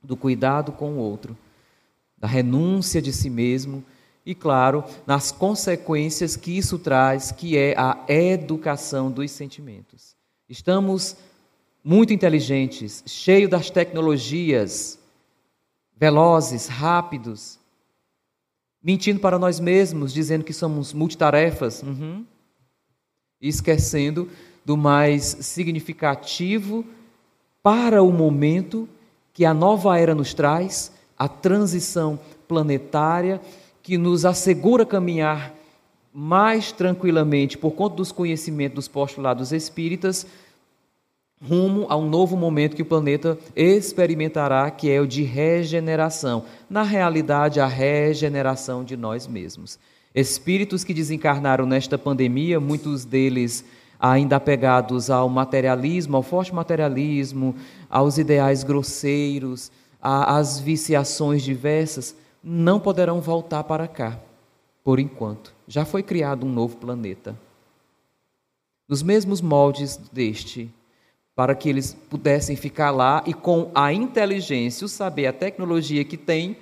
do 0.01 0.15
cuidado 0.15 0.71
com 0.71 0.93
o 0.93 0.97
outro, 0.97 1.35
da 2.17 2.27
renúncia 2.27 3.01
de 3.01 3.11
si 3.11 3.29
mesmo 3.29 3.83
e, 4.25 4.35
claro, 4.35 4.83
nas 5.05 5.31
consequências 5.31 6.35
que 6.35 6.57
isso 6.57 6.77
traz, 6.77 7.31
que 7.31 7.57
é 7.57 7.75
a 7.77 8.05
educação 8.07 9.11
dos 9.11 9.31
sentimentos. 9.31 10.15
Estamos 10.47 11.15
muito 11.87 12.11
inteligentes, 12.11 13.01
cheios 13.05 13.49
das 13.49 13.69
tecnologias, 13.69 14.99
velozes, 15.95 16.67
rápidos, 16.67 17.57
mentindo 18.83 19.21
para 19.21 19.39
nós 19.39 19.57
mesmos, 19.57 20.11
dizendo 20.11 20.43
que 20.43 20.51
somos 20.51 20.91
multitarefas, 20.91 21.81
uhum. 21.83 22.25
esquecendo 23.39 24.27
do 24.65 24.75
mais 24.75 25.23
significativo 25.39 26.83
para 27.63 28.03
o 28.03 28.11
momento 28.11 28.89
que 29.33 29.45
a 29.45 29.53
nova 29.53 29.97
era 29.97 30.13
nos 30.13 30.33
traz, 30.33 30.91
a 31.17 31.29
transição 31.29 32.19
planetária, 32.49 33.39
que 33.81 33.97
nos 33.97 34.25
assegura 34.25 34.85
caminhar 34.85 35.53
mais 36.13 36.69
tranquilamente 36.69 37.57
por 37.57 37.71
conta 37.71 37.95
dos 37.95 38.11
conhecimentos 38.11 38.75
dos 38.75 38.87
postulados 38.89 39.53
espíritas, 39.53 40.27
rumo 41.41 41.85
a 41.89 41.95
um 41.95 42.09
novo 42.09 42.35
momento 42.35 42.75
que 42.75 42.81
o 42.81 42.85
planeta 42.85 43.37
experimentará, 43.55 44.69
que 44.71 44.89
é 44.89 44.99
o 44.99 45.07
de 45.07 45.23
regeneração. 45.23 46.45
Na 46.69 46.83
realidade, 46.83 47.59
a 47.59 47.67
regeneração 47.67 48.83
de 48.83 48.97
nós 48.97 49.27
mesmos. 49.27 49.79
Espíritos 50.13 50.83
que 50.83 50.93
desencarnaram 50.93 51.65
nesta 51.65 51.97
pandemia, 51.97 52.59
muitos 52.59 53.05
deles 53.05 53.63
ainda 53.99 54.35
apegados 54.35 55.09
ao 55.09 55.29
materialismo, 55.29 56.17
ao 56.17 56.23
forte 56.23 56.53
materialismo, 56.53 57.55
aos 57.89 58.17
ideais 58.17 58.63
grosseiros, 58.63 59.71
às 60.01 60.59
viciações 60.59 61.43
diversas, 61.43 62.15
não 62.43 62.79
poderão 62.79 63.19
voltar 63.19 63.63
para 63.63 63.87
cá, 63.87 64.19
por 64.83 64.99
enquanto. 64.99 65.53
Já 65.67 65.83
foi 65.83 66.01
criado 66.01 66.45
um 66.45 66.51
novo 66.51 66.77
planeta. 66.77 67.37
Nos 68.87 69.03
mesmos 69.03 69.41
moldes 69.41 69.97
deste, 69.97 70.71
para 71.37 71.53
que 71.53 71.69
eles 71.69 71.93
pudessem 71.93 72.55
ficar 72.55 72.89
lá 72.89 73.23
e 73.27 73.31
com 73.31 73.71
a 73.75 73.93
inteligência, 73.93 74.83
o 74.83 74.89
saber, 74.89 75.27
a 75.27 75.31
tecnologia 75.31 76.03
que 76.03 76.17
têm, 76.17 76.57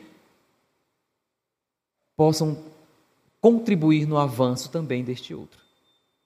possam 2.14 2.62
contribuir 3.40 4.06
no 4.06 4.18
avanço 4.18 4.70
também 4.70 5.02
deste 5.02 5.34
outro. 5.34 5.62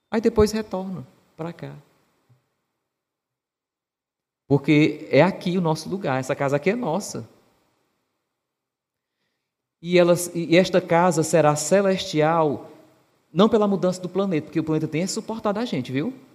Aí 0.09 0.19
depois 0.19 0.51
retornam 0.51 1.05
para 1.37 1.53
cá. 1.53 1.75
Porque 4.47 5.07
é 5.11 5.21
aqui 5.21 5.55
o 5.55 5.61
nosso 5.61 5.87
lugar, 5.87 6.19
essa 6.19 6.35
casa 6.35 6.55
aqui 6.55 6.71
é 6.71 6.75
nossa. 6.75 7.29
E, 9.79 9.99
elas, 9.99 10.31
e 10.33 10.57
esta 10.57 10.81
casa 10.81 11.21
será 11.21 11.55
celestial, 11.55 12.71
não 13.31 13.47
pela 13.47 13.67
mudança 13.67 14.01
do 14.01 14.09
planeta, 14.09 14.47
porque 14.47 14.59
o 14.59 14.63
planeta 14.63 14.87
tem 14.87 15.05
suportado 15.05 15.59
a 15.59 15.65
gente, 15.65 15.91
viu? 15.91 16.27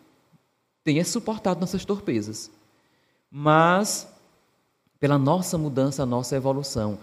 Tem 0.84 1.02
suportado 1.02 1.60
nossas 1.60 1.84
torpezas. 1.84 2.50
Mas 3.30 4.06
pela 5.04 5.18
nossa 5.18 5.58
mudança, 5.58 6.02
a 6.02 6.06
nossa 6.06 6.34
evolução. 6.34 6.98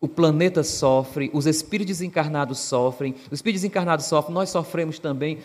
O 0.00 0.06
planeta 0.06 0.62
sofre, 0.62 1.28
os 1.32 1.44
espíritos 1.46 2.00
encarnados 2.00 2.60
sofrem, 2.60 3.16
os 3.26 3.32
espíritos 3.32 3.64
encarnados 3.64 4.06
sofrem, 4.06 4.34
nós 4.34 4.50
sofremos 4.50 5.00
também, 5.00 5.38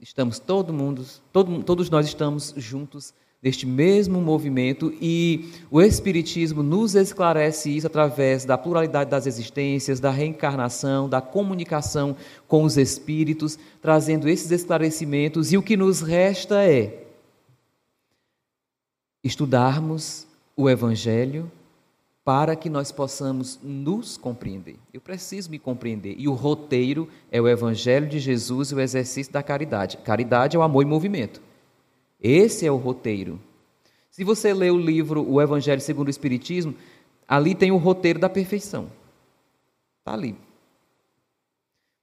estamos 0.00 0.40
todo 0.40 0.72
mundo, 0.72 1.06
todo, 1.32 1.62
todos 1.62 1.88
nós 1.88 2.06
estamos 2.06 2.52
juntos 2.56 3.14
neste 3.44 3.66
mesmo 3.66 4.22
movimento 4.22 4.90
e 5.02 5.50
o 5.70 5.82
Espiritismo 5.82 6.62
nos 6.62 6.94
esclarece 6.94 7.76
isso 7.76 7.86
através 7.86 8.46
da 8.46 8.56
pluralidade 8.56 9.10
das 9.10 9.26
existências, 9.26 10.00
da 10.00 10.10
reencarnação, 10.10 11.10
da 11.10 11.20
comunicação 11.20 12.16
com 12.48 12.64
os 12.64 12.78
espíritos, 12.78 13.58
trazendo 13.82 14.30
esses 14.30 14.50
esclarecimentos 14.50 15.52
e 15.52 15.58
o 15.58 15.62
que 15.62 15.76
nos 15.76 16.00
resta 16.00 16.64
é 16.64 17.04
estudarmos 19.22 20.26
o 20.56 20.70
Evangelho 20.70 21.52
para 22.24 22.56
que 22.56 22.70
nós 22.70 22.90
possamos 22.90 23.60
nos 23.62 24.16
compreender. 24.16 24.76
Eu 24.90 25.02
preciso 25.02 25.50
me 25.50 25.58
compreender. 25.58 26.14
E 26.16 26.26
o 26.26 26.32
roteiro 26.32 27.10
é 27.30 27.42
o 27.42 27.46
Evangelho 27.46 28.08
de 28.08 28.18
Jesus 28.18 28.70
e 28.70 28.74
o 28.74 28.80
exercício 28.80 29.30
da 29.30 29.42
caridade. 29.42 29.98
Caridade 29.98 30.56
é 30.56 30.58
o 30.58 30.62
amor 30.62 30.82
em 30.82 30.88
movimento. 30.88 31.42
Esse 32.24 32.66
é 32.66 32.72
o 32.72 32.76
roteiro. 32.76 33.38
Se 34.10 34.24
você 34.24 34.54
lê 34.54 34.70
o 34.70 34.78
livro 34.78 35.22
O 35.30 35.42
Evangelho 35.42 35.80
segundo 35.80 36.06
o 36.06 36.10
Espiritismo, 36.10 36.74
ali 37.28 37.54
tem 37.54 37.70
o 37.70 37.76
roteiro 37.76 38.18
da 38.18 38.30
perfeição. 38.30 38.90
Está 39.98 40.14
ali. 40.14 40.34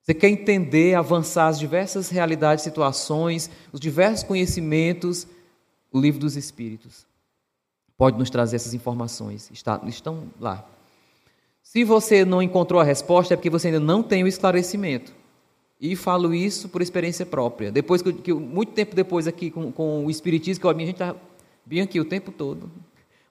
Você 0.03 0.13
quer 0.13 0.29
entender, 0.29 0.93
avançar 0.93 1.47
as 1.47 1.57
diversas 1.57 2.09
realidades, 2.09 2.63
situações, 2.63 3.49
os 3.73 3.79
diversos 3.79 4.23
conhecimentos, 4.23 5.27
o 5.91 5.99
livro 5.99 6.19
dos 6.19 6.35
Espíritos 6.37 7.09
pode 8.01 8.17
nos 8.17 8.31
trazer 8.31 8.55
essas 8.55 8.73
informações. 8.73 9.51
Está, 9.51 9.79
estão 9.85 10.23
lá. 10.39 10.67
Se 11.61 11.83
você 11.83 12.25
não 12.25 12.41
encontrou 12.41 12.81
a 12.81 12.83
resposta, 12.83 13.35
é 13.35 13.37
porque 13.37 13.47
você 13.47 13.67
ainda 13.67 13.79
não 13.79 14.01
tem 14.01 14.23
o 14.23 14.27
esclarecimento. 14.27 15.13
E 15.81 15.95
falo 15.95 16.31
isso 16.31 16.69
por 16.69 16.79
experiência 16.83 17.25
própria. 17.25 17.71
Depois 17.71 18.03
que, 18.03 18.13
que 18.13 18.31
muito 18.31 18.71
tempo 18.73 18.95
depois 18.95 19.25
aqui 19.25 19.49
com, 19.49 19.71
com 19.71 20.05
o 20.05 20.11
espiritismo 20.11 20.61
que 20.61 20.67
eu 20.67 20.69
a 20.69 20.73
gente 20.77 20.91
está 20.91 21.15
bem 21.65 21.81
aqui 21.81 21.99
o 21.99 22.05
tempo 22.05 22.31
todo, 22.31 22.69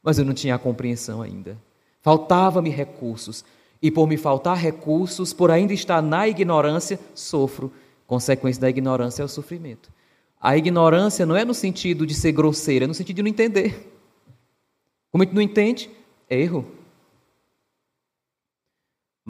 mas 0.02 0.18
eu 0.18 0.24
não 0.24 0.34
tinha 0.34 0.56
a 0.56 0.58
compreensão 0.58 1.22
ainda. 1.22 1.56
Faltava-me 2.02 2.68
recursos. 2.68 3.44
E 3.80 3.88
por 3.88 4.08
me 4.08 4.16
faltar 4.16 4.56
recursos, 4.56 5.32
por 5.32 5.50
ainda 5.50 5.72
estar 5.72 6.02
na 6.02 6.26
ignorância, 6.26 6.98
sofro. 7.14 7.72
Consequência 8.04 8.60
da 8.60 8.68
ignorância 8.68 9.22
é 9.22 9.24
o 9.24 9.28
sofrimento. 9.28 9.88
A 10.40 10.56
ignorância 10.56 11.24
não 11.24 11.36
é 11.36 11.44
no 11.44 11.54
sentido 11.54 12.04
de 12.04 12.14
ser 12.14 12.32
grosseira, 12.32 12.84
é 12.84 12.88
no 12.88 12.94
sentido 12.94 13.16
de 13.16 13.22
não 13.22 13.28
entender. 13.28 13.94
Como 15.12 15.22
a 15.22 15.24
gente 15.24 15.34
não 15.34 15.42
entende, 15.42 15.88
é 16.28 16.40
erro. 16.40 16.66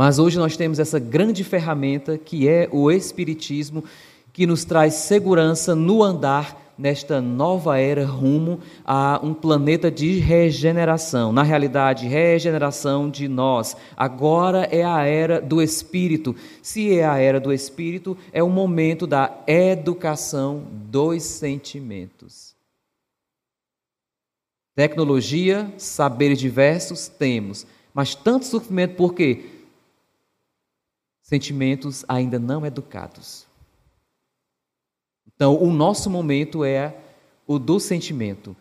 Mas 0.00 0.18
hoje 0.18 0.38
nós 0.38 0.56
temos 0.56 0.78
essa 0.78 0.98
grande 0.98 1.44
ferramenta 1.44 2.16
que 2.16 2.48
é 2.48 2.66
o 2.72 2.90
Espiritismo, 2.90 3.84
que 4.32 4.46
nos 4.46 4.64
traz 4.64 4.94
segurança 4.94 5.74
no 5.74 6.02
andar 6.02 6.72
nesta 6.78 7.20
nova 7.20 7.78
era 7.78 8.06
rumo 8.06 8.60
a 8.82 9.20
um 9.22 9.34
planeta 9.34 9.90
de 9.90 10.18
regeneração. 10.18 11.34
Na 11.34 11.42
realidade, 11.42 12.06
regeneração 12.06 13.10
de 13.10 13.28
nós. 13.28 13.76
Agora 13.94 14.66
é 14.72 14.82
a 14.82 15.04
era 15.04 15.38
do 15.38 15.60
Espírito. 15.60 16.34
Se 16.62 16.98
é 16.98 17.04
a 17.04 17.18
era 17.18 17.38
do 17.38 17.52
Espírito, 17.52 18.16
é 18.32 18.42
o 18.42 18.48
momento 18.48 19.06
da 19.06 19.30
educação 19.46 20.62
dos 20.72 21.24
sentimentos. 21.24 22.54
Tecnologia, 24.74 25.70
saberes 25.76 26.38
diversos, 26.38 27.06
temos. 27.06 27.66
Mas 27.92 28.14
tanto 28.14 28.46
sofrimento 28.46 28.96
por 28.96 29.12
quê? 29.12 29.59
Sentimentos 31.30 32.04
ainda 32.08 32.40
não 32.40 32.66
educados. 32.66 33.46
Então, 35.32 35.62
o 35.62 35.72
nosso 35.72 36.10
momento 36.10 36.64
é 36.64 36.96
o 37.46 37.56
do 37.56 37.78
sentimento. 37.78 38.56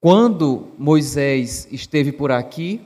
Quando 0.00 0.72
Moisés 0.76 1.68
esteve 1.70 2.10
por 2.10 2.32
aqui, 2.32 2.84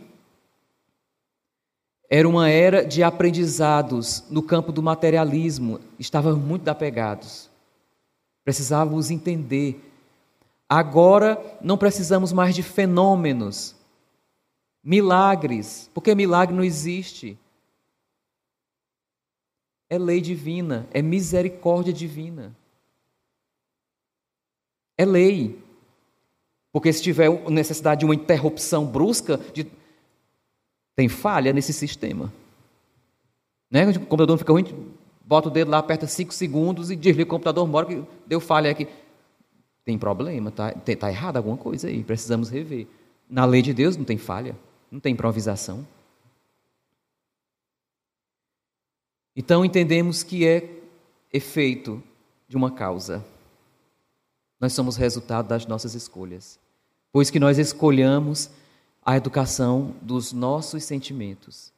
era 2.11 2.29
uma 2.29 2.51
era 2.51 2.85
de 2.85 3.03
aprendizados 3.03 4.25
no 4.29 4.43
campo 4.43 4.71
do 4.71 4.83
materialismo, 4.83 5.81
estavam 5.99 6.37
muito 6.37 6.69
apegados. 6.69 7.49
Precisávamos 8.45 9.11
entender. 9.11 9.81
Agora 10.69 11.43
não 11.63 11.79
precisamos 11.79 12.35
mais 12.35 12.55
de 12.55 12.63
fenômenos, 12.63 13.75
milagres, 14.83 15.91
porque 15.95 16.15
milagre 16.15 16.55
não 16.55 16.63
existe 16.63 17.39
é 19.95 19.99
lei 19.99 20.21
divina, 20.21 20.87
é 20.93 21.01
misericórdia 21.01 21.93
divina. 21.93 22.55
É 24.97 25.05
lei. 25.05 25.59
Porque 26.73 26.93
se 26.93 27.03
tiver 27.03 27.31
necessidade 27.51 28.01
de 28.01 28.05
uma 28.05 28.15
interrupção 28.15 28.85
brusca, 28.87 29.39
de... 29.53 29.67
tem 30.97 31.09
falha 31.09 31.53
nesse 31.53 31.73
sistema. 31.73 32.33
Né? 33.71 33.89
O 33.91 34.01
computador 34.01 34.39
fica 34.39 34.53
ruim, 34.53 34.65
bota 35.25 35.49
o 35.49 35.51
dedo 35.51 35.71
lá, 35.71 35.79
aperta 35.79 36.07
5 36.07 36.35
segundos 36.35 36.91
e 36.91 36.97
desliga 36.97 37.29
o 37.29 37.31
computador, 37.31 37.67
mora 37.67 37.87
que 37.87 38.03
deu 38.27 38.41
falha 38.41 38.71
aqui. 38.71 38.89
Tem 39.85 39.99
problema, 39.99 40.51
tá, 40.51 40.73
tá 40.73 41.11
errado 41.11 41.37
alguma 41.37 41.57
coisa 41.57 41.89
aí, 41.89 42.03
precisamos 42.03 42.49
rever. 42.49 42.87
Na 43.29 43.45
lei 43.45 43.63
de 43.63 43.75
Deus 43.75 43.97
não 43.97 44.05
tem 44.05 44.17
falha, 44.17 44.57
não 44.91 44.99
tem 44.99 45.13
improvisação. 45.13 45.87
Então 49.37 49.65
entendemos 49.65 50.23
que 50.23 50.47
é 50.47 50.69
efeito 51.33 52.03
de 52.49 52.57
uma 52.57 52.71
causa. 52.71 53.25
Nós 54.61 54.73
somos 54.73 54.97
resultado 54.97 55.49
das 55.49 55.67
nossas 55.67 55.95
escolhas, 55.95 56.59
pois 57.13 57.31
que 57.31 57.41
nós 57.41 57.59
escolhamos 57.59 58.51
a 59.05 59.17
educação 59.17 59.95
dos 60.01 60.33
nossos 60.33 60.85
sentimentos. 60.85 61.73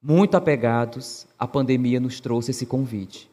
Muito 0.00 0.36
apegados, 0.36 1.26
a 1.38 1.46
pandemia 1.46 1.98
nos 1.98 2.20
trouxe 2.20 2.50
esse 2.50 2.66
convite. 2.66 3.30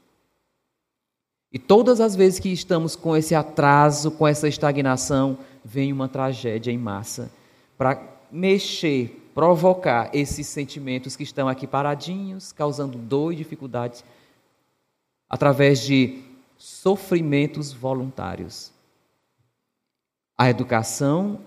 E 1.51 1.57
todas 1.57 1.99
as 1.99 2.15
vezes 2.15 2.39
que 2.39 2.49
estamos 2.49 2.95
com 2.95 3.17
esse 3.17 3.33
atraso, 3.33 4.11
com 4.11 4.27
essa 4.27 4.47
estagnação, 4.47 5.37
vem 5.65 5.91
uma 5.91 6.07
tragédia 6.07 6.71
em 6.71 6.77
massa 6.77 7.31
para 7.77 8.01
mexer 8.31 9.18
provocar 9.39 10.09
esses 10.13 10.47
sentimentos 10.47 11.15
que 11.15 11.23
estão 11.23 11.47
aqui 11.47 11.65
paradinhos, 11.65 12.51
causando 12.51 12.97
dor 12.97 13.31
e 13.31 13.37
dificuldades, 13.37 14.03
através 15.29 15.79
de 15.79 16.21
sofrimentos 16.57 17.71
voluntários. 17.71 18.69
A 20.37 20.49
educação 20.49 21.39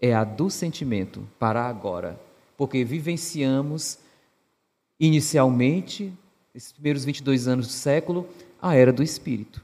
é 0.00 0.14
a 0.14 0.24
do 0.24 0.48
sentimento 0.48 1.28
para 1.38 1.66
agora, 1.66 2.18
porque 2.56 2.82
vivenciamos 2.82 3.98
inicialmente, 4.98 6.10
esses 6.54 6.72
primeiros 6.72 7.04
22 7.04 7.46
anos 7.46 7.66
do 7.66 7.72
século, 7.74 8.26
a 8.58 8.74
era 8.74 8.90
do 8.90 9.02
espírito. 9.02 9.62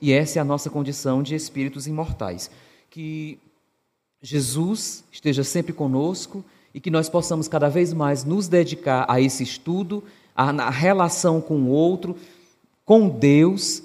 E 0.00 0.12
essa 0.12 0.38
é 0.38 0.40
a 0.42 0.44
nossa 0.44 0.70
condição 0.70 1.24
de 1.24 1.34
espíritos 1.34 1.88
imortais, 1.88 2.52
que 2.88 3.36
Jesus 4.22 5.02
esteja 5.10 5.42
sempre 5.42 5.72
conosco 5.72 6.44
e 6.74 6.80
que 6.80 6.90
nós 6.90 7.08
possamos 7.08 7.48
cada 7.48 7.68
vez 7.68 7.92
mais 7.92 8.24
nos 8.24 8.48
dedicar 8.48 9.06
a 9.08 9.20
esse 9.20 9.42
estudo, 9.42 10.04
à 10.36 10.70
relação 10.70 11.40
com 11.40 11.54
o 11.54 11.68
outro, 11.68 12.16
com 12.84 13.08
Deus, 13.08 13.82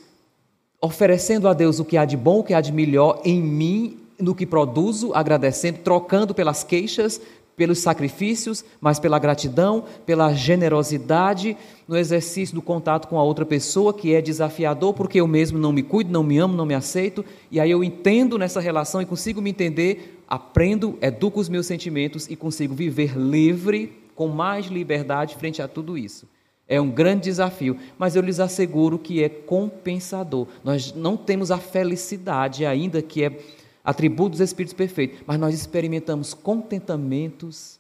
oferecendo 0.82 1.48
a 1.48 1.54
Deus 1.54 1.80
o 1.80 1.86
que 1.86 1.98
há 1.98 2.06
de 2.06 2.18
bom, 2.18 2.40
o 2.40 2.44
que 2.44 2.54
há 2.54 2.62
de 2.62 2.72
melhor 2.72 3.22
em 3.24 3.42
mim, 3.42 3.98
no 4.20 4.36
que 4.36 4.46
produzo, 4.46 5.14
agradecendo, 5.14 5.80
trocando 5.80 6.34
pelas 6.34 6.64
queixas, 6.64 7.20
pelos 7.56 7.80
sacrifícios, 7.80 8.66
mas 8.82 9.00
pela 9.00 9.18
gratidão, 9.18 9.86
pela 10.06 10.34
generosidade, 10.34 11.56
no 11.88 11.96
exercício 11.96 12.56
do 12.56 12.62
contato 12.62 13.08
com 13.08 13.18
a 13.18 13.24
outra 13.24 13.46
pessoa, 13.46 13.94
que 13.94 14.14
é 14.14 14.22
desafiador, 14.22 14.94
porque 14.94 15.20
eu 15.20 15.28
mesmo 15.28 15.58
não 15.58 15.72
me 15.72 15.82
cuido, 15.82 16.12
não 16.12 16.24
me 16.24 16.38
amo, 16.38 16.56
não 16.56 16.66
me 16.66 16.74
aceito, 16.74 17.24
e 17.50 17.60
aí 17.60 17.72
eu 17.72 17.84
entendo 17.84 18.38
nessa 18.38 18.60
relação 18.60 19.02
e 19.02 19.06
consigo 19.06 19.42
me 19.42 19.50
entender, 19.50 20.15
aprendo, 20.28 20.98
educo 21.02 21.40
os 21.40 21.50
meus 21.50 21.66
sentimentos 21.66 22.28
e 22.30 22.36
consigo 22.36 22.74
viver 22.74 23.18
livre, 23.18 24.02
com 24.16 24.28
mais 24.28 24.68
liberdade 24.68 25.36
frente 25.36 25.62
a 25.62 25.68
tudo 25.68 25.98
isso. 25.98 26.28
É 26.68 26.82
um 26.82 26.90
grande 26.90 27.26
desafio, 27.26 27.80
mas 27.98 28.16
eu 28.16 28.22
lhes 28.22 28.40
asseguro 28.40 28.98
que 28.98 29.24
é 29.24 29.30
compensador. 29.30 30.48
Nós 30.64 30.94
não 30.94 31.16
temos 31.16 31.52
a 31.52 31.60
felicidade 31.60 32.66
ainda 32.66 33.02
que 33.02 33.24
é 33.24 33.40
atributo 33.84 34.32
dos 34.32 34.40
Espíritos 34.40 34.74
perfeitos, 34.74 35.20
mas 35.28 35.40
nós 35.40 35.54
experimentamos 35.54 36.34
contentamentos, 36.34 37.80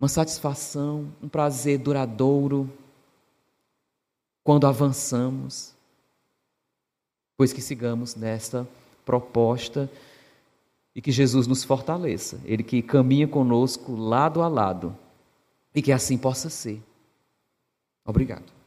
uma 0.00 0.08
satisfação, 0.08 1.12
um 1.22 1.28
prazer 1.28 1.78
duradouro 1.78 2.68
quando 4.42 4.66
avançamos, 4.66 5.72
pois 7.36 7.52
que 7.52 7.60
sigamos 7.60 8.16
nesta 8.16 8.66
proposta 9.04 9.88
e 10.94 11.00
que 11.00 11.12
Jesus 11.12 11.46
nos 11.46 11.64
fortaleça, 11.64 12.40
Ele 12.44 12.62
que 12.62 12.82
caminha 12.82 13.28
conosco 13.28 13.94
lado 13.94 14.42
a 14.42 14.48
lado, 14.48 14.96
e 15.74 15.80
que 15.80 15.92
assim 15.92 16.18
possa 16.18 16.50
ser. 16.50 16.82
Obrigado. 18.04 18.59